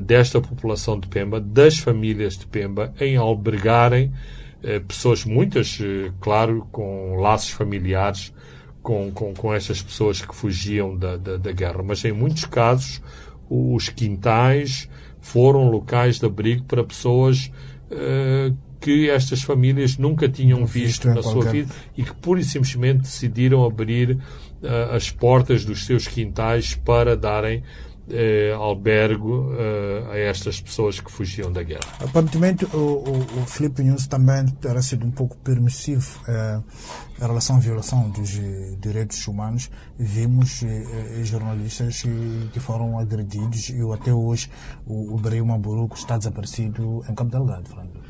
desta 0.00 0.40
população 0.40 0.98
de 0.98 1.08
Pemba, 1.08 1.40
das 1.40 1.78
famílias 1.78 2.36
de 2.36 2.46
Pemba, 2.46 2.92
em 3.00 3.16
albergarem 3.16 4.12
eh, 4.62 4.78
pessoas, 4.80 5.24
muitas, 5.24 5.78
eh, 5.80 6.12
claro, 6.20 6.66
com 6.70 7.16
laços 7.16 7.50
familiares 7.50 8.32
com, 8.82 9.10
com, 9.10 9.32
com 9.34 9.54
estas 9.54 9.82
pessoas 9.82 10.20
que 10.20 10.34
fugiam 10.34 10.96
da, 10.96 11.16
da, 11.16 11.36
da 11.36 11.52
guerra. 11.52 11.82
Mas 11.82 12.04
em 12.04 12.12
muitos 12.12 12.44
casos, 12.44 13.00
os 13.48 13.88
quintais 13.88 14.88
foram 15.20 15.70
locais 15.70 16.18
de 16.18 16.26
abrigo 16.26 16.64
para 16.64 16.84
pessoas 16.84 17.50
que 18.80 19.10
estas 19.10 19.42
famílias 19.42 19.98
nunca 19.98 20.28
tinham 20.28 20.64
visto 20.64 21.08
na 21.08 21.22
sua 21.22 21.44
vida 21.44 21.72
e 21.96 22.02
que 22.02 22.14
pura 22.14 22.40
e 22.40 22.44
simplesmente 22.44 23.02
decidiram 23.02 23.64
abrir 23.64 24.12
uh, 24.12 24.94
as 24.94 25.10
portas 25.10 25.64
dos 25.64 25.84
seus 25.84 26.08
quintais 26.08 26.74
para 26.74 27.14
darem 27.14 27.62
eh, 28.10 28.52
albergo 28.56 29.52
eh, 29.52 30.04
a 30.12 30.18
estas 30.18 30.60
pessoas 30.60 31.00
que 31.00 31.10
fugiam 31.10 31.52
da 31.52 31.62
guerra. 31.62 31.80
Aparentemente, 32.00 32.64
o, 32.72 32.78
o, 32.78 33.42
o 33.42 33.46
Felipe 33.46 33.82
News 33.82 34.06
também 34.06 34.46
terá 34.60 34.82
sido 34.82 35.06
um 35.06 35.10
pouco 35.10 35.36
permissivo 35.38 36.20
eh, 36.28 36.60
em 37.18 37.26
relação 37.26 37.56
à 37.56 37.58
violação 37.58 38.08
dos 38.10 38.38
eh, 38.38 38.76
direitos 38.80 39.26
humanos. 39.26 39.70
Vimos 39.98 40.62
eh, 40.62 41.22
jornalistas 41.24 42.02
que 42.52 42.60
foram 42.60 42.98
agredidos 42.98 43.70
e 43.70 43.80
até 43.92 44.12
hoje 44.12 44.48
o, 44.86 45.14
o 45.14 45.16
Breu 45.18 45.44
Maburuco 45.44 45.96
está 45.96 46.16
desaparecido 46.16 47.04
em 47.08 47.14
Cabo 47.14 47.30
Delgado, 47.30 47.68
Fernando. 47.68 48.00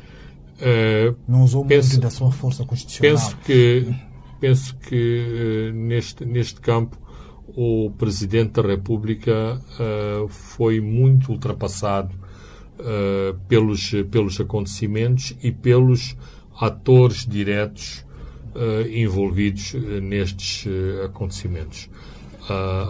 Não 1.27 1.43
usou 1.43 1.65
penso, 1.65 1.89
muito 1.89 2.01
da 2.01 2.09
sua 2.09 2.31
força 2.31 2.63
constitucional. 2.63 3.15
Penso 3.15 3.37
que, 3.37 3.95
penso 4.39 4.77
que 4.77 5.71
neste, 5.73 6.23
neste 6.23 6.61
campo 6.61 7.00
o 7.55 7.91
Presidente 7.97 8.61
da 8.61 8.67
República 8.67 9.59
uh, 9.79 10.27
foi 10.27 10.79
muito 10.79 11.31
ultrapassado 11.31 12.13
uh, 12.79 13.37
pelos, 13.47 13.91
pelos 14.09 14.39
acontecimentos 14.39 15.35
e 15.41 15.51
pelos 15.51 16.15
atores 16.59 17.25
diretos 17.25 18.05
uh, 18.55 18.87
envolvidos 18.89 19.73
nestes 20.01 20.65
acontecimentos. 21.03 21.89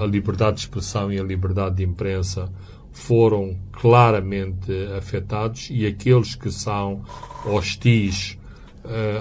a 0.01 0.05
liberdade 0.05 0.57
de 0.57 0.61
expressão 0.61 1.11
e 1.11 1.19
a 1.19 1.23
liberdade 1.23 1.77
de 1.77 1.83
imprensa 1.83 2.51
foram 2.91 3.57
claramente 3.71 4.71
afetados 4.97 5.69
e 5.69 5.85
aqueles 5.85 6.35
que 6.35 6.51
são 6.51 7.03
hostis 7.45 8.37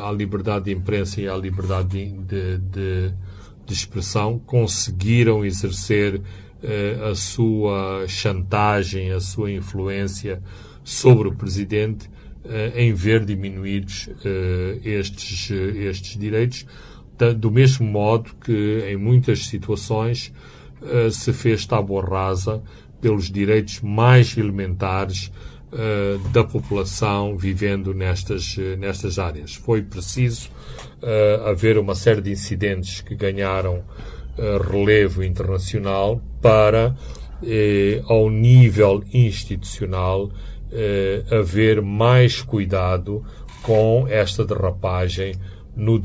à 0.02 0.10
liberdade 0.10 0.66
de 0.66 0.72
imprensa 0.72 1.20
e 1.20 1.28
à 1.28 1.36
liberdade 1.36 2.10
de, 2.10 2.58
de, 2.58 2.58
de 2.58 3.12
de 3.70 3.74
expressão 3.74 4.38
conseguiram 4.38 5.44
exercer 5.44 6.20
eh, 6.62 6.98
a 7.10 7.14
sua 7.14 8.04
chantagem, 8.08 9.12
a 9.12 9.20
sua 9.20 9.50
influência 9.50 10.42
sobre 10.82 11.28
o 11.28 11.34
presidente 11.34 12.10
eh, 12.44 12.72
em 12.74 12.92
ver 12.92 13.24
diminuídos 13.24 14.10
eh, 14.24 14.80
estes, 14.82 15.50
estes 15.50 16.18
direitos, 16.18 16.66
do 17.38 17.50
mesmo 17.50 17.86
modo 17.86 18.30
que 18.44 18.84
em 18.88 18.96
muitas 18.96 19.46
situações 19.46 20.32
se 21.12 21.34
fez 21.34 21.66
tábua 21.66 22.02
rasa 22.02 22.62
pelos 22.98 23.30
direitos 23.30 23.82
mais 23.82 24.38
elementares 24.38 25.30
da 26.32 26.42
população 26.42 27.36
vivendo 27.36 27.92
nestas, 27.92 28.56
nestas 28.78 29.18
áreas. 29.18 29.54
Foi 29.54 29.82
preciso 29.82 30.48
uh, 31.02 31.48
haver 31.48 31.78
uma 31.78 31.94
série 31.94 32.20
de 32.20 32.30
incidentes 32.30 33.00
que 33.00 33.14
ganharam 33.14 33.78
uh, 33.78 34.58
relevo 34.70 35.22
internacional 35.22 36.20
para, 36.40 36.96
ao 38.06 38.28
nível 38.28 39.02
institucional, 39.14 40.30
haver 41.30 41.80
mais 41.80 42.42
cuidado 42.42 43.24
com 43.62 44.06
esta 44.08 44.44
derrapagem 44.44 45.34
no, 45.74 45.98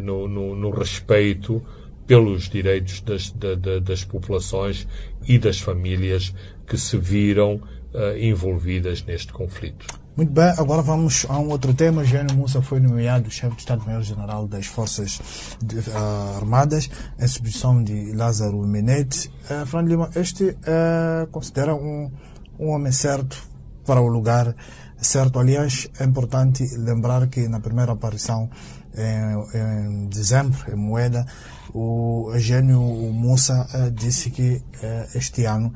no, 0.00 0.28
no, 0.28 0.54
no 0.54 0.70
respeito 0.70 1.60
pelos 2.06 2.48
direitos 2.48 3.00
das, 3.00 3.34
das 3.82 4.04
populações 4.04 4.86
e 5.26 5.36
das 5.36 5.58
famílias 5.58 6.32
que 6.64 6.78
se 6.78 6.96
viram 6.96 7.60
envolvidas 8.16 9.04
neste 9.04 9.32
conflito. 9.32 9.84
Muito 10.18 10.32
bem, 10.32 10.52
agora 10.58 10.82
vamos 10.82 11.24
a 11.28 11.38
um 11.38 11.48
outro 11.48 11.72
tema. 11.72 12.02
Jânio 12.02 12.34
Moussa 12.34 12.60
foi 12.60 12.80
nomeado 12.80 13.30
chefe 13.30 13.54
de 13.54 13.60
Estado-Maior-General 13.60 14.48
das 14.48 14.66
Forças 14.66 15.20
de, 15.62 15.78
uh, 15.78 16.36
Armadas, 16.38 16.90
em 17.16 17.28
substituição 17.28 17.84
de 17.84 18.10
Lázaro 18.10 18.58
Menete. 18.66 19.30
Uh, 19.44 19.64
Fernando 19.64 19.88
Lima, 19.88 20.10
este 20.16 20.42
uh, 20.42 21.28
considera 21.30 21.72
um, 21.72 22.10
um 22.58 22.70
homem 22.70 22.90
certo 22.90 23.40
para 23.86 24.00
o 24.00 24.08
lugar 24.08 24.56
certo. 25.00 25.38
Aliás, 25.38 25.88
é 26.00 26.04
importante 26.04 26.64
lembrar 26.76 27.28
que 27.28 27.46
na 27.46 27.60
primeira 27.60 27.92
aparição 27.92 28.50
em, 28.96 29.56
em 29.56 30.06
dezembro, 30.08 30.58
em 30.68 30.74
Moeda, 30.74 31.26
o 31.72 32.32
Eugênio 32.34 32.80
Moussa 33.12 33.68
disse 33.94 34.30
que 34.30 34.60
este 35.14 35.44
ano 35.44 35.72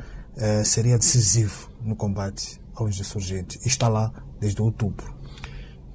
seria 0.64 0.98
decisivo 0.98 1.70
no 1.80 1.94
combate 1.94 2.60
aos 2.74 2.98
insurgentes. 2.98 3.64
Está 3.64 3.86
lá 3.86 4.12
desde 4.42 4.60
outubro. 4.60 5.06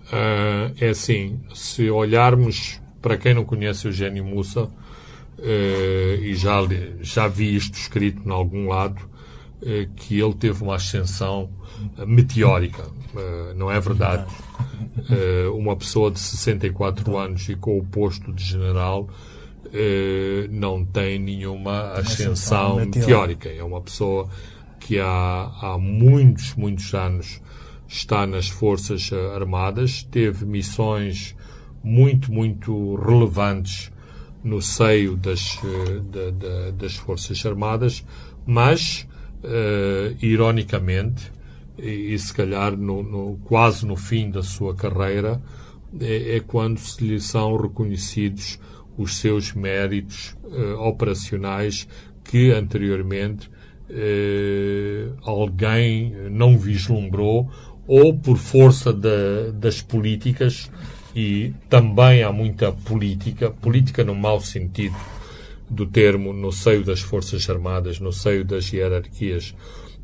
Uh, 0.07 0.73
é 0.79 0.89
assim, 0.89 1.37
se 1.53 1.89
olharmos 1.89 2.79
para 3.01 3.17
quem 3.17 3.33
não 3.33 3.43
conhece 3.43 3.85
o 3.85 3.89
Eugênio 3.89 4.23
Mussa, 4.23 4.69
eh, 5.39 6.17
e 6.19 6.33
já, 6.33 6.59
já 6.99 7.27
vi 7.27 7.55
isto 7.55 7.75
escrito 7.75 8.27
em 8.27 8.31
algum 8.31 8.67
lado, 8.67 8.99
eh, 9.61 9.87
que 9.95 10.19
ele 10.19 10.33
teve 10.33 10.63
uma 10.63 10.75
ascensão 10.75 11.49
meteórica. 12.07 12.83
não 13.55 13.71
é 13.71 13.79
verdade. 13.79 14.25
uma 15.53 15.75
pessoa 15.75 16.09
de 16.09 16.19
64 16.19 17.15
anos 17.17 17.47
e 17.49 17.55
com 17.55 17.77
o 17.77 17.85
posto 17.85 18.33
de 18.33 18.43
general 18.43 19.07
não 20.49 20.83
tem 20.83 21.19
nenhuma 21.19 21.91
ascensão 21.91 22.77
meteórica. 22.77 23.47
É 23.47 23.63
uma 23.63 23.81
pessoa 23.81 24.27
que 24.79 24.99
há, 24.99 25.51
há 25.61 25.77
muitos, 25.77 26.55
muitos 26.55 26.93
anos 26.95 27.39
está 27.87 28.27
nas 28.27 28.49
Forças 28.49 29.11
Armadas, 29.35 30.03
teve 30.03 30.45
missões 30.45 31.35
muito, 31.83 32.31
muito 32.31 32.95
relevantes 32.95 33.91
no 34.43 34.61
seio 34.61 35.15
das, 35.15 35.59
eh, 35.63 36.71
das 36.71 36.95
Forças 36.95 37.45
Armadas, 37.45 38.03
mas, 38.45 39.07
uh, 39.43 40.15
ironicamente, 40.21 41.31
e, 41.77 42.13
e, 42.13 42.19
se 42.19 42.33
calhar 42.33 42.77
no, 42.77 43.03
no, 43.03 43.37
quase 43.43 43.85
no 43.85 43.95
fim 43.95 44.31
da 44.31 44.41
sua 44.41 44.73
carreira, 44.73 45.41
é, 45.99 46.37
é, 46.37 46.39
quando 46.39 46.79
se 46.79 47.03
lhe 47.05 47.19
são 47.19 47.55
reconhecidos 47.57 48.59
os 48.97 49.17
seus 49.17 49.53
méritos 49.53 50.35
uh, 50.45 50.79
operacionais 50.79 51.87
que 52.23 52.51
anteriormente 52.51 53.49
uh, 53.89 55.17
alguém 55.21 56.13
não 56.31 56.57
vislumbrou 56.57 57.49
ou 57.87 58.13
por 58.13 58.37
força 58.37 58.91
de, 58.91 59.51
das 59.53 59.81
políticas 59.81 60.69
e 61.15 61.53
também 61.69 62.21
há 62.21 62.31
muita 62.31 62.71
política, 62.71 63.49
política 63.49 64.03
no 64.03 64.13
mau 64.13 64.39
sentido 64.41 64.95
do 65.69 65.85
termo, 65.85 66.33
no 66.33 66.51
seio 66.51 66.83
das 66.83 67.01
Forças 67.01 67.49
Armadas, 67.49 67.99
no 67.99 68.11
seio 68.11 68.45
das 68.45 68.71
hierarquias 68.71 69.55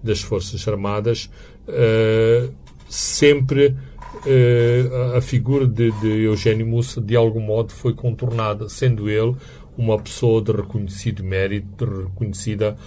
das 0.02 0.22
Forças 0.22 0.68
Armadas, 0.68 1.30
uh, 1.68 2.54
sempre 2.90 3.68
uh, 3.68 5.16
a 5.16 5.22
figura 5.22 5.66
de, 5.66 5.92
de 6.02 6.24
Eugênio 6.24 6.68
Mussa, 6.68 7.00
de 7.00 7.16
algum 7.16 7.40
modo, 7.40 7.72
foi 7.72 7.94
contornada, 7.94 8.68
sendo 8.68 9.10
ele 9.10 9.36
uma 9.78 9.98
pessoa 9.98 10.42
de 10.42 10.52
reconhecido 10.52 11.24
mérito, 11.24 11.86
de 11.86 12.04
reconhecida 12.04 12.78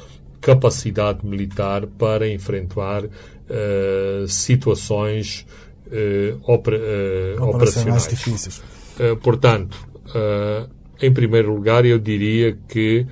capacidade 0.40 1.26
militar 1.26 1.86
para 1.86 2.28
enfrentar 2.28 3.04
uh, 3.50 4.28
situações 4.28 5.46
uh, 5.86 6.40
opera, 6.42 6.78
uh, 7.38 7.42
operacionais. 7.42 8.06
difíceis. 8.08 8.62
portanto, 9.22 9.76
em 11.02 11.12
primeiro 11.12 11.54
lugar, 11.54 11.84
eu 11.84 11.98
diria 11.98 12.56
que 12.68 13.06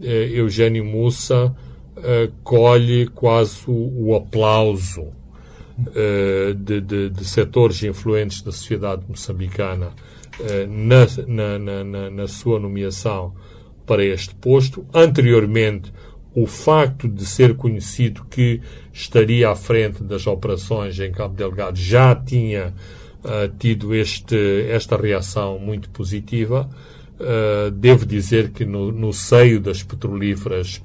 Eugênio 0.00 0.84
Mussa 0.84 1.54
colhe 2.42 3.06
quase 3.08 3.60
o, 3.68 4.08
o 4.08 4.16
aplauso 4.16 5.08
de, 6.56 6.80
de, 6.80 7.10
de, 7.10 7.24
setores 7.24 7.82
influentes 7.84 8.42
da 8.42 8.50
sociedade 8.50 9.04
moçambicana 9.08 9.92
na, 10.68 11.58
na, 11.58 11.84
na, 11.84 12.10
na 12.10 12.26
sua 12.26 12.58
nomeação 12.58 13.32
para 13.86 14.04
este 14.04 14.34
posto. 14.34 14.84
Anteriormente, 14.92 15.92
o 16.42 16.46
facto 16.46 17.08
de 17.08 17.26
ser 17.26 17.56
conhecido 17.56 18.24
que 18.30 18.60
estaria 18.92 19.50
à 19.50 19.56
frente 19.56 20.04
das 20.04 20.26
operações 20.26 20.98
em 21.00 21.10
Cabo 21.10 21.34
Delgado 21.34 21.76
já 21.76 22.14
tinha 22.14 22.72
uh, 23.24 23.52
tido 23.58 23.92
este, 23.92 24.66
esta 24.70 24.96
reação 24.96 25.58
muito 25.58 25.90
positiva. 25.90 26.70
Uh, 27.18 27.72
devo 27.72 28.06
dizer 28.06 28.50
que 28.50 28.64
no, 28.64 28.92
no 28.92 29.12
seio 29.12 29.58
das 29.60 29.82
petrolíferas 29.82 30.76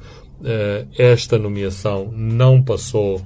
uh, 0.42 0.88
esta 0.98 1.38
nomeação 1.38 2.12
não 2.12 2.60
passou 2.60 3.22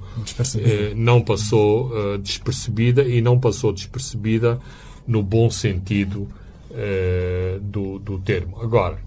não 0.94 1.22
passou 1.22 2.18
despercebida 2.18 3.02
e 3.02 3.22
não 3.22 3.40
passou 3.40 3.72
despercebida 3.72 4.58
no 5.06 5.22
bom 5.22 5.48
sentido 5.48 6.28
do, 7.62 7.98
do 7.98 8.18
termo. 8.18 8.60
Agora, 8.60 8.98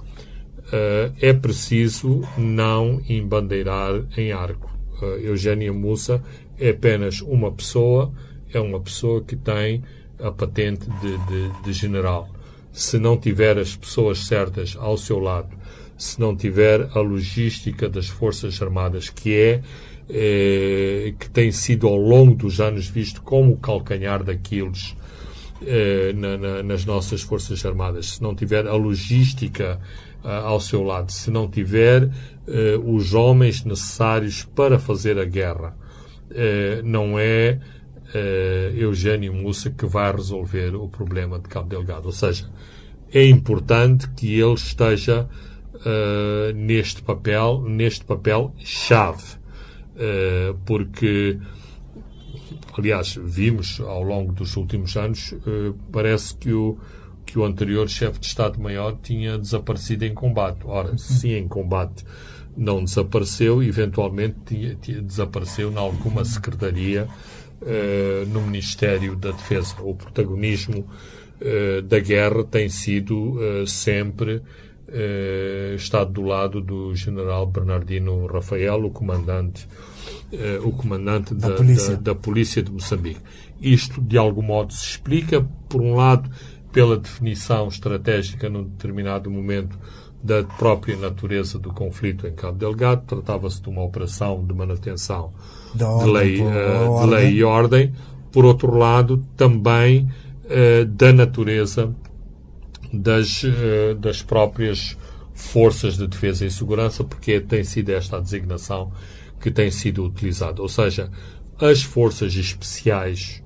é 1.20 1.34
preciso 1.34 2.22
não 2.38 3.02
embandeirar 3.08 4.04
em 4.18 4.32
arco. 4.32 4.72
Uh, 5.02 5.18
Eugênia 5.20 5.74
Mussa 5.74 6.24
é 6.60 6.70
apenas 6.70 7.22
uma 7.22 7.52
pessoa, 7.52 8.12
é 8.54 8.60
uma 8.60 8.80
pessoa 8.80 9.24
que 9.24 9.36
tem 9.36 9.84
a 10.20 10.32
patente 10.32 10.86
de, 11.02 11.18
de, 11.18 11.64
de 11.64 11.74
general. 11.74 12.30
Se 12.72 13.00
não 13.00 13.18
tiver 13.18 13.58
as 13.58 13.76
pessoas 13.76 14.20
certas 14.20 14.78
ao 14.80 14.98
seu 14.98 15.20
lado, 15.20 15.50
se 15.98 16.20
não 16.20 16.36
tiver 16.36 16.90
a 16.94 17.00
logística 17.00 17.90
das 17.90 18.08
Forças 18.08 18.62
Armadas, 18.62 19.10
que 19.10 19.36
é 19.36 19.62
eh, 20.10 21.14
que 21.20 21.30
tem 21.30 21.52
sido 21.52 21.88
ao 21.88 21.96
longo 21.96 22.36
dos 22.36 22.60
anos 22.60 22.88
visto 22.88 23.22
como 23.22 23.54
o 23.54 23.58
calcanhar 23.58 24.24
daqueles 24.24 24.96
eh, 25.66 26.12
na, 26.16 26.38
na, 26.38 26.64
nas 26.64 26.86
nossas 26.86 27.22
Forças 27.22 27.66
Armadas, 27.66 28.14
se 28.14 28.22
não 28.22 28.36
tiver 28.36 28.68
a 28.68 28.74
logística 28.74 29.80
ao 30.24 30.60
seu 30.60 30.84
lado, 30.84 31.12
se 31.12 31.32
não 31.32 31.50
tiver 31.50 32.04
uh, 32.04 32.94
os 32.96 33.14
homens 33.14 33.64
necessários 33.64 34.44
para 34.44 34.80
fazer 34.80 35.18
a 35.18 35.26
guerra. 35.26 35.76
Uh, 36.30 36.84
não 36.84 37.20
é 37.20 37.60
uh, 38.14 38.78
Eugênio 38.78 39.34
Mussa 39.34 39.70
que 39.70 39.86
vai 39.86 40.12
resolver 40.12 40.76
o 40.76 40.88
problema 40.88 41.40
de 41.40 41.50
Cabo 41.50 41.68
Delgado. 41.68 42.06
Ou 42.06 42.12
seja, 42.12 42.50
é 43.12 43.26
importante 43.26 44.10
que 44.12 44.40
ele 44.40 44.54
esteja 44.54 45.28
neste 46.54 47.02
papel, 47.02 47.64
neste 47.64 48.06
papel 48.06 48.54
chave, 48.60 49.36
porque 50.64 51.40
aliás, 52.78 53.18
vimos 53.22 53.82
ao 53.82 54.04
longo 54.04 54.32
dos 54.32 54.56
últimos 54.56 54.96
anos, 54.96 55.34
parece 55.92 56.38
que 56.38 56.54
o, 56.54 56.78
que 57.32 57.40
o 57.40 57.46
anterior 57.46 57.88
chefe 57.88 58.20
de 58.20 58.26
Estado-Maior 58.26 58.98
tinha 59.02 59.38
desaparecido 59.38 60.04
em 60.04 60.14
combate. 60.14 60.60
Ora, 60.66 60.98
se 60.98 61.30
em 61.30 61.48
combate 61.48 62.04
não 62.58 62.84
desapareceu, 62.84 63.64
eventualmente 63.64 64.36
tinha, 64.46 64.76
tinha, 64.76 65.02
desapareceu 65.02 65.72
em 65.72 65.78
alguma 65.78 66.26
secretaria 66.26 67.08
uh, 67.62 68.26
no 68.28 68.42
Ministério 68.42 69.16
da 69.16 69.32
Defesa. 69.32 69.76
O 69.80 69.96
protagonismo 69.96 70.80
uh, 70.80 71.82
da 71.84 72.00
guerra 72.00 72.44
tem 72.44 72.68
sido 72.68 73.38
uh, 73.38 73.66
sempre 73.66 74.42
estado 75.78 76.12
do 76.12 76.22
lado 76.22 76.60
do 76.60 76.94
general 76.94 77.48
Bernardino 77.48 78.26
Rafael, 78.26 78.84
o 78.84 78.90
comandante, 78.90 79.66
o 80.66 80.72
comandante 80.74 81.34
da, 81.34 81.48
da, 81.48 81.56
polícia. 81.56 81.96
Da, 81.96 82.02
da 82.02 82.16
polícia 82.16 82.62
de 82.62 82.70
Moçambique. 82.74 83.22
Isto, 83.62 84.02
de 84.02 84.18
algum 84.18 84.42
modo, 84.42 84.74
se 84.74 84.86
explica, 84.86 85.48
por 85.70 85.80
um 85.80 85.96
lado, 85.96 86.30
pela 86.72 86.98
definição 86.98 87.68
estratégica 87.68 88.50
num 88.50 88.64
determinado 88.64 89.30
momento 89.30 89.78
da 90.24 90.44
própria 90.44 90.96
natureza 90.96 91.58
do 91.58 91.74
conflito 91.74 92.28
em 92.28 92.34
Cabo 92.34 92.58
Delgado. 92.58 93.04
Tratava-se 93.06 93.62
de 93.62 93.70
uma 93.70 93.84
operação 93.84 94.46
de 94.46 94.54
manutenção 94.54 95.34
de 95.74 96.10
lei, 96.10 96.42
uh, 96.42 97.02
de 97.02 97.08
lei 97.08 97.34
e 97.34 97.44
ordem. 97.44 97.94
Por 98.32 98.46
outro 98.46 98.76
lado, 98.76 99.26
também 99.36 100.10
uh, 100.46 100.86
da 100.86 101.12
natureza 101.12 101.94
das, 102.94 103.44
uh, 103.44 103.96
das 104.00 104.22
próprias 104.22 104.98
forças 105.34 105.98
de 105.98 106.08
defesa 106.08 106.46
e 106.46 106.52
segurança, 106.52 107.04
porque 107.04 107.40
tem 107.40 107.64
sido 107.64 107.90
esta 107.90 108.18
a 108.18 108.20
designação 108.20 108.92
que 109.40 109.50
tem 109.50 109.72
sido 109.72 110.06
utilizada. 110.06 110.62
Ou 110.62 110.70
seja, 110.70 111.10
as 111.60 111.82
forças 111.82 112.36
especiais 112.36 113.42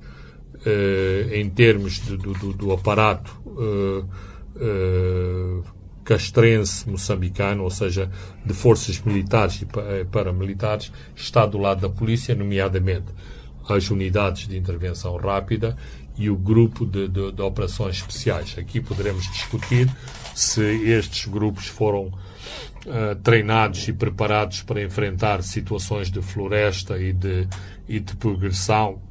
em 1.31 1.49
termos 1.49 1.99
de, 1.99 2.17
do, 2.17 2.53
do, 2.53 2.71
aparato 2.71 3.31
uh, 3.45 4.07
uh, 4.55 5.63
castrense 6.03 6.89
moçambicano, 6.89 7.63
ou 7.63 7.69
seja, 7.69 8.09
de 8.45 8.53
forças 8.53 8.99
militares 9.01 9.61
e 9.61 10.05
paramilitares, 10.05 10.91
está 11.15 11.45
do 11.45 11.57
lado 11.57 11.81
da 11.81 11.89
polícia, 11.89 12.35
nomeadamente 12.35 13.05
as 13.67 13.89
unidades 13.89 14.47
de 14.47 14.57
intervenção 14.57 15.17
rápida 15.17 15.75
e 16.17 16.29
o 16.29 16.35
grupo 16.35 16.85
de, 16.85 17.07
de, 17.07 17.31
de 17.31 17.41
operações 17.41 17.97
especiais. 17.97 18.55
Aqui 18.57 18.79
poderemos 18.79 19.23
discutir 19.31 19.89
se 20.33 20.61
estes 20.61 21.25
grupos 21.25 21.67
foram 21.67 22.07
uh, 22.07 23.15
treinados 23.23 23.87
e 23.87 23.93
preparados 23.93 24.61
para 24.61 24.81
enfrentar 24.83 25.41
situações 25.43 26.09
de 26.09 26.21
floresta 26.21 26.99
e 26.99 27.11
de, 27.11 27.47
e 27.87 27.99
de 27.99 28.15
progressão 28.15 29.01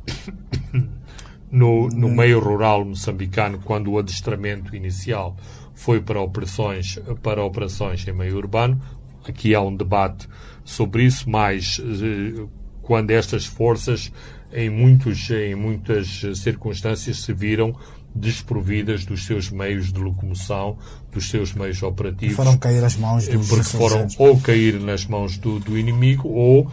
no, 1.55 1.89
no 1.89 2.09
meio 2.09 2.41
rural 2.41 2.85
moçambicano, 2.85 3.61
quando 3.61 3.93
o 3.93 3.99
adestramento 3.99 4.75
inicial 4.75 5.37
foi 5.73 6.01
para 6.01 6.21
operações, 6.21 6.99
para 7.23 7.45
operações 7.45 8.07
em 8.09 8.13
meio 8.13 8.37
urbano. 8.37 8.81
Aqui 9.27 9.55
há 9.55 9.61
um 9.61 9.75
debate 9.75 10.29
sobre 10.65 11.05
isso, 11.05 11.31
mas 11.31 11.81
eh, 11.81 12.45
quando 12.83 13.13
estas 13.13 13.47
forças, 13.47 14.13
em, 14.53 14.69
muitos, 14.69 15.31
em 15.31 15.55
muitas 15.55 16.23
circunstâncias, 16.35 17.19
se 17.19 17.33
viram 17.33 17.75
desprovidas 18.15 19.05
dos 19.05 19.27
seus 19.27 19.51
meios 19.51 19.93
de 19.93 19.99
locomoção, 19.99 20.79
dos 21.11 21.29
seus 21.29 21.53
meios 21.53 21.83
operativos. 21.83 22.37
Foram 22.37 22.57
cair 22.57 22.85
as 22.85 22.97
mãos 22.97 23.27
dos 23.27 23.49
Porque 23.49 23.65
foram 23.65 24.07
ou 24.19 24.41
cair 24.41 24.79
nas 24.81 25.05
mãos 25.05 25.37
do, 25.37 25.59
do 25.59 25.77
inimigo 25.77 26.29
ou 26.29 26.63
uh, 26.67 26.71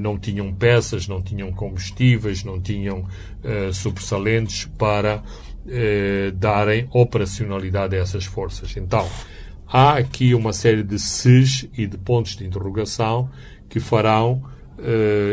não 0.00 0.16
tinham 0.16 0.54
peças, 0.54 1.08
não 1.08 1.20
tinham 1.20 1.52
combustíveis, 1.52 2.44
não 2.44 2.60
tinham 2.60 3.00
uh, 3.00 3.72
sobressalentes 3.72 4.66
para 4.78 5.16
uh, 5.16 6.32
darem 6.32 6.86
operacionalidade 6.92 7.96
a 7.96 7.98
essas 7.98 8.24
forças. 8.24 8.76
Então, 8.76 9.08
há 9.66 9.94
aqui 9.94 10.32
uma 10.32 10.52
série 10.52 10.84
de 10.84 10.98
SIS 10.98 11.68
e 11.76 11.86
de 11.86 11.98
pontos 11.98 12.36
de 12.36 12.46
interrogação 12.46 13.28
que 13.68 13.80
farão 13.80 14.42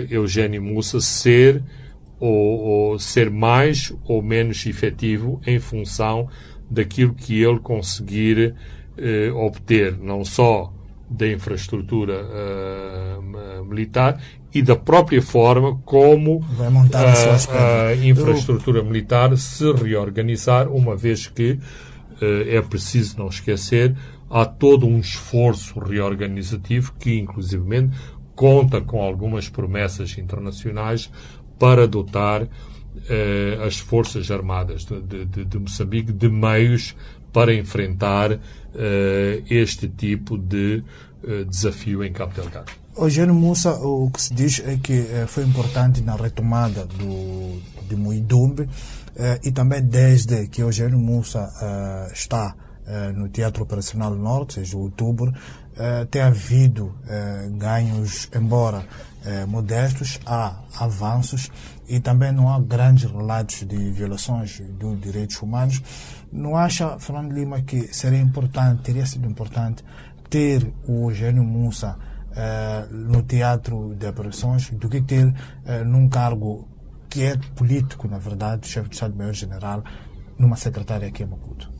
Eugênio 0.09 0.59
Mussa 0.59 0.99
ser 0.99 1.61
ou, 2.25 2.59
ou 2.91 2.99
ser 2.99 3.29
mais 3.29 3.93
ou 4.05 4.21
menos 4.21 4.65
efetivo 4.65 5.39
em 5.45 5.59
função 5.59 6.27
daquilo 6.69 7.13
que 7.13 7.41
ele 7.41 7.59
conseguir 7.59 8.55
eh, 8.97 9.31
obter, 9.31 9.97
não 9.97 10.25
só 10.25 10.73
da 11.07 11.27
infraestrutura 11.27 12.25
uh, 12.25 13.65
militar 13.65 14.19
e 14.51 14.61
da 14.61 14.75
própria 14.75 15.21
forma 15.21 15.77
como 15.85 16.43
a, 16.93 17.53
a, 17.53 17.87
a, 17.89 17.95
infraestrutura 17.95 18.81
militar 18.81 19.37
se 19.37 19.71
reorganizar, 19.71 20.67
uma 20.67 20.95
vez 20.95 21.27
que 21.27 21.51
uh, 21.51 22.49
é 22.49 22.59
preciso 22.61 23.19
não 23.19 23.27
esquecer, 23.27 23.95
há 24.29 24.45
todo 24.45 24.87
um 24.87 24.99
esforço 24.99 25.79
reorganizativo 25.79 26.93
que, 26.97 27.19
inclusivamente, 27.19 27.95
conta 28.35 28.81
com 28.81 29.01
algumas 29.01 29.47
promessas 29.47 30.17
internacionais 30.17 31.11
para 31.59 31.87
dotar 31.87 32.47
eh, 33.09 33.57
as 33.65 33.77
Forças 33.77 34.31
Armadas 34.31 34.85
de, 34.85 35.25
de, 35.25 35.45
de, 35.45 35.59
Moçambique 35.59 36.11
de 36.11 36.29
meios 36.29 36.95
para 37.31 37.53
enfrentar 37.53 38.39
eh, 38.73 39.43
este 39.49 39.87
tipo 39.87 40.37
de 40.37 40.83
eh, 41.23 41.43
desafio 41.43 42.03
em 42.03 42.11
Cabo 42.11 42.33
Delgado. 42.33 42.71
Eugênio 42.97 43.35
Moussa, 43.35 43.73
o 43.73 44.09
que 44.09 44.21
se 44.21 44.33
diz 44.33 44.61
é 44.65 44.77
que 44.77 44.93
eh, 44.93 45.25
foi 45.27 45.43
importante 45.43 46.01
na 46.01 46.15
retomada 46.15 46.85
do, 46.85 47.59
de 47.89 47.95
Muidumbe 47.95 48.69
eh, 49.17 49.39
e 49.43 49.51
também 49.51 49.83
desde 49.83 50.47
que 50.47 50.61
Eugênio 50.61 50.97
Moussa 50.97 51.51
eh, 51.61 52.13
está 52.13 52.55
no 53.15 53.27
Teatro 53.29 53.63
Operacional 53.63 54.13
Norte, 54.13 54.59
desde 54.59 54.75
outubro, 54.75 55.33
tem 56.11 56.21
havido 56.21 56.93
ganhos, 57.57 58.29
embora 58.31 58.85
eh, 59.25 59.45
modestos, 59.45 60.19
há 60.25 60.59
avanços 60.79 61.51
e 61.87 61.99
também 61.99 62.31
não 62.31 62.47
há 62.47 62.59
grandes 62.59 63.09
relatos 63.09 63.63
de 63.63 63.91
violações 63.91 64.59
dos 64.59 64.99
direitos 65.01 65.41
humanos. 65.41 65.81
Não 66.31 66.55
acha, 66.55 66.99
Fernando 66.99 67.31
Lima, 67.33 67.61
que 67.61 67.93
seria 67.93 68.19
importante, 68.19 68.83
teria 68.83 69.05
sido 69.05 69.27
importante 69.27 69.83
ter 70.29 70.71
o 70.87 71.09
Eugênio 71.09 71.43
Moussa 71.43 71.97
eh, 72.35 72.87
no 72.91 73.23
teatro 73.23 73.95
de 73.95 74.05
operações 74.07 74.69
do 74.71 74.89
que 74.89 75.01
ter 75.01 75.33
eh, 75.65 75.83
num 75.83 76.07
cargo 76.07 76.67
que 77.09 77.23
é 77.23 77.37
político, 77.55 78.07
na 78.07 78.17
verdade, 78.17 78.67
chefe 78.67 78.89
de 78.89 78.95
Estado-Maior-General, 78.95 79.83
numa 80.37 80.57
secretária 80.57 81.07
aqui 81.07 81.23
em 81.23 81.27
Maputo? 81.27 81.71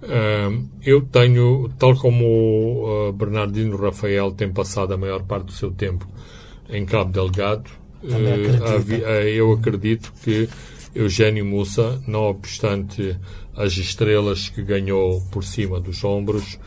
Uh, 0.00 0.68
eu 0.80 1.04
tenho, 1.04 1.68
tal 1.76 1.96
como 1.96 3.08
uh, 3.08 3.12
Bernardino 3.12 3.76
Rafael 3.76 4.30
tem 4.30 4.52
passado 4.52 4.94
a 4.94 4.96
maior 4.96 5.24
parte 5.24 5.46
do 5.46 5.52
seu 5.52 5.72
tempo 5.72 6.06
em 6.68 6.84
Cabo 6.84 7.10
Delgado, 7.10 7.70
uh, 8.02 8.92
eu 9.26 9.52
acredito 9.52 10.12
que 10.22 10.48
Eugênio 10.94 11.44
Mussa, 11.44 12.02
não 12.06 12.22
obstante 12.22 13.16
as 13.54 13.76
estrelas 13.76 14.48
que 14.48 14.62
ganhou 14.62 15.20
por 15.30 15.44
cima 15.44 15.80
dos 15.80 16.04
ombros, 16.04 16.58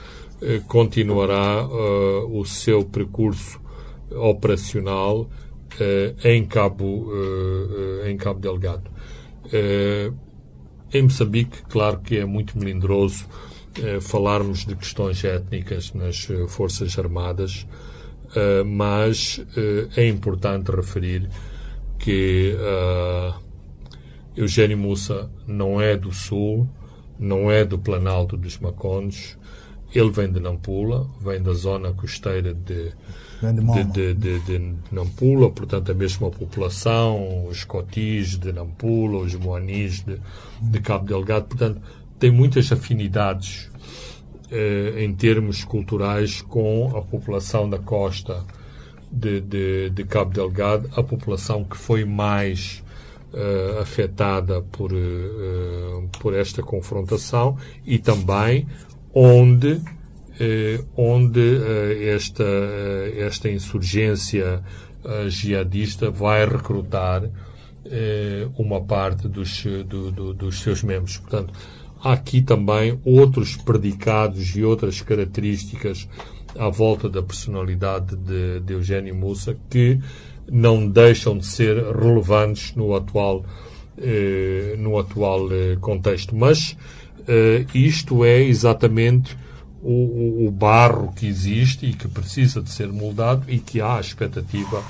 uh, 0.42 0.62
continuará 0.68 1.66
uh, 1.66 2.40
o 2.40 2.46
seu 2.46 2.84
percurso 2.84 3.60
operacional 4.12 5.30
em 6.26 6.46
Cabo 6.46 7.10
em 8.06 8.18
Cabo 8.18 8.42
Delgado. 8.42 8.92
em 10.94 11.02
Moçambique, 11.02 11.64
claro 11.70 12.02
que 12.02 12.18
é 12.18 12.26
muito 12.26 12.60
melindroso 12.60 13.26
falarmos 14.02 14.66
de 14.66 14.76
questões 14.76 15.24
étnicas 15.24 15.94
nas 15.94 16.28
Forças 16.50 17.00
Armadas, 17.00 17.66
Uh, 18.32 18.64
mas 18.66 19.40
uh, 19.40 19.90
é 19.96 20.08
importante 20.08 20.72
referir 20.72 21.30
que 22.00 22.56
uh, 22.56 23.34
Eugênio 24.36 24.78
Mussa 24.78 25.30
não 25.46 25.82
é 25.82 25.98
do 25.98 26.14
Sul, 26.14 26.68
não 27.20 27.52
é 27.52 27.66
do 27.66 27.78
Planalto 27.78 28.38
dos 28.38 28.58
Macondes, 28.58 29.38
ele 29.94 30.10
vem 30.10 30.32
de 30.32 30.40
Nampula, 30.40 31.08
vem 31.22 31.42
da 31.42 31.54
zona 31.54 31.92
costeira 31.92 32.54
de, 32.54 32.92
de, 33.94 34.14
de, 34.14 34.40
de, 34.40 34.76
Nampula, 34.92 35.52
portanto 35.52 35.92
a 35.92 35.94
mesma 35.94 36.32
população, 36.32 37.46
os 37.48 37.64
cotis 37.66 38.38
de 38.38 38.54
Nampula, 38.54 39.20
os 39.20 39.36
moanis 39.36 40.02
de, 40.02 40.18
de 40.62 40.80
Cabo 40.80 41.06
Delgado, 41.06 41.48
portanto 41.48 41.82
tem 42.18 42.32
muitas 42.32 42.72
afinidades 42.72 43.71
em 44.98 45.14
termos 45.14 45.64
culturais 45.64 46.42
com 46.42 46.96
a 46.96 47.02
população 47.02 47.70
da 47.70 47.80
costa 47.80 48.44
de, 49.12 49.40
de, 49.42 49.90
de 49.90 50.04
Cabo 50.04 50.34
Delgado, 50.34 50.90
a 50.96 51.02
população 51.02 51.64
que 51.64 51.78
foi 51.78 52.04
mais 52.04 52.84
eh, 53.34 53.78
afetada 53.82 54.62
por, 54.62 54.92
eh, 54.94 56.08
por 56.20 56.34
esta 56.34 56.62
confrontação 56.62 57.58
e 57.86 57.98
também 57.98 58.68
onde 59.14 59.82
onde 60.98 61.60
esta, 62.10 62.44
esta 63.16 63.48
insurgência 63.48 64.64
jihadista 65.28 66.10
vai 66.10 66.48
recrutar 66.48 67.30
uma 68.58 68.82
parte 68.82 69.28
dos, 69.28 69.64
do, 69.86 70.10
do, 70.10 70.34
dos 70.34 70.62
seus 70.62 70.82
membros. 70.82 71.18
Portanto, 71.18 71.54
há 72.04 72.14
aqui 72.14 72.42
também 72.42 73.00
outros 73.06 73.56
predicados 73.56 74.56
e 74.56 74.64
outras 74.64 75.02
características 75.02 76.08
à 76.58 76.70
volta 76.70 77.10
da 77.10 77.22
personalidade 77.22 78.16
de, 78.18 78.60
de 78.60 78.74
Eugênio 78.74 79.16
Mussa 79.16 79.58
que 79.70 80.00
não 80.52 80.88
deixam 80.88 81.38
de 81.38 81.46
ser 81.46 81.78
relevantes 81.96 82.76
no 82.76 82.96
atual, 82.96 83.46
eh, 83.98 84.76
no 84.78 84.98
atual 85.00 85.48
eh, 85.52 85.78
contexto. 85.80 86.36
Mas 86.36 86.76
eh, 87.28 87.66
isto 87.74 88.26
é 88.26 88.42
exatamente 88.42 89.38
o, 89.82 90.46
o, 90.48 90.52
barro 90.52 91.12
que 91.14 91.26
existe 91.26 91.86
e 91.86 91.94
que 91.94 92.08
precisa 92.08 92.62
de 92.62 92.70
ser 92.70 92.88
moldado 92.88 93.46
e 93.48 93.60
que 93.60 93.82
há 93.82 93.98
a 93.98 94.02
expectativa 94.02 94.84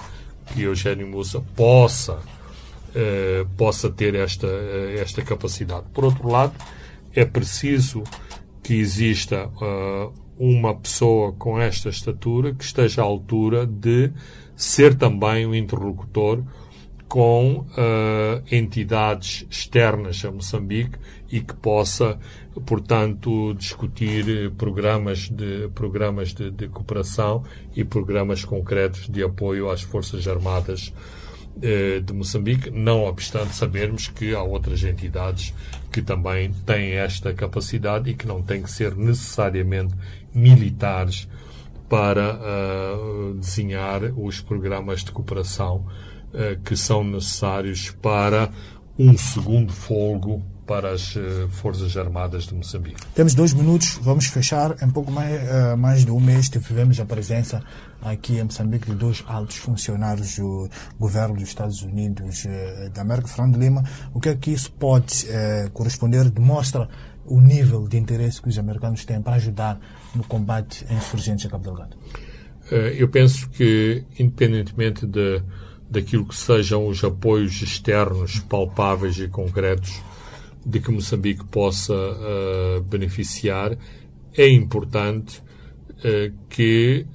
que 0.48 0.64
Eugênio 0.64 1.08
Mussa 1.08 1.40
possa, 1.56 2.20
eh, 2.94 3.46
possa 3.58 3.90
ter 3.90 4.16
esta, 4.16 4.48
eh, 4.48 5.00
esta 5.02 5.22
capacidade. 5.22 5.86
Por 5.94 6.04
outro 6.04 6.30
lado, 6.30 6.54
é 7.16 7.26
preciso 7.26 8.04
que 8.64 8.76
exista 8.76 9.48
uh, 9.48 10.14
uma 10.38 10.76
pessoa 10.76 11.34
com 11.34 11.60
esta 11.60 11.90
estatura 11.90 12.54
que 12.54 12.64
esteja 12.64 13.02
à 13.02 13.06
altura 13.06 13.66
de 13.66 14.12
ser 14.56 14.96
também 14.96 15.46
um 15.46 15.54
interlocutor 15.54 16.44
com 17.08 17.58
uh, 17.58 18.44
entidades 18.50 19.46
externas 19.50 20.24
a 20.24 20.32
Moçambique 20.32 20.98
e 21.30 21.42
que 21.42 21.54
possa, 21.54 22.18
portanto, 22.66 23.54
discutir 23.56 24.52
programas 24.52 25.30
de 25.30 25.68
programas 25.76 26.34
de, 26.34 26.50
de 26.50 26.70
cooperação 26.70 27.44
e 27.76 27.84
programas 27.84 28.46
concretos 28.46 29.10
de 29.10 29.22
apoio 29.24 29.70
às 29.70 29.82
forças 29.82 30.26
armadas 30.26 30.94
de 32.04 32.14
Moçambique, 32.14 32.72
não 32.72 33.04
obstante 33.04 33.54
sabermos 33.54 34.08
que 34.08 34.34
há 34.34 34.42
outras 34.42 34.84
entidades 34.84 35.54
que 35.92 36.02
também 36.02 36.52
têm 36.66 36.94
esta 36.94 37.34
capacidade 37.34 38.10
e 38.10 38.14
que 38.16 38.28
não 38.28 38.42
têm 38.42 38.64
que 38.64 38.72
ser 38.72 38.96
necessariamente 38.96 39.94
militares 40.34 41.28
para 41.92 42.36
uh, 42.36 43.34
desenhar 43.34 44.02
os 44.16 44.40
programas 44.40 45.04
de 45.04 45.12
cooperação 45.12 45.86
uh, 46.34 46.58
que 46.64 46.74
são 46.74 47.04
necessários 47.04 47.92
para 48.02 48.50
um 48.98 49.18
segundo 49.18 49.74
folgo 49.74 50.42
para 50.66 50.92
as 50.92 51.18
uh, 51.18 51.50
Forças 51.50 51.98
Armadas 51.98 52.46
de 52.46 52.54
Moçambique. 52.54 52.96
Temos 53.14 53.34
dois 53.34 53.52
minutos, 53.52 54.00
vamos 54.02 54.28
fechar. 54.28 54.82
Em 54.82 54.90
pouco 54.90 55.12
mais, 55.12 55.78
mais 55.78 56.06
de 56.06 56.12
um 56.12 56.20
mês 56.22 56.48
tivemos 56.48 56.98
a 56.98 57.06
presença 57.06 57.62
aqui 58.02 58.38
em 58.38 58.44
Moçambique 58.44 58.90
de 58.90 58.96
dois 58.96 59.24
altos 59.28 59.58
funcionários 59.58 60.38
do 60.38 60.70
governo 61.00 61.36
dos 61.36 61.44
Estados 61.44 61.82
Unidos 61.82 62.46
eh, 62.48 62.90
da 62.94 63.02
América, 63.02 63.28
Fernando 63.28 63.58
Lima. 63.58 63.84
O 64.14 64.20
que 64.20 64.30
é 64.30 64.36
que 64.36 64.52
isso 64.52 64.72
pode 64.72 65.26
eh, 65.30 65.70
corresponder? 65.74 66.30
Demonstra 66.30 66.90
o 67.26 67.40
nível 67.40 67.88
de 67.88 67.98
interesse 67.98 68.42
que 68.42 68.50
os 68.50 68.58
americanos 68.58 69.06
têm 69.06 69.22
para 69.22 69.36
ajudar 69.36 69.80
no 70.16 70.24
combate 70.24 70.86
a 70.90 70.94
insurgentes 70.94 71.46
em 71.46 71.50
Cabo 71.50 71.64
Delgado? 71.64 71.96
Eh, 72.72 72.96
eu 72.98 73.10
penso 73.10 73.50
que, 73.50 74.04
independentemente 74.18 75.06
de, 75.06 75.44
daquilo 75.90 76.26
que 76.26 76.36
sejam 76.36 76.88
os 76.88 77.04
apoios 77.04 77.62
externos 77.62 78.40
palpáveis 78.40 79.18
e 79.20 79.28
concretos 79.28 80.02
de 80.66 80.80
que 80.80 80.92
Moçambique 80.92 81.44
possa 81.46 81.94
uh, 81.94 82.82
beneficiar, 82.84 83.76
é 84.38 84.48
importante 84.48 85.40
uh, 85.40 86.32
que 86.48 87.06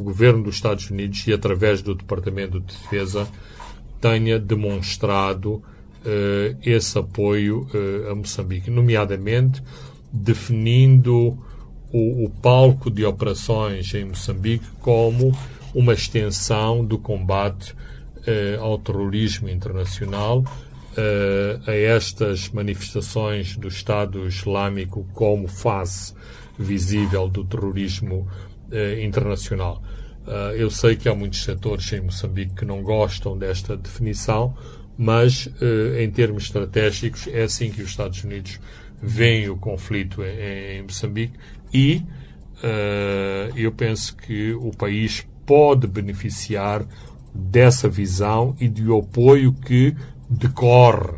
o 0.00 0.04
governo 0.04 0.42
dos 0.44 0.56
Estados 0.56 0.90
Unidos 0.90 1.26
e 1.26 1.32
através 1.32 1.82
do 1.82 1.94
Departamento 1.94 2.60
de 2.60 2.66
Defesa 2.66 3.28
tenha 4.00 4.38
demonstrado 4.38 5.62
esse 6.62 6.98
apoio 6.98 7.68
a 8.10 8.14
Moçambique, 8.14 8.70
nomeadamente 8.70 9.62
definindo 10.10 11.38
o, 11.92 12.24
o 12.24 12.30
palco 12.30 12.90
de 12.90 13.04
operações 13.04 13.92
em 13.92 14.06
Moçambique 14.06 14.64
como 14.80 15.36
uma 15.74 15.92
extensão 15.92 16.82
do 16.82 16.96
combate 16.96 17.74
ao 18.58 18.78
terrorismo 18.78 19.48
internacional 19.48 20.42
uh, 20.90 21.70
a 21.70 21.74
estas 21.74 22.48
manifestações 22.50 23.56
do 23.56 23.68
Estado 23.68 24.26
Islâmico 24.26 25.06
como 25.12 25.48
face 25.48 26.14
visível 26.58 27.28
do 27.28 27.44
terrorismo 27.44 28.28
uh, 28.70 29.00
internacional. 29.00 29.82
Uh, 30.26 30.54
eu 30.56 30.70
sei 30.70 30.96
que 30.96 31.08
há 31.08 31.14
muitos 31.14 31.42
setores 31.42 31.92
em 31.92 32.00
Moçambique 32.00 32.54
que 32.54 32.64
não 32.64 32.82
gostam 32.82 33.36
desta 33.36 33.76
definição, 33.76 34.54
mas 34.96 35.48
em 35.98 36.10
termos 36.10 36.42
estratégicos 36.42 37.26
é 37.28 37.44
assim 37.44 37.70
que 37.70 37.80
os 37.80 37.88
Estados 37.88 38.22
Unidos 38.22 38.60
veem 39.00 39.48
o 39.48 39.56
conflito 39.56 40.22
em, 40.22 40.76
em 40.76 40.82
Moçambique 40.82 41.38
e 41.72 42.02
eu 43.56 43.72
penso 43.72 44.14
que 44.14 44.52
o 44.52 44.70
país 44.72 45.26
pode 45.46 45.86
beneficiar 45.86 46.84
dessa 47.34 47.88
visão 47.88 48.54
e 48.60 48.68
do 48.68 48.94
apoio 48.98 49.54
que 49.54 49.96
decorre 50.28 51.14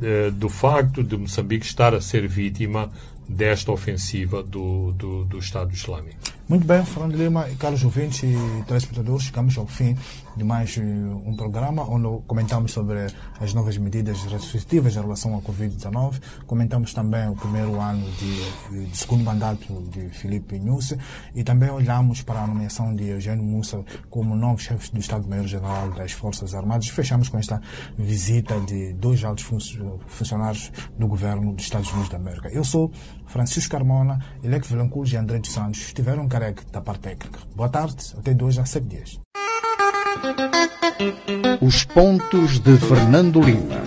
eh, 0.00 0.30
do 0.32 0.48
facto 0.48 1.04
de 1.04 1.16
Moçambique 1.16 1.64
estar 1.64 1.94
a 1.94 2.00
ser 2.00 2.26
vítima 2.26 2.90
desta 3.28 3.70
ofensiva 3.70 4.42
do, 4.42 4.92
do, 4.92 5.24
do 5.24 5.38
Estado 5.38 5.72
Islâmico. 5.72 6.18
Muito 6.46 6.66
bem, 6.66 6.84
Fernando 6.84 7.16
Lima 7.16 7.48
e 7.48 7.56
Carlos 7.56 7.82
ouvintes 7.84 8.22
e 8.22 8.64
telespectadores, 8.66 9.24
chegamos 9.24 9.56
ao 9.56 9.66
fim 9.66 9.96
de 10.36 10.44
mais 10.44 10.76
eh, 10.76 10.82
um 10.82 11.34
programa 11.34 11.88
onde 11.88 12.22
comentamos 12.26 12.70
sobre 12.70 13.06
as 13.40 13.54
novas 13.54 13.78
medidas 13.78 14.24
restritivas 14.24 14.94
em 14.94 15.00
relação 15.00 15.34
à 15.38 15.40
Covid-19. 15.40 16.20
Comentamos 16.46 16.92
também 16.92 17.26
o 17.30 17.34
primeiro 17.34 17.80
ano 17.80 18.06
de, 18.18 18.86
de 18.88 18.94
segundo 18.94 19.24
mandato 19.24 19.72
de 19.90 20.10
Filipe 20.10 20.58
Nunes 20.58 20.94
e 21.34 21.42
também 21.42 21.70
olhamos 21.70 22.20
para 22.20 22.42
a 22.42 22.46
nomeação 22.46 22.94
de 22.94 23.08
Eugênio 23.08 23.42
Mussa 23.42 23.82
como 24.10 24.36
novo 24.36 24.60
chefe 24.60 24.92
do 24.92 25.00
Estado-Maior-General 25.00 25.92
das 25.92 26.12
Forças 26.12 26.54
Armadas. 26.54 26.88
Fechamos 26.88 27.30
com 27.30 27.38
esta 27.38 27.62
visita 27.96 28.60
de 28.60 28.92
dois 28.92 29.24
altos 29.24 29.44
funcionários 30.08 30.70
do 30.98 31.06
governo 31.06 31.54
dos 31.54 31.64
Estados 31.64 31.90
Unidos 31.90 32.10
da 32.10 32.18
América. 32.18 32.50
Eu 32.50 32.64
sou 32.64 32.92
Francisco 33.26 33.72
Carmona, 33.72 34.18
Elec 34.42 34.68
Vilanculos 34.68 35.12
e 35.12 35.16
André 35.16 35.38
dos 35.38 35.52
Santos 35.52 35.80
estiveram 35.80 36.28
careca 36.28 36.62
da 36.72 36.80
parte 36.80 37.00
técnica. 37.02 37.40
Boa 37.54 37.68
tarde, 37.68 38.14
até 38.18 38.32
dois 38.34 38.58
a 38.58 38.64
sete 38.64 38.86
dias. 38.86 39.20
Os 41.60 41.84
pontos 41.84 42.60
de 42.60 42.76
Fernando 42.76 43.40
Lima. 43.40 43.82